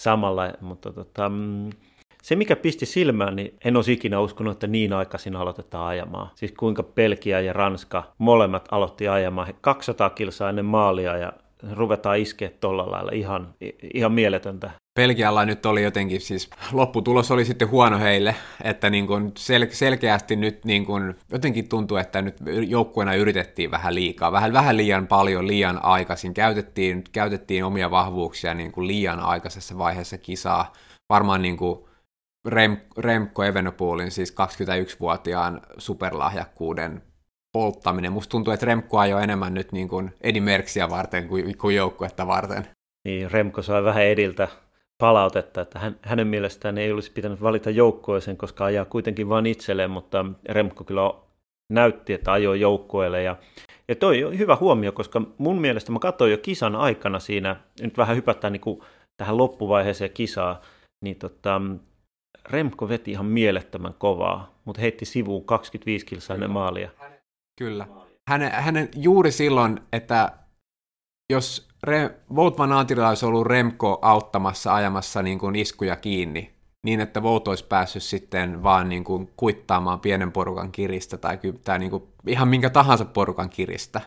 samalla, 0.00 0.52
mutta 0.60 0.92
tota, 0.92 1.28
mm, 1.28 1.70
se, 2.28 2.36
mikä 2.36 2.56
pisti 2.56 2.86
silmään, 2.86 3.36
niin 3.36 3.54
en 3.64 3.76
olisi 3.76 3.92
ikinä 3.92 4.20
uskonut, 4.20 4.52
että 4.52 4.66
niin 4.66 4.92
aikaisin 4.92 5.36
aloitetaan 5.36 5.86
ajamaan. 5.86 6.30
Siis 6.34 6.52
kuinka 6.52 6.82
Belgia 6.82 7.40
ja 7.40 7.52
Ranska 7.52 8.12
molemmat 8.18 8.68
aloitti 8.70 9.08
ajamaan. 9.08 9.54
200 9.60 10.10
kilsaa 10.10 10.48
ennen 10.48 10.64
maalia 10.64 11.16
ja 11.16 11.32
ruvetaan 11.72 12.18
iskeä 12.18 12.50
tuolla 12.60 12.90
lailla. 12.90 13.12
Ihan, 13.14 13.54
ihan 13.94 14.12
mieletöntä. 14.12 14.70
Belgialla 15.00 15.44
nyt 15.44 15.66
oli 15.66 15.82
jotenkin, 15.82 16.20
siis 16.20 16.50
lopputulos 16.72 17.30
oli 17.30 17.44
sitten 17.44 17.70
huono 17.70 17.98
heille, 17.98 18.34
että 18.64 18.90
niin 18.90 19.06
kuin 19.06 19.32
sel- 19.38 19.74
selkeästi 19.74 20.36
nyt 20.36 20.64
niin 20.64 20.86
kuin, 20.86 21.14
jotenkin 21.32 21.68
tuntuu, 21.68 21.96
että 21.96 22.22
nyt 22.22 22.36
joukkueena 22.66 23.14
yritettiin 23.14 23.70
vähän 23.70 23.94
liikaa, 23.94 24.32
vähän, 24.32 24.52
vähän 24.52 24.76
liian 24.76 25.06
paljon, 25.06 25.46
liian 25.46 25.84
aikaisin, 25.84 26.34
käytettiin, 26.34 27.04
käytettiin 27.12 27.64
omia 27.64 27.90
vahvuuksia 27.90 28.54
niin 28.54 28.72
kuin 28.72 28.86
liian 28.86 29.20
aikaisessa 29.20 29.78
vaiheessa 29.78 30.18
kisaa, 30.18 30.72
varmaan 31.10 31.42
niin 31.42 31.56
kuin 31.56 31.87
Rem, 32.48 32.76
Remco 32.98 33.44
Evenepoelin, 33.44 34.10
siis 34.10 34.34
21-vuotiaan 34.34 35.60
superlahjakkuuden 35.78 37.02
polttaminen. 37.52 38.12
Musta 38.12 38.30
tuntuu, 38.30 38.52
että 38.52 38.66
Remco 38.66 38.98
ajoi 38.98 39.22
enemmän 39.22 39.54
nyt 39.54 39.72
niin 39.72 39.88
kuin 39.88 40.14
Edi 40.20 40.40
Merksiä 40.40 40.90
varten 40.90 41.28
kuin, 41.28 41.58
kuin 41.58 41.76
joukkuetta 41.76 42.26
varten. 42.26 42.68
Niin, 43.04 43.30
Remco 43.30 43.62
sai 43.62 43.84
vähän 43.84 44.04
Ediltä 44.04 44.48
palautetta, 44.98 45.60
että 45.60 45.78
hän, 45.78 45.96
hänen 46.02 46.26
mielestään 46.26 46.78
ei 46.78 46.92
olisi 46.92 47.12
pitänyt 47.12 47.42
valita 47.42 47.70
joukkueeseen, 47.70 48.36
koska 48.36 48.64
ajaa 48.64 48.84
kuitenkin 48.84 49.28
vain 49.28 49.46
itselleen, 49.46 49.90
mutta 49.90 50.24
Remco 50.48 50.84
kyllä 50.84 51.12
näytti, 51.72 52.12
että 52.12 52.32
ajoi 52.32 52.60
joukkueelle. 52.60 53.22
Ja, 53.22 53.36
ja 53.88 53.94
toi 53.94 54.24
on 54.24 54.38
hyvä 54.38 54.56
huomio, 54.56 54.92
koska 54.92 55.22
mun 55.38 55.60
mielestä 55.60 55.92
mä 55.92 55.98
katsoin 55.98 56.30
jo 56.30 56.38
kisan 56.38 56.76
aikana 56.76 57.18
siinä, 57.18 57.56
nyt 57.80 57.98
vähän 57.98 58.16
hypätään 58.16 58.52
niin 58.52 58.60
kuin 58.60 58.80
tähän 59.16 59.36
loppuvaiheeseen 59.36 60.10
kisaa, 60.10 60.60
niin 61.04 61.16
tota, 61.16 61.60
Remko 62.44 62.88
veti 62.88 63.10
ihan 63.10 63.26
mielettömän 63.26 63.94
kovaa, 63.98 64.54
mutta 64.64 64.80
heitti 64.80 65.04
sivuun 65.04 65.44
25 65.44 66.06
kilsainen 66.06 66.50
maalia. 66.50 66.90
Kyllä. 67.58 67.86
Hänen, 68.28 68.52
hänen 68.52 68.88
juuri 68.96 69.32
silloin, 69.32 69.80
että 69.92 70.32
jos 71.32 71.68
Re, 71.82 72.10
Wout 72.34 72.58
van 72.58 72.72
Aantila 72.72 73.08
olisi 73.08 73.26
ollut 73.26 73.46
Remko 73.46 73.98
auttamassa 74.02 74.74
ajamassa 74.74 75.22
niin 75.22 75.38
kuin 75.38 75.56
iskuja 75.56 75.96
kiinni, 75.96 76.54
niin 76.84 77.00
että 77.00 77.22
Vout 77.22 77.48
olisi 77.48 77.64
päässyt 77.64 78.02
sitten 78.02 78.62
vaan 78.62 78.88
niin 78.88 79.04
kuin 79.04 79.30
kuittaamaan 79.36 80.00
pienen 80.00 80.32
porukan 80.32 80.72
kiristä 80.72 81.16
tai, 81.16 81.38
tai 81.64 81.78
niin 81.78 81.90
kuin 81.90 82.02
ihan 82.26 82.48
minkä 82.48 82.70
tahansa 82.70 83.04
porukan 83.04 83.50
kiristä, 83.50 84.00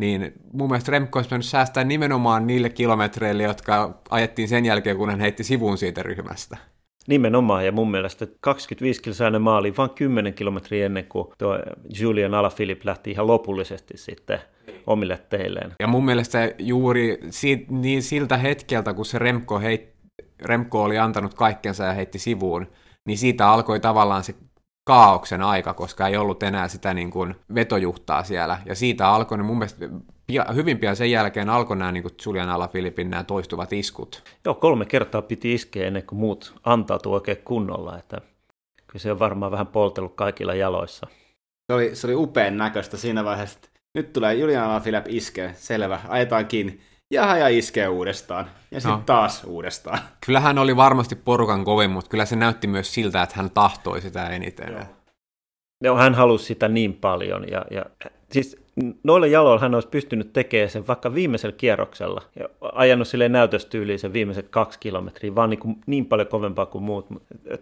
niin 0.00 0.32
mun 0.52 0.68
mielestä 0.68 0.92
Remko 0.92 1.18
olisi 1.18 1.30
mennyt 1.30 1.46
säästää 1.46 1.84
nimenomaan 1.84 2.46
niille 2.46 2.70
kilometreille, 2.70 3.42
jotka 3.42 4.00
ajettiin 4.10 4.48
sen 4.48 4.64
jälkeen, 4.64 4.96
kun 4.96 5.10
hän 5.10 5.20
heitti 5.20 5.44
sivuun 5.44 5.78
siitä 5.78 6.02
ryhmästä. 6.02 6.56
Nimenomaan, 7.08 7.66
ja 7.66 7.72
mun 7.72 7.90
mielestä 7.90 8.26
25 8.40 9.02
kilsainen 9.02 9.42
maali 9.42 9.74
vain 9.76 9.90
10 9.90 10.34
kilometriä 10.34 10.86
ennen 10.86 11.04
kuin 11.08 11.28
tuo 11.38 11.58
Julian 12.00 12.34
Alaphilippe 12.34 12.82
lähti 12.84 13.10
ihan 13.10 13.26
lopullisesti 13.26 13.96
sitten 13.96 14.38
omille 14.86 15.18
teilleen. 15.28 15.72
Ja 15.80 15.86
mun 15.86 16.04
mielestä 16.04 16.52
juuri 16.58 17.18
si- 17.30 17.66
niin 17.70 18.02
siltä 18.02 18.36
hetkeltä, 18.36 18.94
kun 18.94 19.04
se 19.04 19.18
Remko, 19.18 19.58
heit- 19.60 19.94
Remko 20.42 20.82
oli 20.82 20.98
antanut 20.98 21.34
kaikkensa 21.34 21.84
ja 21.84 21.92
heitti 21.92 22.18
sivuun, 22.18 22.66
niin 23.06 23.18
siitä 23.18 23.50
alkoi 23.50 23.80
tavallaan 23.80 24.24
se 24.24 24.34
kaauksen 24.84 25.42
aika, 25.42 25.74
koska 25.74 26.08
ei 26.08 26.16
ollut 26.16 26.42
enää 26.42 26.68
sitä 26.68 26.94
niin 26.94 27.10
kuin 27.10 27.34
vetojuhtaa 27.54 28.22
siellä. 28.24 28.58
Ja 28.66 28.74
siitä 28.74 29.08
alkoi, 29.08 29.38
niin 29.38 29.46
mun 29.46 29.58
mielestä 29.58 29.88
pia, 30.26 30.46
hyvin 30.54 30.78
pian 30.78 30.96
sen 30.96 31.10
jälkeen 31.10 31.50
alkoi 31.50 31.76
nämä 31.76 31.92
niin 31.92 32.04
Julian 32.26 32.50
Alaphilippin 32.50 33.10
nämä 33.10 33.24
toistuvat 33.24 33.72
iskut. 33.72 34.22
Joo, 34.44 34.54
kolme 34.54 34.84
kertaa 34.84 35.22
piti 35.22 35.54
iskeä 35.54 35.86
ennen 35.86 36.02
kuin 36.02 36.18
muut 36.18 36.54
antautuu 36.64 37.14
oikein 37.14 37.38
kunnolla, 37.44 37.98
että 37.98 38.20
kyllä 38.86 39.02
se 39.02 39.12
on 39.12 39.18
varmaan 39.18 39.52
vähän 39.52 39.66
poltellut 39.66 40.14
kaikilla 40.14 40.54
jaloissa. 40.54 41.06
Se 41.66 41.74
oli, 41.74 41.96
se 41.96 42.06
oli 42.06 42.14
upean 42.14 42.58
näköistä 42.58 42.96
siinä 42.96 43.24
vaiheessa, 43.24 43.58
että 43.64 43.80
nyt 43.94 44.12
tulee 44.12 44.34
Julian 44.34 44.64
Alaphilippe 44.64 45.10
iskee, 45.10 45.54
selvä, 45.56 46.00
ajetaan 46.08 46.46
kiinni 46.46 46.80
jaha 47.10 47.36
ja 47.36 47.48
iskee 47.48 47.88
uudestaan. 47.88 48.50
Ja 48.70 48.80
sitten 48.80 48.98
no. 48.98 49.02
taas 49.06 49.44
uudestaan. 49.44 49.98
Kyllä 50.26 50.40
hän 50.40 50.58
oli 50.58 50.76
varmasti 50.76 51.16
porukan 51.16 51.64
kovin, 51.64 51.90
mutta 51.90 52.10
kyllä 52.10 52.24
se 52.24 52.36
näytti 52.36 52.66
myös 52.66 52.94
siltä, 52.94 53.22
että 53.22 53.36
hän 53.36 53.50
tahtoi 53.50 54.00
sitä 54.00 54.28
eniten. 54.28 54.72
Joo. 54.72 54.82
Joo, 55.84 55.96
hän 55.96 56.14
halusi 56.14 56.44
sitä 56.44 56.68
niin 56.68 56.94
paljon. 56.94 57.44
Ja, 57.50 57.64
ja, 57.70 57.84
siis 58.30 58.63
noilla 59.04 59.26
jaloilla 59.26 59.60
hän 59.60 59.74
olisi 59.74 59.88
pystynyt 59.88 60.32
tekemään 60.32 60.70
sen 60.70 60.86
vaikka 60.86 61.14
viimeisellä 61.14 61.56
kierroksella. 61.56 62.22
Ja 62.40 62.48
ajanut 62.72 63.08
sille 63.08 63.28
näytöstyyliin 63.28 63.98
sen 63.98 64.12
viimeiset 64.12 64.48
kaksi 64.48 64.78
kilometriä, 64.78 65.34
vaan 65.34 65.50
niin, 65.50 65.60
kuin 65.60 65.76
niin 65.86 66.06
paljon 66.06 66.28
kovempaa 66.28 66.66
kuin 66.66 66.84
muut. 66.84 67.06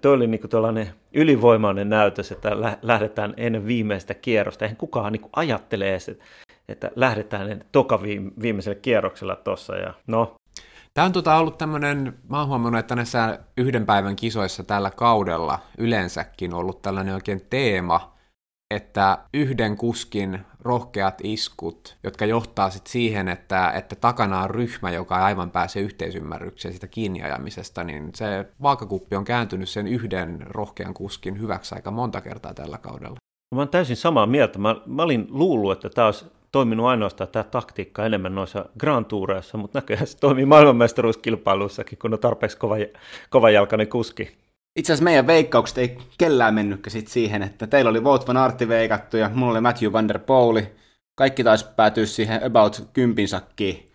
Tuo 0.01 0.13
oli 0.13 0.27
niin 0.27 0.41
kuin 0.41 0.87
ylivoimainen 1.15 1.89
näytös, 1.89 2.33
että 2.33 2.51
lähdetään 2.83 3.35
ennen 3.37 3.67
viimeistä 3.67 4.15
kierrosta. 4.15 4.65
Eihän 4.65 4.77
kukaan 4.77 5.13
niin 5.13 5.21
kuin 5.21 5.33
ajattele 5.37 5.91
edes, 5.91 6.11
että 6.69 6.91
lähdetään 6.97 7.65
toka 7.73 8.03
viimeisellä 8.43 8.79
kierroksella 8.83 9.37
tuossa. 9.37 9.77
Ja 9.77 9.95
no. 10.07 10.35
Tämä 10.95 11.05
on 11.05 11.13
tota 11.13 11.37
ollut 11.37 11.59
tämmöinen, 11.59 12.15
mä 12.29 12.39
oon 12.39 12.49
huomannut, 12.49 12.79
että 12.79 12.97
näissä 12.97 13.39
yhden 13.57 13.87
päivän 13.87 14.17
kisoissa 14.17 14.65
tällä 14.65 14.91
kaudella 14.91 15.59
yleensäkin 15.79 16.55
ollut 16.55 16.83
tällainen 16.83 17.15
oikein 17.15 17.47
teema, 17.51 18.13
että 18.75 19.19
yhden 19.35 19.77
kuskin 19.77 20.41
rohkeat 20.63 21.21
iskut, 21.25 21.97
jotka 22.05 22.27
johtaa 22.27 22.71
sit 22.71 22.87
siihen, 22.87 23.29
että, 23.29 23.71
että 23.71 23.97
takana 23.97 24.43
on 24.43 24.51
ryhmä, 24.51 24.91
joka 24.91 25.19
ei 25.19 25.23
aivan 25.23 25.51
pääse 25.51 25.81
yhteisymmärrykseen 25.81 26.75
sitä 26.75 26.87
kiinniajamisesta, 26.87 27.85
niin 27.85 28.11
se 28.15 28.47
vaakakuppi 28.63 29.17
on 29.17 29.25
kääntynyt 29.25 29.69
sen 29.69 29.89
yhden 29.89 30.47
rohkean 30.47 30.95
kuskin 30.95 31.41
hyväksi 31.41 31.75
aika 31.75 31.91
monta 31.91 32.21
kertaa 32.21 32.55
tällä 32.55 32.79
kaudella. 32.79 33.17
Mä 33.55 33.61
oon 33.61 33.69
täysin 33.69 33.97
samaa 33.97 34.27
mieltä. 34.27 34.59
Mä, 34.59 34.77
mä 34.87 35.03
olin 35.03 35.27
luullut, 35.31 35.73
että 35.73 35.91
tämä 35.91 36.07
olisi 36.07 36.25
toiminut 36.53 36.87
ainoastaan 36.87 37.31
tämä 37.31 37.43
taktiikka 37.43 38.07
enemmän 38.07 38.35
noissa 38.35 38.65
Grand 38.79 39.07
Toureissa, 39.07 39.59
mutta 39.59 39.79
näköjään 39.79 40.07
se 40.07 40.19
toimii 40.19 40.47
maailmanmestaruuskilpailuissakin, 40.47 41.99
kun 41.99 42.13
on 42.13 42.19
tarpeeksi 42.19 42.59
kova, 42.59 42.75
kovajalkainen 43.31 43.89
kuski. 43.89 44.42
Itse 44.79 44.93
asiassa 44.93 45.05
meidän 45.05 45.27
veikkaukset 45.27 45.79
ei 45.79 45.99
kellään 46.19 46.55
mennytkö 46.55 46.91
sit 46.91 47.09
siihen, 47.09 47.43
että 47.43 47.67
teillä 47.67 47.89
oli 47.89 48.01
Wout 48.01 48.29
van 48.29 48.37
Arti 48.37 48.69
veikattu 48.69 49.17
ja 49.17 49.31
mulla 49.35 49.53
oli 49.53 49.61
Matthew 49.61 49.93
van 49.93 50.09
der 50.09 50.19
Pooli. 50.19 50.73
Kaikki 51.19 51.45
taisi 51.45 51.67
päätyä 51.77 52.07
siihen 52.07 52.47
about 52.47 52.89
kympin 52.93 53.29
sakkiin. 53.29 53.93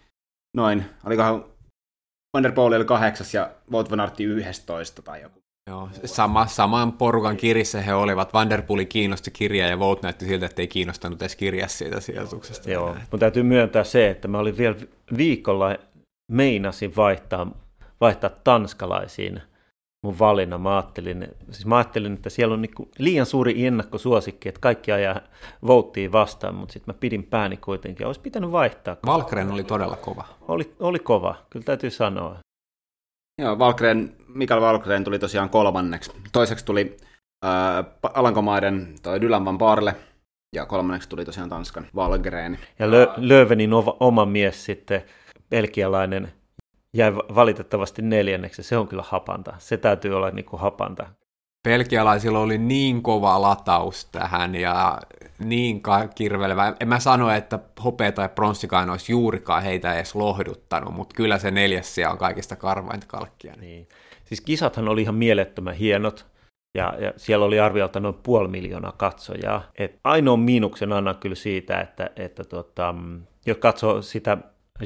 Noin, 0.58 0.86
olikohan 1.06 1.46
Van 2.34 2.44
der 2.44 2.52
Pooli 2.52 2.76
oli 2.76 2.86
kahdeksas 2.86 3.34
ja 3.34 3.52
Wout 3.72 3.92
van 3.92 4.00
Arti 4.00 4.24
yhdestoista 4.24 5.02
tai 5.02 5.22
joku. 5.22 5.40
Joo, 5.70 5.90
sama, 6.06 6.48
saman 6.48 6.94
porukan 6.94 7.38
kirissä 7.38 7.82
he 7.82 7.94
olivat. 7.94 8.34
Vanderpooli 8.34 8.86
kiinnosti 8.86 9.32
kirjaa 9.32 9.70
ja 9.70 9.80
Vout 9.80 10.02
näytti 10.02 10.26
siltä, 10.26 10.46
että 10.46 10.62
ei 10.62 10.68
kiinnostanut 10.68 11.22
edes 11.22 11.36
kirjaa 11.36 11.68
siitä 11.68 12.00
sijoituksesta. 12.00 12.72
Joo, 12.72 12.94
mutta 12.94 13.18
täytyy 13.18 13.44
myöntää 13.44 13.84
se, 13.84 14.10
että 14.10 14.28
mä 14.28 14.40
olin 14.40 14.58
vielä 14.58 14.76
viikolla 15.18 15.76
meinasin 16.32 16.96
vaihtaa, 16.96 17.52
vaihtaa 18.02 18.30
tanskalaisiin 18.30 19.42
mun 20.08 20.20
valinnan. 20.20 20.62
Mä 20.62 20.76
ajattelin, 20.76 21.28
siis 21.52 21.66
mä 21.66 21.78
ajattelin 21.78 22.14
että 22.14 22.30
siellä 22.30 22.54
on 22.54 22.62
niinku 22.62 22.90
liian 22.98 23.26
suuri 23.26 23.66
ennakkosuosikki, 23.66 24.50
että 24.50 24.62
kaikki 24.62 24.92
ajaa 24.92 25.22
vouttiin 25.68 26.12
vastaan, 26.12 26.56
mutta 26.56 26.74
sitten 26.74 26.96
mä 26.96 27.00
pidin 27.00 27.24
pääni 27.24 27.58
kuitenkin. 27.58 28.08
Olisi 28.08 28.22
pitänyt 28.22 28.52
vaihtaa. 28.52 28.98
Valkren 29.06 29.52
oli 29.52 29.64
todella 29.64 29.96
kova. 29.96 30.26
Oli, 30.48 30.74
oli 30.80 31.00
kova, 31.00 31.36
kyllä 31.50 31.64
täytyy 31.64 31.90
sanoa. 31.90 32.38
Joo, 33.42 33.60
Valkren, 33.60 34.16
Mikael 34.28 34.62
Valkren 34.62 35.04
tuli 35.04 35.20
tosiaan 35.20 35.50
kolmanneksi. 35.50 36.12
Toiseksi 36.32 36.66
tuli 36.66 36.98
äh, 37.46 37.86
Alankomaiden 38.14 38.96
toi 39.04 39.22
Dylan 39.22 39.46
Van 39.46 39.58
Barle, 39.58 39.96
ja 40.56 40.66
kolmanneksi 40.66 41.10
tuli 41.10 41.26
tosiaan 41.26 41.50
Tanskan 41.50 41.88
Valgren. 41.96 42.60
Ja 42.80 42.88
Lö- 42.88 43.14
Löövenin 43.18 43.72
oma 44.00 44.26
mies 44.26 44.66
sitten, 44.66 45.04
belgialainen, 45.50 46.32
jäi 46.98 47.16
valitettavasti 47.16 48.02
neljänneksi. 48.02 48.64
Se 48.64 48.78
on 48.78 48.88
kyllä 48.88 49.04
hapanta. 49.08 49.54
Se 49.58 49.78
täytyy 49.78 50.16
olla 50.16 50.32
niin 50.32 50.46
kuin 50.46 50.60
hapanta. 50.60 51.08
Belgialaisilla 51.68 52.40
oli 52.40 52.58
niin 52.58 53.04
kova 53.04 53.42
lataus 53.42 54.06
tähän 54.06 54.56
ja 54.56 55.00
niin 55.40 55.82
kirvelevä. 56.16 56.74
En 56.80 56.88
mä 56.88 57.00
sano, 57.00 57.32
että 57.32 57.60
hopea 57.84 58.12
tai 58.12 58.30
pronssikaan 58.30 58.90
olisi 58.90 59.12
juurikaan 59.12 59.64
heitä 59.64 59.96
edes 59.96 60.16
lohduttanut, 60.16 60.94
mutta 60.94 61.16
kyllä 61.16 61.40
se 61.40 61.52
neljäs 61.52 61.96
sija 61.96 62.12
on 62.12 62.18
kaikista 62.18 62.56
karvainta 62.56 63.08
kalkkia. 63.08 63.54
Niin. 63.60 63.88
Siis 64.26 64.42
kisathan 64.42 64.88
oli 64.88 65.02
ihan 65.02 65.16
mielettömän 65.16 65.76
hienot. 65.76 66.26
Ja, 66.78 66.94
ja 67.00 67.14
siellä 67.18 67.46
oli 67.46 67.60
arviolta 67.60 68.00
noin 68.00 68.16
puoli 68.24 68.48
miljoonaa 68.48 68.92
katsojaa. 68.98 69.64
Et 69.78 70.00
ainoa 70.04 70.38
miinuksen 70.38 70.94
annan 70.94 71.16
kyllä 71.20 71.36
siitä, 71.36 71.82
että, 71.82 72.10
että 72.16 72.44
tota, 72.44 72.96
jos 73.46 73.58
katsoo 73.58 74.02
sitä 74.02 74.38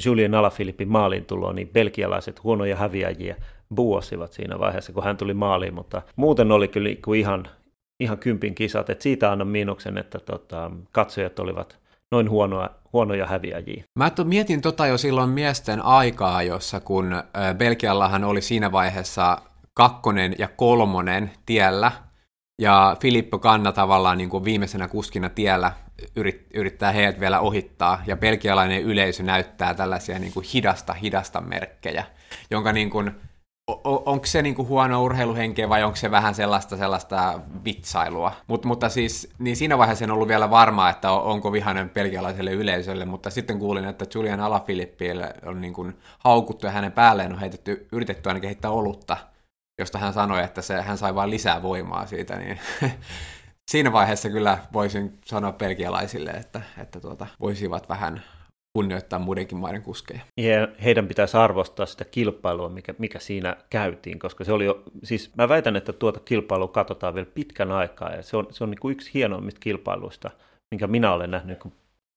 Julien 0.06 0.36
Alaphilippin 0.36 0.88
maaliin 0.88 1.26
tuloa, 1.26 1.54
niin 1.54 1.68
belgialaiset 1.68 2.44
huonoja 2.44 2.76
häviäjiä 2.76 3.36
buosivat 3.76 4.34
siinä 4.34 4.60
vaiheessa, 4.60 4.94
kun 4.94 5.04
hän 5.04 5.18
tuli 5.18 5.34
maaliin, 5.34 5.74
mutta 5.74 6.02
muuten 6.16 6.52
oli 6.52 6.68
kyllä 6.68 6.90
ihan, 7.18 7.48
ihan 8.00 8.18
kympin 8.18 8.56
kisat, 8.56 8.90
että 8.90 9.04
siitä 9.04 9.32
annan 9.32 9.48
miinuksen, 9.48 9.98
että 9.98 10.20
tota, 10.20 10.72
katsojat 10.92 11.40
olivat 11.40 11.78
noin 12.12 12.30
huonoa, 12.30 12.70
huonoja 12.94 13.26
häviäjiä. 13.26 13.84
Mä 14.00 14.10
to, 14.10 14.24
mietin 14.24 14.62
tota 14.62 14.88
jo 14.88 14.98
silloin 14.98 15.30
miesten 15.30 15.86
aikaa, 15.86 16.44
jossa 16.44 16.80
kun 16.80 17.24
Belgiallahan 17.58 18.24
oli 18.24 18.42
siinä 18.42 18.72
vaiheessa 18.72 19.38
kakkonen 19.74 20.36
ja 20.38 20.48
kolmonen 20.48 21.32
tiellä, 21.46 21.92
ja 22.62 22.98
Filippo 23.00 23.40
Kanna 23.40 23.72
tavallaan 23.72 24.18
niin 24.18 24.30
kuin 24.30 24.44
viimeisenä 24.44 24.88
kuskina 24.88 25.30
tiellä 25.30 25.72
yrit, 26.16 26.48
yrittää 26.54 26.92
heidät 26.92 27.20
vielä 27.20 27.40
ohittaa, 27.40 28.02
ja 28.08 28.18
belgialainen 28.18 28.82
yleisö 28.82 29.24
näyttää 29.24 29.74
tällaisia 29.74 30.20
niin 30.20 30.34
kuin 30.34 30.46
hidasta 30.54 30.94
hidasta 30.94 31.42
merkkejä, 31.42 32.06
jonka 32.52 32.74
niin 32.74 32.90
kuin, 32.90 33.12
onko 33.84 34.26
se 34.26 34.42
niinku 34.42 34.66
huono 34.66 35.04
urheiluhenkeä 35.04 35.70
vai 35.70 35.84
onko 35.84 35.96
se 35.96 36.12
vähän 36.12 36.36
sellaista 36.36 36.78
sellaista 36.78 37.40
vitsailua? 37.66 38.32
Mut, 38.48 38.66
mutta 38.66 38.90
siis 38.90 39.30
niin 39.40 39.56
siinä 39.56 39.78
vaiheessa 39.78 40.06
en 40.06 40.12
ollut 40.12 40.28
vielä 40.28 40.50
varma, 40.50 40.90
että 40.90 41.12
onko 41.12 41.52
vihainen 41.52 41.90
pelkialaiselle 41.90 42.52
yleisölle, 42.52 43.06
mutta 43.06 43.30
sitten 43.30 43.60
kuulin, 43.60 43.86
että 43.86 44.06
Julian 44.16 44.40
Alaphilippille 44.40 45.34
on 45.46 45.62
niin 45.62 45.74
kuin 45.74 45.98
haukuttu 46.20 46.66
ja 46.66 46.72
hänen 46.72 46.92
päälleen 46.92 47.32
on 47.32 47.40
heitetty, 47.40 47.88
yritetty 47.92 48.30
ainakin 48.30 48.48
heittää 48.48 48.72
olutta, 48.72 49.18
josta 49.82 49.98
hän 49.98 50.14
sanoi, 50.14 50.44
että 50.44 50.62
se, 50.62 50.82
hän 50.82 50.98
sai 50.98 51.16
vain 51.16 51.30
lisää 51.30 51.62
voimaa 51.62 52.06
siitä, 52.06 52.36
niin 52.36 52.60
siinä 53.72 53.92
vaiheessa 53.92 54.30
kyllä 54.30 54.58
voisin 54.74 55.20
sanoa 55.26 55.52
pelkialaisille, 55.52 56.32
että, 56.32 56.62
että 56.78 57.00
tuota, 57.00 57.28
voisivat 57.40 57.90
vähän 57.90 58.24
kunnioittaa 58.78 59.20
muidenkin 59.20 59.58
maiden 59.58 59.82
kuskeja. 59.82 60.22
Ja 60.38 60.68
heidän 60.84 61.08
pitäisi 61.08 61.38
arvostaa 61.38 61.86
sitä 61.86 62.06
kilpailua, 62.06 62.70
mikä, 62.70 62.94
mikä 62.98 63.20
siinä 63.20 63.58
käytiin, 63.70 64.20
koska 64.20 64.44
se 64.44 64.54
oli 64.54 64.66
jo, 64.66 64.84
siis 65.04 65.36
mä 65.36 65.50
väitän, 65.50 65.76
että 65.76 65.94
tuota 65.94 66.20
kilpailua 66.20 66.68
katsotaan 66.68 67.16
vielä 67.16 67.30
pitkän 67.34 67.72
aikaa, 67.72 68.10
ja 68.16 68.24
se 68.24 68.38
on, 68.38 68.48
se 68.52 68.64
on 68.64 68.70
niin 68.70 68.80
kuin 68.80 68.92
yksi 68.92 69.12
hienoimmista 69.14 69.60
kilpailuista, 69.60 70.32
minkä 70.76 70.88
minä 70.88 71.14
olen 71.14 71.32
nähnyt 71.32 71.64
niin 71.64 71.74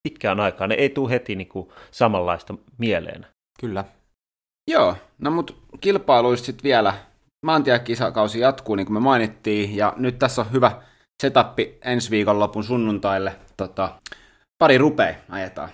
pitkään 0.09 0.41
aikaan. 0.41 0.71
Ne 0.71 0.75
ei 0.77 0.91
tule 0.91 1.11
heti 1.11 1.37
niin 1.37 1.49
kuin 1.49 1.69
samanlaista 1.91 2.55
mieleen. 2.79 3.27
Kyllä. 3.61 3.85
Joo, 4.71 4.97
no 5.19 5.31
mut 5.31 5.63
kilpailuista 5.81 6.47
sitten 6.47 6.65
vielä. 6.65 6.95
Maantiekisakausi 7.45 8.41
jatkuu, 8.41 8.75
niin 8.75 8.87
kuin 8.87 8.95
me 8.95 9.01
mainittiin, 9.01 9.77
ja 9.77 9.93
nyt 9.97 10.19
tässä 10.19 10.43
on 10.43 10.53
hyvä 10.53 10.83
setappi 11.23 11.79
ensi 11.85 12.11
viikonlopun 12.11 12.65
sunnuntaille. 12.65 13.37
Tota, 13.57 14.01
pari 14.59 14.79
rupea 14.79 15.15
ajetaan. 15.29 15.69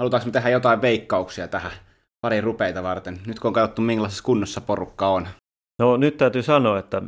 Halutaanko 0.00 0.26
me 0.26 0.32
tehdä 0.32 0.48
jotain 0.48 0.82
veikkauksia 0.82 1.48
tähän 1.48 1.72
pari 2.20 2.40
rupeita 2.40 2.82
varten, 2.82 3.20
nyt 3.26 3.40
kun 3.40 3.48
on 3.48 3.52
katsottu 3.52 3.82
millaisessa 3.82 4.24
kunnossa 4.24 4.60
porukka 4.60 5.08
on? 5.08 5.28
No 5.78 5.96
nyt 5.96 6.16
täytyy 6.16 6.42
sanoa, 6.42 6.78
että 6.78 7.02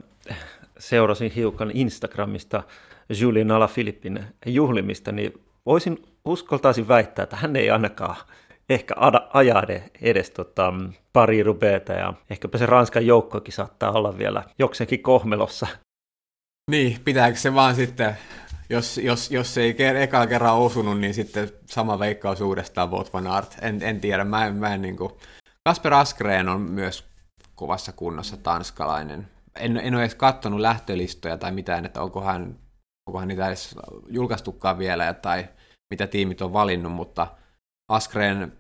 seurasin 0.79 1.31
hiukan 1.31 1.71
Instagramista 1.75 2.63
Julien 3.21 3.51
Alaphilippin 3.51 4.25
juhlimista, 4.47 5.13
niin 5.13 5.33
voisin 5.67 6.03
uskaltaisin 6.25 6.89
väittää, 6.89 7.23
että 7.23 7.37
hän 7.37 7.57
ei 7.57 7.71
ainakaan 7.71 8.17
ehkä 8.71 8.95
ajaa 9.33 9.62
edes 10.03 10.31
tota, 10.31 10.73
pari 11.12 11.43
rupeeta 11.43 11.93
ja 11.93 12.14
ehkäpä 12.31 12.59
se 12.59 12.67
Ranskan 12.67 13.07
joukkokin 13.07 13.55
saattaa 13.55 13.93
olla 13.93 14.19
vielä 14.19 14.43
jokseenkin 14.59 15.03
kohmelossa. 15.03 15.67
Niin, 16.71 17.01
pitääkö 17.05 17.39
se 17.39 17.55
vaan 17.55 17.75
sitten, 17.75 18.17
jos, 18.71 18.99
jos, 18.99 19.31
jos 19.31 19.59
ei 19.59 19.77
eka 20.03 20.27
kerran 20.27 20.57
osunut, 20.57 21.01
niin 21.01 21.14
sitten 21.14 21.51
sama 21.67 21.99
veikkaus 21.99 22.41
uudestaan 22.41 22.91
Vought 22.91 23.12
van 23.12 23.27
Art. 23.27 23.57
En, 23.62 23.83
en 23.83 24.01
tiedä, 24.01 24.25
mä 24.25 24.47
en, 24.47 24.55
mä 24.55 24.75
en 24.75 24.83
niin 24.83 24.97
kuin... 24.97 25.12
Kasper 25.69 25.95
Askreen 25.95 26.49
on 26.49 26.61
myös 26.61 27.05
kovassa 27.55 27.93
kunnossa 27.93 28.37
tanskalainen. 28.37 29.29
En, 29.59 29.77
en 29.77 29.95
ole 29.95 30.03
edes 30.03 30.14
katsonut 30.14 30.61
lähtölistoja 30.61 31.37
tai 31.37 31.53
mitään, 31.53 31.87
että 31.87 32.03
onko 32.03 32.21
hän, 32.21 32.59
onko 33.09 33.19
hän 33.19 33.29
niitä 33.29 33.47
edes 33.47 33.77
julkaistukaan 34.09 34.79
vielä 34.79 35.14
tai 35.14 35.49
mitä 35.91 36.07
tiimit 36.07 36.43
on 36.43 36.53
valinnut, 36.53 36.93
mutta 36.93 37.27
Askreen 37.89 38.53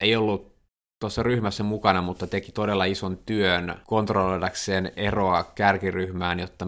ei 0.00 0.16
ollut 0.16 0.54
tuossa 1.00 1.22
ryhmässä 1.22 1.62
mukana, 1.62 2.02
mutta 2.02 2.26
teki 2.26 2.52
todella 2.52 2.84
ison 2.84 3.18
työn 3.26 3.74
kontrolloidakseen 3.86 4.92
eroa 4.96 5.44
kärkiryhmään, 5.44 6.40
jotta 6.40 6.66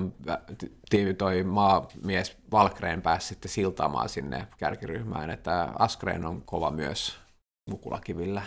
toi 1.18 1.42
maamies 1.42 2.38
Valkreen 2.52 3.02
pääsi 3.02 3.26
sitten 3.26 3.50
siltaamaan 3.50 4.08
sinne 4.08 4.46
kärkiryhmään, 4.58 5.30
että 5.30 5.72
Askreen 5.78 6.24
on 6.24 6.42
kova 6.42 6.70
myös 6.70 7.18
mukulakivillä. 7.70 8.42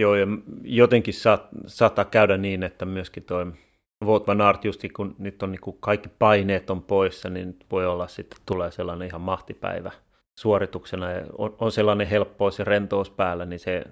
Joo, 0.00 0.14
ja 0.14 0.26
jotenkin 0.62 1.14
saat, 1.14 1.48
saattaa 1.66 2.04
käydä 2.04 2.36
niin, 2.36 2.62
että 2.62 2.84
myöskin 2.84 3.22
toi 3.22 3.52
Vout 4.04 4.26
van 4.26 4.40
Aert, 4.40 4.64
just 4.64 4.80
kun 4.96 5.16
nyt 5.18 5.42
on 5.42 5.50
niin 5.50 5.60
kaikki 5.80 6.08
paineet 6.08 6.70
on 6.70 6.82
poissa, 6.82 7.30
niin 7.30 7.58
voi 7.70 7.86
olla 7.86 8.08
sitten 8.08 8.38
tulee 8.46 8.70
sellainen 8.70 9.08
ihan 9.08 9.20
mahtipäivä 9.20 9.92
suorituksena 10.40 11.10
ja 11.10 11.22
on, 11.38 11.56
on 11.58 11.72
sellainen 11.72 12.06
helppous 12.06 12.58
ja 12.58 12.64
rentous 12.64 13.10
päällä, 13.10 13.44
niin 13.44 13.60
se 13.60 13.84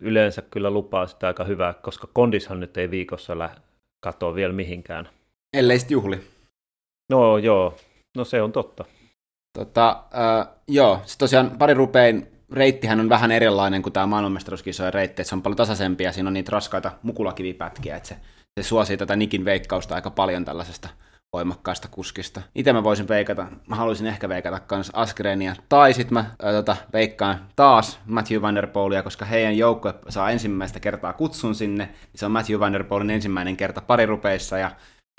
yleensä 0.00 0.42
kyllä 0.42 0.70
lupaa 0.70 1.06
sitä 1.06 1.26
aika 1.26 1.44
hyvää, 1.44 1.74
koska 1.74 2.08
kondishan 2.12 2.60
nyt 2.60 2.76
ei 2.76 2.90
viikossa 2.90 3.38
lä- 3.38 3.56
katoa 4.00 4.34
vielä 4.34 4.52
mihinkään. 4.52 5.08
Ellei 5.56 5.78
sitten 5.78 5.94
juhli. 5.94 6.20
No 7.10 7.38
joo, 7.38 7.76
no 8.16 8.24
se 8.24 8.42
on 8.42 8.52
totta. 8.52 8.84
Tota, 9.58 10.04
äh, 10.14 10.48
joo, 10.68 10.96
sitten 10.96 11.18
tosiaan 11.18 11.50
pari 11.58 11.74
rupein 11.74 12.26
reittihän 12.52 13.00
on 13.00 13.08
vähän 13.08 13.30
erilainen 13.30 13.82
kuin 13.82 13.92
tämä 13.92 14.06
maailmanmestaruuskisojen 14.06 14.94
reitti, 14.94 15.22
että 15.22 15.28
se 15.28 15.34
on 15.34 15.42
paljon 15.42 15.56
tasaisempi 15.56 16.04
ja 16.04 16.12
siinä 16.12 16.28
on 16.28 16.34
niitä 16.34 16.50
raskaita 16.52 16.92
mukulakivipätkiä, 17.02 17.96
että 17.96 18.08
se, 18.08 18.16
se 18.60 18.68
suosii 18.68 18.96
tätä 18.96 19.16
Nikin 19.16 19.44
veikkausta 19.44 19.94
aika 19.94 20.10
paljon 20.10 20.44
tällaisesta 20.44 20.88
voimakkaasta 21.32 21.88
kuskista. 21.90 22.42
Itse 22.54 22.72
mä 22.72 22.84
voisin 22.84 23.08
veikata, 23.08 23.46
mä 23.66 23.76
haluaisin 23.76 24.06
ehkä 24.06 24.28
veikata 24.28 24.60
kans 24.60 24.90
Askrenia, 24.94 25.54
tai 25.68 25.94
sitten 25.94 26.14
mä 26.14 26.24
ää, 26.42 26.52
tota, 26.52 26.76
veikkaan 26.92 27.46
taas 27.56 28.00
Matthew 28.06 28.42
Van 28.42 28.54
Der 28.54 28.66
Poolia, 28.66 29.02
koska 29.02 29.24
heidän 29.24 29.58
joukkue 29.58 29.94
saa 30.08 30.30
ensimmäistä 30.30 30.80
kertaa 30.80 31.12
kutsun 31.12 31.54
sinne, 31.54 31.88
se 32.14 32.26
on 32.26 32.32
Matthew 32.32 32.60
Van 32.60 32.72
Der 32.72 32.84
Poolin 32.84 33.10
ensimmäinen 33.10 33.56
kerta 33.56 33.80
parirupeissa, 33.80 34.58
ja 34.58 34.70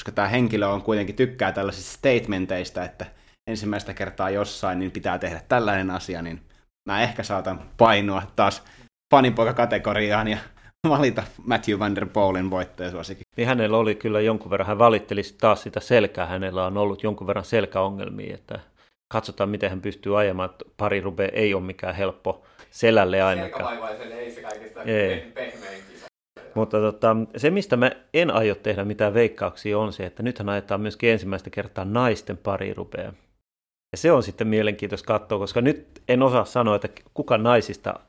koska 0.02 0.12
tämä 0.12 0.28
henkilö 0.28 0.68
on 0.68 0.82
kuitenkin 0.82 1.16
tykkää 1.16 1.52
tällaisista 1.52 1.92
statementeista, 1.92 2.84
että 2.84 3.06
ensimmäistä 3.50 3.94
kertaa 3.94 4.30
jossain, 4.30 4.80
niin 4.80 4.92
pitää 4.92 5.18
tehdä 5.20 5.42
tällainen 5.48 5.92
asia, 5.92 6.22
niin 6.22 6.42
mä 6.90 7.02
ehkä 7.02 7.24
saatan 7.24 7.62
painua 7.78 8.24
taas 8.36 8.64
faninpoika-kategoriaan 9.16 10.28
ja 10.28 10.38
valita 10.90 11.24
Matthew 11.46 11.80
Van 11.80 11.96
Der 11.96 12.06
Poolin 12.06 12.50
voittajasuosikin. 12.50 13.24
Niin 13.38 13.48
hänellä 13.48 13.78
oli 13.78 13.96
kyllä 13.96 14.22
jonkun 14.22 14.52
verran, 14.52 14.68
hän 14.68 14.80
valitteli 14.80 15.22
taas 15.42 15.64
sitä 15.64 15.80
selkää, 15.80 16.26
hänellä 16.26 16.66
on 16.66 16.78
ollut 16.78 17.04
jonkun 17.04 17.28
verran 17.28 17.46
selkäongelmia, 17.46 18.34
että 18.34 18.60
katsotaan 19.14 19.50
miten 19.50 19.70
hän 19.70 19.82
pystyy 19.82 20.20
ajamaan, 20.20 20.50
että 20.50 20.66
pari 20.78 21.02
rube 21.02 21.30
ei 21.34 21.54
ole 21.54 21.64
mikään 21.64 21.96
helppo 21.96 22.44
selälle 22.72 23.22
ainakaan. 23.22 23.78
ei 24.02 24.32
se 24.32 24.42
kaikista 24.42 24.84
ei. 24.84 25.32
pehmein 25.34 25.84
Mutta 26.56 26.78
tota, 26.80 27.16
se, 27.38 27.50
mistä 27.50 27.78
mä 27.78 27.92
en 28.14 28.32
aio 28.32 28.56
tehdä 28.56 28.86
mitään 28.86 29.14
veikkauksia, 29.14 29.80
on 29.80 29.94
se, 29.94 30.06
että 30.06 30.24
nythän 30.24 30.50
ajetaan 30.50 30.82
myöskin 30.82 31.10
ensimmäistä 31.10 31.50
kertaa 31.50 31.86
naisten 31.86 32.38
pari 32.38 32.74
rupea. 32.74 33.14
Ja 33.92 33.98
se 33.98 34.12
on 34.12 34.24
sitten 34.24 34.48
mielenkiintoista 34.48 35.08
katsoa, 35.08 35.40
koska 35.40 35.62
nyt 35.62 36.02
en 36.08 36.24
osaa 36.24 36.46
sanoa, 36.46 36.76
että 36.76 36.90
kuka 37.14 37.38
naisista 37.38 38.00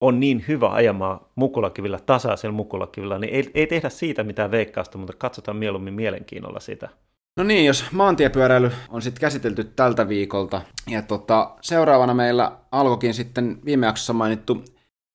on 0.00 0.20
niin 0.20 0.44
hyvä 0.48 0.68
ajamaan 0.68 1.20
mukulakivillä, 1.34 1.98
tasaisella 2.06 2.56
mukulakivillä, 2.56 3.18
niin 3.18 3.34
ei, 3.34 3.50
ei 3.54 3.66
tehdä 3.66 3.88
siitä 3.88 4.24
mitään 4.24 4.50
veikkausta, 4.50 4.98
mutta 4.98 5.12
katsotaan 5.18 5.56
mieluummin 5.56 5.94
mielenkiinnolla 5.94 6.60
sitä. 6.60 6.88
No 7.36 7.44
niin, 7.44 7.66
jos 7.66 7.84
maantiepyöräily 7.92 8.70
on 8.90 9.02
sitten 9.02 9.20
käsitelty 9.20 9.64
tältä 9.64 10.08
viikolta, 10.08 10.60
ja 10.90 11.02
tota, 11.02 11.50
seuraavana 11.60 12.14
meillä 12.14 12.52
alkoikin 12.72 13.14
sitten 13.14 13.58
viime 13.64 13.86
jaksossa 13.86 14.12
mainittu 14.12 14.64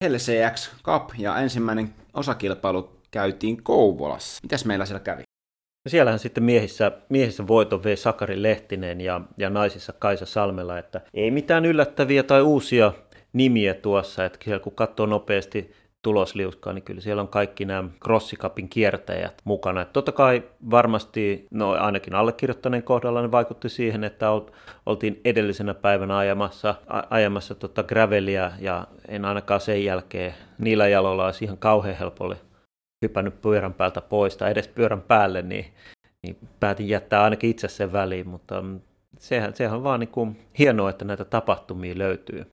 LCX 0.10 0.76
Cup, 0.84 1.10
ja 1.18 1.38
ensimmäinen 1.38 1.94
osakilpailu 2.14 2.90
käytiin 3.12 3.64
Kouvolassa. 3.64 4.40
Mitäs 4.44 4.66
meillä 4.66 4.86
siellä 4.86 5.00
kävi? 5.00 5.22
No 5.86 5.90
siellähän 5.90 6.20
sitten 6.20 6.44
miehissä, 6.44 6.92
miehissä 7.10 7.48
voiton 7.48 7.84
vei 7.84 7.98
Sakari 7.98 8.44
Lehtinen 8.44 9.02
ja, 9.02 9.22
ja 9.38 9.50
naisissa 9.50 9.94
Kaisa 9.94 10.26
Salmela, 10.26 10.78
että 10.78 11.02
ei 11.14 11.32
mitään 11.32 11.66
yllättäviä 11.66 12.24
tai 12.24 12.42
uusia 12.42 12.94
nimiä 13.34 13.74
tuossa, 13.74 14.26
että 14.26 14.40
kun 14.64 14.76
katsoo 14.76 15.06
nopeasti 15.06 15.72
tulosliuskaa, 16.02 16.74
niin 16.74 16.84
kyllä 16.84 17.02
siellä 17.02 17.22
on 17.22 17.28
kaikki 17.28 17.66
nämä 17.66 17.90
crossikapin 18.04 18.70
kiertäjät 18.70 19.42
mukana. 19.44 19.82
Että 19.82 19.94
totta 19.94 20.12
kai 20.12 20.44
varmasti, 20.72 21.48
no 21.52 21.72
ainakin 21.72 22.16
allekirjoittaneen 22.16 22.84
kohdalla, 22.84 23.22
ne 23.22 23.32
vaikutti 23.32 23.70
siihen, 23.70 24.04
että 24.04 24.28
oltiin 24.86 25.22
edellisenä 25.26 25.74
päivänä 25.74 26.18
ajamassa, 26.18 26.76
ajamassa 27.10 27.56
tota 27.56 27.84
gravelia 27.84 28.52
ja 28.60 28.88
en 29.08 29.26
ainakaan 29.26 29.62
sen 29.62 29.84
jälkeen 29.84 30.34
niillä 30.58 30.88
jaloilla 30.88 31.26
olisi 31.26 31.46
ihan 31.46 31.58
kauhean 31.58 31.98
helpolle 31.98 32.38
hypännyt 33.02 33.42
pyörän 33.42 33.74
päältä 33.74 34.02
pois 34.02 34.38
tai 34.38 34.52
edes 34.52 34.68
pyörän 34.68 35.02
päälle, 35.02 35.42
niin, 35.42 35.66
niin 36.24 36.38
päätin 36.60 36.90
jättää 36.90 37.24
ainakin 37.24 37.50
itse 37.50 37.68
sen 37.68 37.94
väliin, 37.94 38.28
mutta 38.28 38.62
mm, 38.62 38.80
sehän, 39.20 39.56
sehän 39.56 39.78
on 39.78 39.84
vaan 39.84 40.00
niin 40.00 40.08
kuin 40.08 40.40
hienoa, 40.60 40.90
että 40.90 41.06
näitä 41.06 41.26
tapahtumia 41.26 41.98
löytyy. 41.98 42.46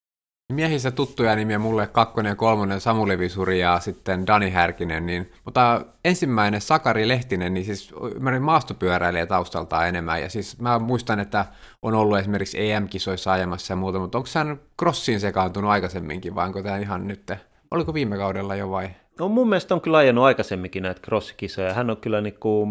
Miehissä 0.53 0.90
tuttuja 0.90 1.36
nimiä 1.36 1.59
mulle 1.59 1.86
kakkonen 1.86 2.30
ja 2.30 2.36
kolmonen 2.36 2.80
Samuli 2.80 3.18
Visuri 3.18 3.61
ja 3.61 3.80
sitten 3.80 4.26
Dani 4.26 4.51
Härkinen, 4.51 5.07
niin, 5.07 5.32
mutta 5.44 5.84
ensimmäinen 6.05 6.61
Sakari 6.61 7.09
Lehtinen, 7.09 7.55
niin 7.55 7.64
siis 7.64 7.94
ymmärrän 8.14 8.42
maastopyöräilijä 8.42 9.26
taustalta 9.26 9.86
enemmän, 9.86 10.22
ja 10.22 10.30
siis 10.30 10.61
mä 10.61 10.78
muistan, 10.78 11.20
että 11.20 11.47
on 11.82 11.94
ollut 11.94 12.18
esimerkiksi 12.18 12.70
EM-kisoissa 12.70 13.32
ajamassa 13.32 13.72
ja 13.72 13.76
muuta, 13.76 13.99
mutta 13.99 14.18
onko 14.18 14.30
hän 14.34 14.61
crossiin 14.80 15.20
sekaantunut 15.20 15.70
aikaisemminkin, 15.70 16.34
vai 16.34 16.47
onko 16.47 16.62
tämä 16.62 16.78
ihan 16.78 17.09
nyt, 17.09 17.32
oliko 17.70 17.94
viime 17.94 18.16
kaudella 18.16 18.57
jo 18.57 18.70
vai? 18.70 18.88
No 19.18 19.28
mun 19.28 19.49
mielestä 19.49 19.74
on 19.74 19.80
kyllä 19.80 19.99
ajanut 19.99 20.24
aikaisemminkin 20.24 20.82
näitä 20.82 21.01
crossikisoja, 21.01 21.74
hän 21.74 21.90
on 21.90 21.97
kyllä 21.97 22.20
niinku 22.20 22.68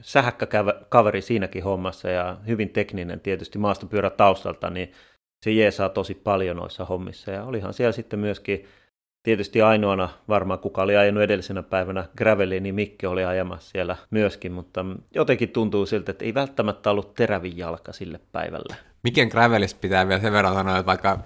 sähäkkä 0.00 0.46
kaveri 0.88 1.22
siinäkin 1.22 1.64
hommassa 1.64 2.08
ja 2.08 2.36
hyvin 2.46 2.70
tekninen 2.70 3.20
tietysti 3.20 3.58
maastopyörä 3.58 4.10
taustalta, 4.10 4.70
niin 4.70 4.92
se 5.44 5.50
jeesaa 5.50 5.88
tosi 5.88 6.14
paljon 6.14 6.56
noissa 6.56 6.84
hommissa. 6.84 7.30
Ja 7.30 7.44
olihan 7.44 7.74
siellä 7.74 7.92
sitten 7.92 8.18
myöskin 8.18 8.64
tietysti 9.22 9.62
ainoana 9.62 10.08
varmaan 10.28 10.58
kuka 10.58 10.82
oli 10.82 10.96
ajanut 10.96 11.22
edellisenä 11.22 11.62
päivänä 11.62 12.08
graveliin, 12.16 12.62
niin 12.62 12.74
Mikke 12.74 13.08
oli 13.08 13.24
ajamassa 13.24 13.70
siellä 13.70 13.96
myöskin, 14.10 14.52
mutta 14.52 14.84
jotenkin 15.14 15.48
tuntuu 15.48 15.86
siltä, 15.86 16.10
että 16.10 16.24
ei 16.24 16.34
välttämättä 16.34 16.90
ollut 16.90 17.14
terävin 17.14 17.58
jalka 17.58 17.92
sille 17.92 18.20
päivälle. 18.32 18.76
Miken 19.02 19.28
gravelista 19.28 19.78
pitää 19.80 20.08
vielä 20.08 20.20
sen 20.20 20.32
verran 20.32 20.54
sanoa, 20.54 20.78
että 20.78 20.86
vaikka 20.86 21.18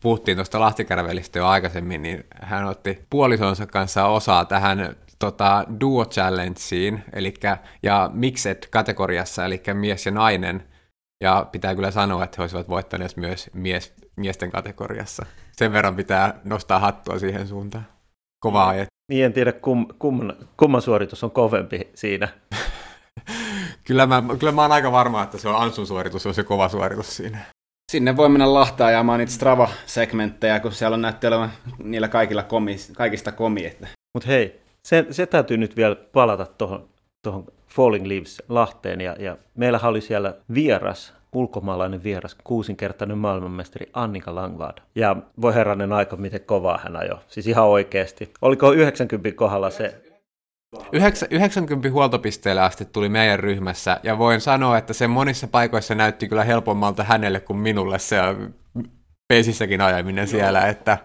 puhuttiin 0.00 0.36
tuosta 0.36 0.60
Lahtigravelista 0.60 1.38
jo 1.38 1.46
aikaisemmin, 1.46 2.02
niin 2.02 2.24
hän 2.42 2.64
otti 2.64 3.04
puolisonsa 3.10 3.66
kanssa 3.66 4.06
osaa 4.06 4.44
tähän 4.44 4.96
tota, 5.18 5.64
Duo 5.80 6.04
Challengeen, 6.04 7.04
eli, 7.12 7.34
ja 7.82 8.10
Mixed-kategoriassa, 8.12 9.44
eli 9.44 9.62
mies 9.74 10.06
ja 10.06 10.12
nainen, 10.12 10.73
ja 11.20 11.46
pitää 11.52 11.74
kyllä 11.74 11.90
sanoa, 11.90 12.24
että 12.24 12.34
he 12.38 12.42
olisivat 12.42 12.68
voittaneet 12.68 13.16
myös 13.16 13.50
mies 13.52 13.94
miesten 14.16 14.50
kategoriassa. 14.50 15.26
Sen 15.52 15.72
verran 15.72 15.96
pitää 15.96 16.40
nostaa 16.44 16.78
hattua 16.78 17.18
siihen 17.18 17.48
suuntaan. 17.48 17.86
Kovaa 18.40 18.68
ajet. 18.68 18.88
Niin 19.08 19.24
en 19.24 19.32
tiedä, 19.32 19.52
kum, 19.52 19.86
kumman, 19.98 20.36
kumman 20.56 20.82
suoritus 20.82 21.24
on 21.24 21.30
kovempi 21.30 21.88
siinä. 21.94 22.28
kyllä, 23.86 24.06
mä, 24.06 24.22
kyllä 24.38 24.52
mä 24.52 24.62
oon 24.62 24.72
aika 24.72 24.92
varma, 24.92 25.22
että 25.22 25.38
se 25.38 25.48
on 25.48 25.56
Ansun 25.56 25.86
suoritus, 25.86 26.26
on 26.26 26.34
se 26.34 26.42
kova 26.42 26.68
suoritus 26.68 27.16
siinä. 27.16 27.38
Sinne 27.92 28.16
voi 28.16 28.28
mennä 28.28 28.54
lahtaa 28.54 28.86
ajamaan 28.86 29.18
niitä 29.18 29.32
Strava-segmenttejä, 29.32 30.60
kun 30.60 30.72
siellä 30.72 30.94
on 30.94 31.02
näytti 31.02 31.26
olevan 31.26 31.52
niillä 31.82 32.08
kaikilla 32.08 32.42
komi, 32.42 32.76
kaikista 32.96 33.32
komi. 33.32 33.66
Että. 33.66 33.88
Mutta 34.14 34.28
hei, 34.28 34.60
se, 34.88 35.06
se 35.10 35.26
täytyy 35.26 35.56
nyt 35.56 35.76
vielä 35.76 35.96
palata 35.96 36.46
tuohon 36.46 36.88
tuohon 37.24 37.46
Falling 37.74 38.06
Leaves 38.06 38.42
Lahteen, 38.48 39.00
ja, 39.00 39.16
ja 39.18 39.36
meillähän 39.54 39.90
oli 39.90 40.00
siellä 40.00 40.34
vieras, 40.54 41.14
ulkomaalainen 41.32 42.04
vieras, 42.04 42.36
kuusinkertainen 42.44 43.18
maailmanmestari 43.18 43.90
Annika 43.92 44.34
Langvad. 44.34 44.78
Ja 44.94 45.16
voi 45.40 45.54
herranen 45.54 45.92
aika, 45.92 46.16
miten 46.16 46.40
kovaa 46.40 46.80
hän 46.82 46.96
ajoi. 46.96 47.18
Siis 47.28 47.46
ihan 47.46 47.64
oikeasti. 47.64 48.32
Oliko 48.42 48.72
90 48.72 49.32
kohdalla 49.32 49.70
se 49.70 50.02
90 51.30 51.90
huoltopisteelle 51.90 52.60
asti 52.60 52.84
tuli 52.84 53.08
meidän 53.08 53.38
ryhmässä, 53.38 54.00
ja 54.02 54.18
voin 54.18 54.40
sanoa, 54.40 54.78
että 54.78 54.92
se 54.92 55.06
monissa 55.06 55.46
paikoissa 55.48 55.94
näytti 55.94 56.28
kyllä 56.28 56.44
helpommalta 56.44 57.04
hänelle 57.04 57.40
kuin 57.40 57.56
minulle 57.56 57.98
se 57.98 58.16
peisissäkin 59.28 59.80
ajaminen 59.80 60.28
siellä, 60.28 60.66
että 60.66 60.98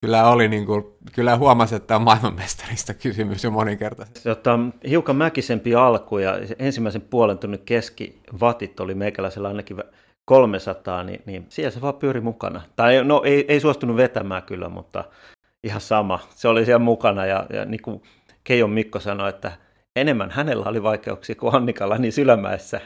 kyllä 0.00 0.30
oli 0.30 0.48
niin 0.48 0.66
kuin, 0.66 0.84
kyllä 1.12 1.36
huomasi, 1.36 1.74
että 1.74 1.96
on 1.96 2.02
maailmanmestarista 2.02 2.94
kysymys 2.94 3.44
jo 3.44 3.50
moninkertaisesti. 3.50 4.20
Tota, 4.22 4.58
hiukan 4.88 5.16
mäkisempi 5.16 5.74
alku 5.74 6.18
ja 6.18 6.38
ensimmäisen 6.58 7.02
puolen 7.02 7.38
tunnin 7.38 7.62
keskivatit 7.64 8.80
oli 8.80 8.94
meikäläisellä 8.94 9.48
ainakin 9.48 9.76
300, 10.24 11.04
niin, 11.04 11.22
niin 11.26 11.46
siellä 11.48 11.70
se 11.70 11.80
vaan 11.80 11.94
pyöri 11.94 12.20
mukana. 12.20 12.62
Tai 12.76 13.04
no 13.04 13.22
ei, 13.24 13.44
ei 13.48 13.60
suostunut 13.60 13.96
vetämään 13.96 14.42
kyllä, 14.42 14.68
mutta 14.68 15.04
ihan 15.64 15.80
sama. 15.80 16.18
Se 16.30 16.48
oli 16.48 16.64
siellä 16.64 16.78
mukana 16.78 17.26
ja, 17.26 17.46
ja 17.52 17.64
niin 17.64 17.82
kuin 17.82 18.02
Keijon 18.44 18.70
Mikko 18.70 19.00
sanoi, 19.00 19.28
että 19.28 19.52
enemmän 19.96 20.30
hänellä 20.30 20.64
oli 20.66 20.82
vaikeuksia 20.82 21.34
kuin 21.34 21.54
Annikalla 21.54 21.98
niin 21.98 22.12
Sylämäessä. 22.12 22.80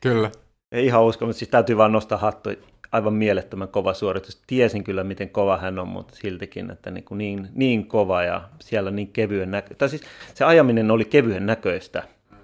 Kyllä. 0.00 0.30
Ei 0.72 0.86
ihan 0.86 1.04
usko, 1.04 1.26
mutta 1.26 1.38
siis 1.38 1.50
täytyy 1.50 1.76
vaan 1.76 1.92
nostaa 1.92 2.18
hattu 2.18 2.50
aivan 2.92 3.14
mielettömän 3.14 3.68
kova 3.68 3.94
suoritus. 3.94 4.42
Tiesin 4.46 4.84
kyllä, 4.84 5.04
miten 5.04 5.30
kova 5.30 5.56
hän 5.56 5.78
on, 5.78 5.88
mutta 5.88 6.16
siltikin, 6.16 6.70
että 6.70 6.90
niin, 6.90 7.04
kuin 7.04 7.18
niin, 7.18 7.48
niin 7.54 7.86
kova 7.86 8.22
ja 8.22 8.48
siellä 8.60 8.90
niin 8.90 9.12
kevyen 9.12 9.50
näkö... 9.50 9.74
Tai 9.74 9.88
siis 9.88 10.02
se 10.34 10.44
ajaminen 10.44 10.90
oli 10.90 11.04
kevyen 11.04 11.46
näköistä. 11.46 12.02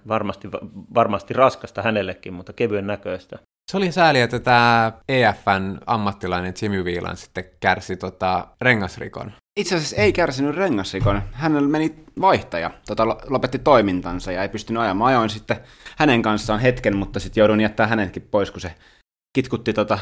Varmasti, 0.09 0.49
varmasti 0.95 1.35
raskasta 1.35 1.83
hänellekin, 1.83 2.33
mutta 2.35 2.53
kevyen 2.53 2.87
näköistä. 2.87 3.39
Se 3.71 3.77
oli 3.77 3.93
sääli, 3.93 4.21
että 4.21 4.39
tämä 4.39 4.93
EFN 5.09 5.79
ammattilainen 5.87 6.55
Jimmy 6.63 6.83
Whelan 6.83 7.17
sitten 7.17 7.45
kärsi 7.61 7.97
tota 7.97 8.47
rengasrikon. 8.61 9.33
Itse 9.61 9.75
asiassa 9.75 9.97
ei 9.97 10.13
kärsinyt 10.13 10.57
rengasrikon. 10.57 11.23
Hänellä 11.33 11.69
meni 11.69 11.95
vaihtaja, 12.21 12.71
tota, 12.87 13.07
lopetti 13.07 13.59
toimintansa 13.59 14.33
ja 14.33 14.43
ei 14.43 14.49
pystynyt 14.49 14.83
ajamaan. 14.83 15.09
Ajoin 15.09 15.31
sitten 15.31 15.57
hänen 15.97 16.23
kanssaan 16.23 16.61
hetken, 16.61 16.97
mutta 16.97 17.21
sitten 17.21 17.41
joudun 17.41 17.61
jättää 17.61 17.87
hänetkin 17.87 18.29
pois, 18.31 18.51
kun 18.51 18.61
se 18.61 18.75
kitkutti 19.35 19.73
tota 19.73 19.99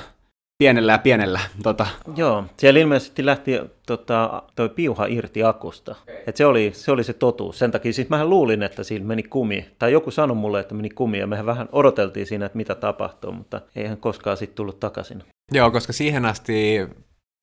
pienellä 0.59 0.93
ja 0.93 0.99
pienellä. 0.99 1.41
Tota. 1.63 1.87
Joo, 2.17 2.45
siellä 2.57 2.81
ilmeisesti 2.81 3.27
lähti 3.27 3.61
tota, 3.87 4.43
toi 4.57 4.69
piuha 4.69 5.07
irti 5.07 5.43
akusta. 5.43 5.95
Okay. 6.03 6.17
Et 6.27 6.37
se, 6.37 6.47
oli, 6.47 6.71
se 6.75 6.93
oli 6.93 7.05
se 7.05 7.13
totuus. 7.13 7.59
Sen 7.59 7.71
takia 7.71 7.93
siis 7.93 8.09
mähän 8.09 8.31
luulin, 8.31 8.63
että 8.63 8.85
siinä 8.85 9.07
meni 9.07 9.23
kumi. 9.23 9.67
Tai 9.79 9.93
joku 9.93 10.11
sanoi 10.11 10.37
mulle, 10.37 10.61
että 10.61 10.75
meni 10.75 10.91
kumi 10.91 11.19
ja 11.19 11.27
mehän 11.27 11.47
vähän 11.47 11.69
odoteltiin 11.73 12.27
siinä, 12.27 12.47
että 12.47 12.57
mitä 12.57 12.75
tapahtuu, 12.75 13.33
mutta 13.33 13.61
eihän 13.77 13.99
koskaan 13.99 14.37
sitten 14.37 14.57
tullut 14.57 14.81
takaisin. 14.81 15.23
Joo, 15.53 15.71
koska 15.71 15.93
siihen 15.93 16.25
asti 16.25 16.81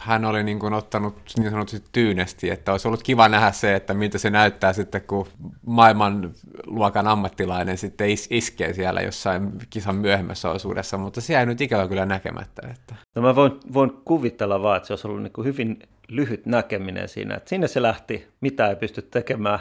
hän 0.04 0.26
oli 0.26 0.44
niin 0.44 0.60
kuin 0.60 0.74
ottanut 0.74 1.16
niin 1.38 1.52
sanotusti 1.52 1.88
tyynesti, 1.92 2.50
että 2.50 2.72
olisi 2.72 2.88
ollut 2.88 3.04
kiva 3.04 3.30
nähdä 3.30 3.52
se, 3.52 3.76
että 3.76 3.94
miltä 3.94 4.18
se 4.18 4.30
näyttää 4.30 4.74
sitten, 4.74 5.02
kun 5.02 5.28
maailmanluokan 5.66 7.08
ammattilainen 7.08 7.78
sitten 7.78 8.10
is- 8.10 8.28
iskee 8.30 8.74
siellä 8.74 9.02
jossain 9.02 9.52
kisan 9.70 9.96
myöhemmässä 9.96 10.50
osuudessa, 10.50 10.98
mutta 10.98 11.22
se 11.22 11.34
jäi 11.34 11.46
nyt 11.46 11.62
ikävä 11.62 11.88
kyllä 11.88 12.06
näkemättä. 12.06 12.68
Että. 12.72 12.96
No 13.16 13.22
mä 13.22 13.36
voin, 13.36 13.52
voin 13.74 13.92
kuvitella 14.06 14.62
vaan, 14.62 14.78
että 14.78 14.88
se 14.88 14.94
olisi 14.94 15.08
ollut 15.08 15.24
niin 15.24 15.34
kuin 15.34 15.46
hyvin 15.46 15.80
lyhyt 16.08 16.46
näkeminen 16.46 17.10
siinä, 17.10 17.36
että 17.36 17.50
sinne 17.50 17.68
se 17.68 17.82
lähti, 17.82 18.28
mitä 18.42 18.68
ei 18.68 18.76
pysty 18.76 19.02
tekemään, 19.02 19.60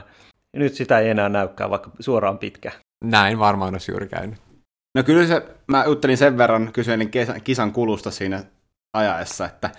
ja 0.52 0.58
nyt 0.58 0.74
sitä 0.74 0.98
ei 0.98 1.10
enää 1.10 1.28
näykään, 1.28 1.70
vaikka 1.70 1.90
suoraan 2.00 2.38
pitkä. 2.38 2.72
Näin 3.04 3.38
varmaan 3.38 3.74
olisi 3.74 3.92
juuri 3.92 4.08
käynyt. 4.08 4.38
No 4.94 5.02
kyllä 5.02 5.26
se, 5.26 5.42
mä 5.66 5.84
juttelin 5.84 6.16
sen 6.16 6.38
verran, 6.38 6.72
kyselin 6.72 7.10
kisan 7.44 7.72
kulusta 7.72 8.10
siinä 8.10 8.44
ajaessa, 8.92 9.46
että 9.46 9.70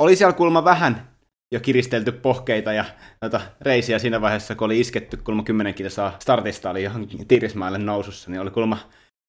oli 0.00 0.16
siellä 0.16 0.32
kulma 0.32 0.64
vähän 0.64 1.08
jo 1.52 1.60
kiristelty 1.60 2.12
pohkeita 2.12 2.72
ja 2.72 2.84
noita 3.22 3.40
reisiä 3.60 3.98
siinä 3.98 4.20
vaiheessa, 4.20 4.54
kun 4.54 4.64
oli 4.64 4.80
isketty 4.80 5.16
kulma 5.16 5.42
10 5.42 5.74
kilsaa 5.74 6.16
startista, 6.18 6.70
oli 6.70 6.82
johonkin 6.82 7.28
Tirismaille 7.28 7.78
nousussa, 7.78 8.30
niin 8.30 8.40
oli 8.40 8.50
kulma 8.50 8.78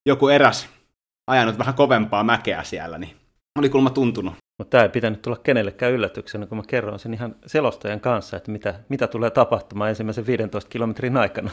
joku 0.06 0.28
eräs 0.28 0.68
ajanut 1.26 1.58
vähän 1.58 1.74
kovempaa 1.74 2.24
mäkeä 2.24 2.62
siellä, 2.62 2.98
niin 2.98 3.16
oli 3.58 3.68
kulma 3.68 3.90
tuntunut. 3.90 4.34
Mutta 4.58 4.70
tämä 4.70 4.82
ei 4.82 4.88
pitänyt 4.88 5.22
tulla 5.22 5.36
kenellekään 5.36 5.92
yllätyksenä, 5.92 6.46
kun 6.46 6.58
mä 6.58 6.64
kerron 6.66 6.98
sen 6.98 7.14
ihan 7.14 7.36
selostajan 7.46 8.00
kanssa, 8.00 8.36
että 8.36 8.50
mitä, 8.50 8.74
mitä 8.88 9.06
tulee 9.06 9.30
tapahtumaan 9.30 9.90
ensimmäisen 9.90 10.26
15 10.26 10.70
kilometrin 10.70 11.16
aikana. 11.16 11.50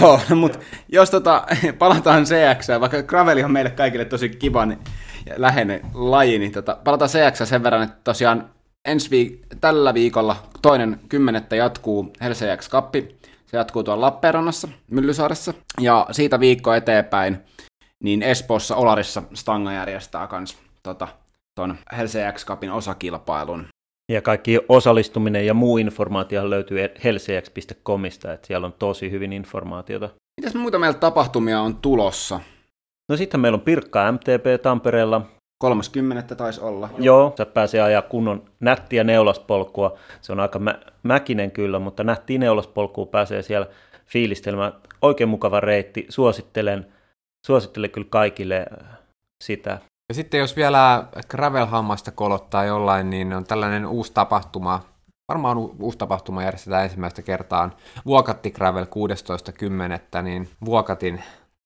Joo, 0.00 0.20
no, 0.30 0.36
mutta 0.36 0.58
jos 0.88 1.10
tota, 1.10 1.46
palataan 1.78 2.24
CX, 2.24 2.68
vaikka 2.80 3.02
Graveli 3.02 3.44
on 3.44 3.52
meille 3.52 3.70
kaikille 3.70 4.04
tosi 4.04 4.28
kiva 4.28 4.66
niin, 4.66 4.78
läheinen 5.36 5.80
laji, 5.94 6.38
niin 6.38 6.52
tota, 6.52 6.78
palataan 6.84 7.10
CX 7.10 7.48
sen 7.48 7.62
verran, 7.62 7.82
että 7.82 7.96
tosiaan 8.04 8.50
ensi 8.88 9.10
viik- 9.10 9.56
tällä 9.60 9.94
viikolla 9.94 10.36
toinen 10.62 11.00
kymmenettä 11.08 11.56
jatkuu 11.56 12.12
Helsex 12.20 12.68
Kappi. 12.68 13.16
Se 13.46 13.56
jatkuu 13.56 13.82
tuolla 13.82 14.06
Lappeenrannassa, 14.06 14.68
Myllysaaressa. 14.90 15.54
Ja 15.80 16.06
siitä 16.10 16.40
viikko 16.40 16.74
eteenpäin, 16.74 17.38
niin 18.02 18.22
Espoossa 18.22 18.76
Olarissa 18.76 19.22
Stanga 19.34 19.72
järjestää 19.72 20.26
kans 20.26 20.58
tota, 20.82 21.08
ton 21.54 21.78
Helsex 21.96 22.46
Cupin 22.46 22.72
osakilpailun. 22.72 23.66
Ja 24.12 24.22
kaikki 24.22 24.60
osallistuminen 24.68 25.46
ja 25.46 25.54
muu 25.54 25.78
informaatio 25.78 26.50
löytyy 26.50 26.78
helsex.comista, 27.04 28.32
että 28.32 28.46
siellä 28.46 28.66
on 28.66 28.72
tosi 28.72 29.10
hyvin 29.10 29.32
informaatiota. 29.32 30.08
Mitäs 30.40 30.54
muuta 30.54 30.78
meillä 30.78 30.98
tapahtumia 30.98 31.60
on 31.60 31.76
tulossa? 31.76 32.40
No 33.08 33.16
sitten 33.16 33.40
meillä 33.40 33.56
on 33.56 33.60
Pirkka 33.60 34.12
MTP 34.12 34.62
Tampereella. 34.62 35.20
30. 35.58 36.34
taisi 36.34 36.60
olla. 36.60 36.88
Joo, 36.98 37.34
sä 37.38 37.46
pääsee 37.46 37.80
ajaa 37.82 38.02
kunnon 38.02 38.42
nättiä 38.60 39.04
neulaspolkua. 39.04 39.98
Se 40.20 40.32
on 40.32 40.40
aika 40.40 40.58
mä- 40.58 40.78
mäkinen 41.02 41.50
kyllä, 41.50 41.78
mutta 41.78 42.04
nättiä 42.04 42.38
neulaspolkua 42.38 43.06
pääsee 43.06 43.42
siellä 43.42 43.66
fiilistelmään. 44.06 44.72
Oikein 45.02 45.28
mukava 45.28 45.60
reitti. 45.60 46.06
Suosittelen, 46.08 46.86
suosittelen 47.46 47.90
kyllä 47.90 48.06
kaikille 48.10 48.66
sitä. 49.44 49.78
Ja 50.08 50.14
sitten 50.14 50.40
jos 50.40 50.56
vielä 50.56 51.04
Gravel-hammasta 51.28 52.10
kolottaa 52.14 52.64
jollain, 52.64 53.10
niin 53.10 53.32
on 53.32 53.44
tällainen 53.44 53.86
uusi 53.86 54.12
tapahtuma, 54.14 54.80
varmaan 55.28 55.56
uusi 55.58 55.98
tapahtuma 55.98 56.42
järjestetään 56.42 56.84
ensimmäistä 56.84 57.22
kertaa, 57.22 57.70
Vuokatti 58.06 58.50
Gravel 58.50 58.84
16.10. 60.16 60.22
niin 60.22 60.48
Vuokatin 60.64 61.22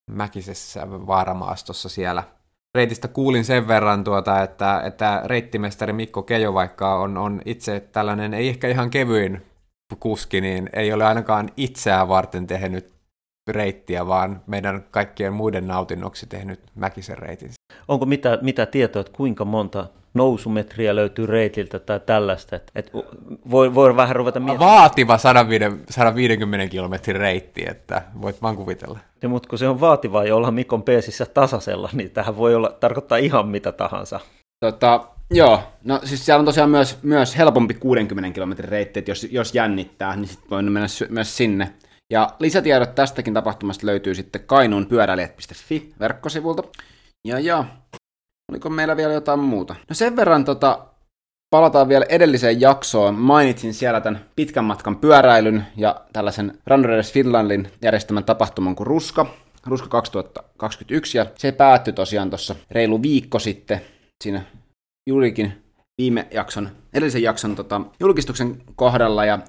mäkisessä 0.09 0.87
vaaramaastossa 0.91 1.89
siellä. 1.89 2.23
Reitistä 2.75 3.07
kuulin 3.07 3.45
sen 3.45 3.67
verran, 3.67 4.03
tuota, 4.03 4.41
että, 4.41 4.81
että 4.85 5.21
reittimestari 5.25 5.93
Mikko 5.93 6.23
Kejo, 6.23 6.53
vaikka 6.53 6.99
on, 6.99 7.17
on 7.17 7.41
itse 7.45 7.79
tällainen, 7.79 8.33
ei 8.33 8.49
ehkä 8.49 8.67
ihan 8.67 8.89
kevyin 8.89 9.41
kuski, 9.99 10.41
niin 10.41 10.69
ei 10.73 10.93
ole 10.93 11.05
ainakaan 11.05 11.49
itseään 11.57 12.07
varten 12.07 12.47
tehnyt 12.47 12.93
reittiä, 13.47 14.07
vaan 14.07 14.41
meidän 14.47 14.85
kaikkien 14.91 15.33
muiden 15.33 15.67
nautinnoksi 15.67 16.27
tehnyt 16.27 16.59
Mäkisen 16.75 17.17
reitin. 17.17 17.51
Onko 17.87 18.05
mitä, 18.05 18.39
mitä 18.41 18.65
tietoa, 18.65 18.99
että 18.99 19.13
kuinka 19.13 19.45
monta 19.45 19.87
nousumetriä 20.13 20.95
löytyy 20.95 21.25
reitiltä 21.25 21.79
tai 21.79 21.99
tällaista? 21.99 22.55
Että, 22.55 22.71
että 22.75 22.91
voi, 23.51 23.75
voi 23.75 23.95
vähän 23.95 24.15
ruveta 24.15 24.39
miettimään. 24.39 24.71
Vaativa 24.71 25.17
150 25.17 26.67
kilometrin 26.67 27.15
reitti, 27.15 27.65
että 27.69 28.01
voit 28.21 28.41
vaan 28.41 28.55
kuvitella. 28.55 28.99
Ja, 29.21 29.29
mutta 29.29 29.49
kun 29.49 29.59
se 29.59 29.67
on 29.67 29.81
vaativaa 29.81 30.25
ja 30.25 30.35
olla 30.35 30.51
Mikon 30.51 30.83
peesissä 30.83 31.25
tasaisella, 31.25 31.89
niin 31.93 32.11
tähän 32.11 32.37
voi 32.37 32.55
olla, 32.55 32.77
tarkoittaa 32.79 33.17
ihan 33.17 33.47
mitä 33.47 33.71
tahansa. 33.71 34.19
Tota, 34.65 35.07
joo, 35.31 35.63
no 35.83 35.99
siis 36.03 36.25
siellä 36.25 36.39
on 36.39 36.45
tosiaan 36.45 36.69
myös, 36.69 36.97
myös 37.03 37.37
helpompi 37.37 37.73
60 37.73 38.31
kilometrin 38.33 38.69
reitti, 38.69 38.99
että 38.99 39.11
jos, 39.11 39.27
jos 39.31 39.55
jännittää, 39.55 40.15
niin 40.15 40.27
sitten 40.27 40.49
voi 40.49 40.63
mennä 40.63 40.87
myös 41.09 41.37
sinne. 41.37 41.73
Ja 42.13 42.29
lisätiedot 42.39 42.95
tästäkin 42.95 43.33
tapahtumasta 43.33 43.87
löytyy 43.87 44.15
sitten 44.15 44.43
kainuunpyöräilijät.fi 44.45 45.93
verkkosivulta. 45.99 46.63
Ja 47.27 47.39
ja, 47.39 47.65
oliko 48.49 48.69
meillä 48.69 48.97
vielä 48.97 49.13
jotain 49.13 49.39
muuta? 49.39 49.75
No 49.89 49.95
sen 49.95 50.15
verran 50.15 50.45
tota, 50.45 50.85
palataan 51.49 51.89
vielä 51.89 52.05
edelliseen 52.09 52.61
jaksoon. 52.61 53.15
Mainitsin 53.15 53.73
siellä 53.73 54.01
tämän 54.01 54.25
pitkän 54.35 54.65
matkan 54.65 54.95
pyöräilyn 54.95 55.65
ja 55.77 56.01
tällaisen 56.13 56.57
Runners 56.67 57.13
Finlandin 57.13 57.71
järjestämän 57.81 58.23
tapahtuman 58.23 58.75
kuin 58.75 58.87
Ruska. 58.87 59.25
Ruska 59.65 59.87
2021 59.87 61.17
ja 61.17 61.25
se 61.37 61.51
päättyi 61.51 61.93
tosiaan 61.93 62.29
tuossa 62.29 62.55
reilu 62.71 63.01
viikko 63.01 63.39
sitten. 63.39 63.81
Siinä 64.23 64.41
juurikin 65.09 65.63
viime 66.01 66.27
jakson, 66.31 66.69
edellisen 66.93 67.23
jakson 67.23 67.55
tota, 67.55 67.81
julkistuksen 67.99 68.61
kohdalla, 68.75 69.25
ja 69.25 69.39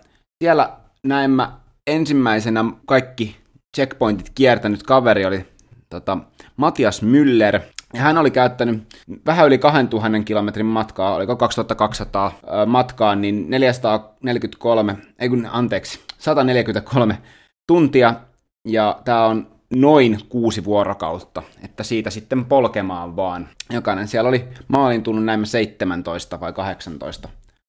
siellä 0.44 0.76
näemmä 1.06 1.52
ensimmäisenä 1.86 2.64
kaikki 2.86 3.36
checkpointit 3.76 4.30
kiertänyt 4.34 4.82
kaveri 4.82 5.26
oli 5.26 5.46
tota, 5.90 6.18
Matias 6.56 7.02
Müller, 7.02 7.60
ja 7.94 8.00
hän 8.00 8.18
oli 8.18 8.30
käyttänyt 8.30 8.82
vähän 9.26 9.46
yli 9.46 9.58
2000 9.58 10.20
kilometrin 10.24 10.66
matkaa, 10.66 11.14
oliko 11.14 11.36
2200 11.36 12.32
matkaa, 12.66 13.14
niin 13.14 13.50
443, 13.50 14.96
ei 15.18 15.28
kun 15.28 15.48
anteeksi, 15.52 16.00
143 16.18 17.18
tuntia, 17.66 18.14
ja 18.68 19.00
tämä 19.04 19.26
on 19.26 19.46
noin 19.70 20.18
kuusi 20.28 20.64
vuorokautta, 20.64 21.42
että 21.64 21.82
siitä 21.82 22.10
sitten 22.10 22.44
polkemaan 22.44 23.16
vaan. 23.16 23.48
Jokainen 23.70 24.08
siellä 24.08 24.28
oli 24.28 24.48
maalin 24.68 25.02
tullut 25.02 25.24
näin 25.24 25.46
17 25.46 26.40
vai 26.40 26.52
18 26.52 27.28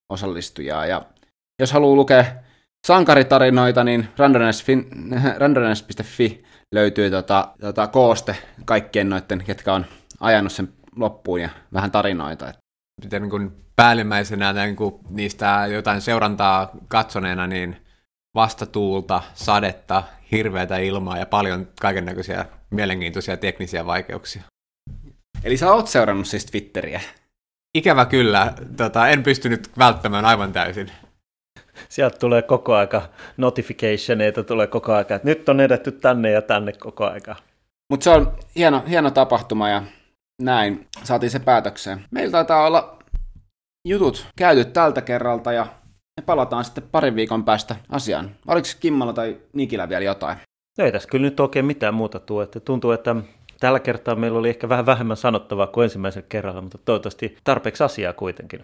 osallistujaa, 0.09 0.85
ja 0.85 1.01
jos 1.59 1.71
haluaa 1.71 1.95
lukea 1.95 2.25
sankaritarinoita, 2.87 3.83
niin 3.83 4.07
randomness.fi 5.39 6.43
löytyy 6.75 7.09
tota, 7.11 7.47
tota 7.61 7.87
kooste 7.87 8.35
kaikkien 8.65 9.09
noiden, 9.09 9.43
ketkä 9.45 9.73
on 9.73 9.85
ajanut 10.21 10.51
sen 10.51 10.73
loppuun 10.95 11.41
ja 11.41 11.49
vähän 11.73 11.91
tarinoita. 11.91 12.53
Miten 13.03 13.21
niin 13.21 13.51
päällimmäisenä 13.75 14.53
niin 14.53 14.75
kuin 14.75 14.95
niistä 15.09 15.67
jotain 15.71 16.01
seurantaa 16.01 16.71
katsoneena, 16.87 17.47
niin 17.47 17.77
vastatuulta, 18.35 19.21
sadetta, 19.33 20.03
hirveätä 20.31 20.77
ilmaa 20.77 21.17
ja 21.17 21.25
paljon 21.25 21.67
kaiken 21.81 22.05
näköisiä 22.05 22.45
mielenkiintoisia 22.69 23.37
teknisiä 23.37 23.85
vaikeuksia. 23.85 24.41
Eli 25.43 25.57
sä 25.57 25.73
oot 25.73 25.87
seurannut 25.87 26.27
siis 26.27 26.45
Twitteriä? 26.45 27.01
Ikävä 27.77 28.05
kyllä, 28.05 28.53
tota, 28.77 29.07
en 29.07 29.23
pystynyt 29.23 29.71
välttämään 29.77 30.25
aivan 30.25 30.53
täysin. 30.53 30.91
Sieltä 31.89 32.17
tulee 32.17 32.41
koko 32.41 32.75
aika 32.75 33.09
notificationeita, 33.37 34.43
tulee 34.43 34.67
koko 34.67 34.93
aika, 34.93 35.15
että 35.15 35.27
nyt 35.27 35.49
on 35.49 35.59
edetty 35.59 35.91
tänne 35.91 36.31
ja 36.31 36.41
tänne 36.41 36.73
koko 36.73 37.05
aika. 37.05 37.35
Mutta 37.89 38.03
se 38.03 38.09
on 38.09 38.35
hieno, 38.55 38.83
hieno 38.89 39.11
tapahtuma 39.11 39.69
ja 39.69 39.83
näin 40.41 40.87
saatiin 41.03 41.29
se 41.29 41.39
päätökseen. 41.39 42.05
Meillä 42.11 42.31
taitaa 42.31 42.67
olla 42.67 42.99
jutut 43.87 44.27
käyty 44.35 44.65
tältä 44.65 45.01
kerralta 45.01 45.53
ja 45.53 45.67
me 46.21 46.25
palataan 46.25 46.65
sitten 46.65 46.83
parin 46.91 47.15
viikon 47.15 47.45
päästä 47.45 47.75
asiaan. 47.89 48.31
Oliko 48.47 48.67
Kimmalla 48.79 49.13
tai 49.13 49.37
Nikillä 49.53 49.89
vielä 49.89 50.05
jotain? 50.05 50.37
No 50.77 50.85
ei 50.85 50.91
tässä 50.91 51.09
kyllä 51.09 51.23
nyt 51.23 51.39
oikein 51.39 51.65
mitään 51.65 51.93
muuta 51.93 52.19
tule. 52.19 52.43
Että 52.43 52.59
tuntuu, 52.59 52.91
että 52.91 53.15
tällä 53.59 53.79
kertaa 53.79 54.15
meillä 54.15 54.39
oli 54.39 54.49
ehkä 54.49 54.69
vähän 54.69 54.85
vähemmän 54.85 55.17
sanottavaa 55.17 55.67
kuin 55.67 55.83
ensimmäisellä 55.83 56.25
kerralla, 56.29 56.61
mutta 56.61 56.77
toivottavasti 56.85 57.37
tarpeeksi 57.43 57.83
asiaa 57.83 58.13
kuitenkin. 58.13 58.63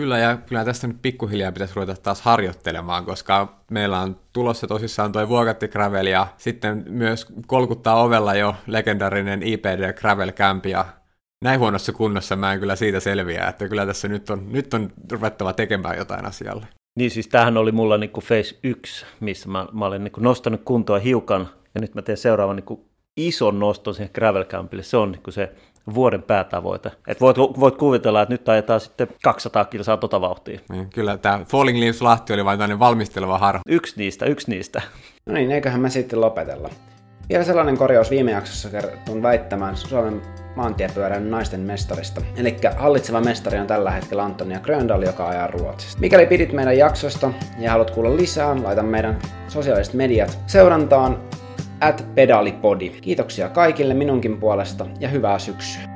Kyllä, 0.00 0.18
ja 0.18 0.36
kyllä 0.36 0.64
tästä 0.64 0.86
nyt 0.86 1.02
pikkuhiljaa 1.02 1.52
pitäisi 1.52 1.74
ruveta 1.74 1.94
taas 2.02 2.22
harjoittelemaan, 2.22 3.04
koska 3.04 3.62
meillä 3.70 4.00
on 4.00 4.20
tulossa 4.32 4.66
tosissaan 4.66 5.12
toi 5.12 5.28
Vuokatti 5.28 5.68
Gravel, 5.68 6.06
ja 6.06 6.26
sitten 6.36 6.84
myös 6.88 7.26
kolkuttaa 7.46 8.02
ovella 8.02 8.34
jo 8.34 8.54
legendarinen 8.66 9.42
IPD 9.42 9.92
Gravel 9.92 10.32
Camp, 10.32 10.66
ja 10.66 10.84
näin 11.44 11.60
huonossa 11.60 11.92
kunnossa 11.92 12.36
mä 12.36 12.52
en 12.52 12.60
kyllä 12.60 12.76
siitä 12.76 13.00
selviä, 13.00 13.48
että 13.48 13.68
kyllä 13.68 13.86
tässä 13.86 14.08
nyt 14.08 14.30
on, 14.30 14.52
nyt 14.52 14.74
on 14.74 14.92
ruvettava 15.12 15.52
tekemään 15.52 15.98
jotain 15.98 16.26
asialle. 16.26 16.66
Niin 16.98 17.10
siis 17.10 17.28
tämähän 17.28 17.56
oli 17.56 17.72
mulla 17.72 17.98
niin 17.98 18.10
Face 18.22 18.58
1, 18.62 19.06
missä 19.20 19.48
mä, 19.48 19.66
mä 19.72 19.86
olen 19.86 20.04
niin 20.04 20.12
nostanut 20.18 20.60
kuntoa 20.64 20.98
hiukan, 20.98 21.48
ja 21.74 21.80
nyt 21.80 21.94
mä 21.94 22.02
teen 22.02 22.18
seuraavan 22.18 22.56
niin 22.56 22.80
ison 23.16 23.58
noston 23.58 23.94
siihen 23.94 24.10
Gravel 24.14 24.44
Campille. 24.44 24.82
Se 24.82 24.96
on 24.96 25.12
niin 25.12 25.22
se 25.32 25.52
vuoden 25.94 26.22
päätavoite. 26.22 26.90
Et 27.06 27.20
voit, 27.20 27.38
voit 27.38 27.76
kuvitella, 27.76 28.22
että 28.22 28.34
nyt 28.34 28.48
ajetaan 28.48 28.80
sitten 28.80 29.08
200 29.22 29.64
kilsaa 29.64 29.96
tota 29.96 30.20
vauhtia. 30.20 30.60
Niin, 30.68 30.90
kyllä 30.90 31.18
tämä 31.18 31.44
Falling 31.44 31.78
Leaves 31.78 32.02
Lahti 32.02 32.32
oli 32.32 32.44
vain 32.44 32.58
tämmöinen 32.58 32.78
valmisteleva 32.78 33.38
harha. 33.38 33.62
Yksi 33.68 33.94
niistä, 33.96 34.26
yksi 34.26 34.50
niistä. 34.50 34.82
No 35.26 35.34
niin, 35.34 35.50
eiköhän 35.50 35.80
me 35.80 35.90
sitten 35.90 36.20
lopetella. 36.20 36.70
Vielä 37.28 37.44
sellainen 37.44 37.76
korjaus 37.76 38.10
viime 38.10 38.30
jaksossa 38.30 38.70
kertun 38.70 39.22
väittämään 39.22 39.76
Suomen 39.76 40.22
maantiepyörän 40.56 41.30
naisten 41.30 41.60
mestarista. 41.60 42.20
Eli 42.36 42.56
hallitseva 42.76 43.20
mestari 43.20 43.58
on 43.58 43.66
tällä 43.66 43.90
hetkellä 43.90 44.24
Antonia 44.24 44.60
Gröndal, 44.60 45.02
joka 45.02 45.28
ajaa 45.28 45.46
Ruotsista. 45.46 46.00
Mikäli 46.00 46.26
pidit 46.26 46.52
meidän 46.52 46.78
jaksosta 46.78 47.30
ja 47.58 47.70
haluat 47.70 47.90
kuulla 47.90 48.16
lisää, 48.16 48.62
laita 48.62 48.82
meidän 48.82 49.18
sosiaaliset 49.48 49.94
mediat 49.94 50.38
seurantaan 50.46 51.18
at 51.80 52.06
pedalipodi. 52.14 52.90
Kiitoksia 52.90 53.48
kaikille 53.48 53.94
minunkin 53.94 54.40
puolesta 54.40 54.86
ja 55.00 55.08
hyvää 55.08 55.38
syksyä. 55.38 55.95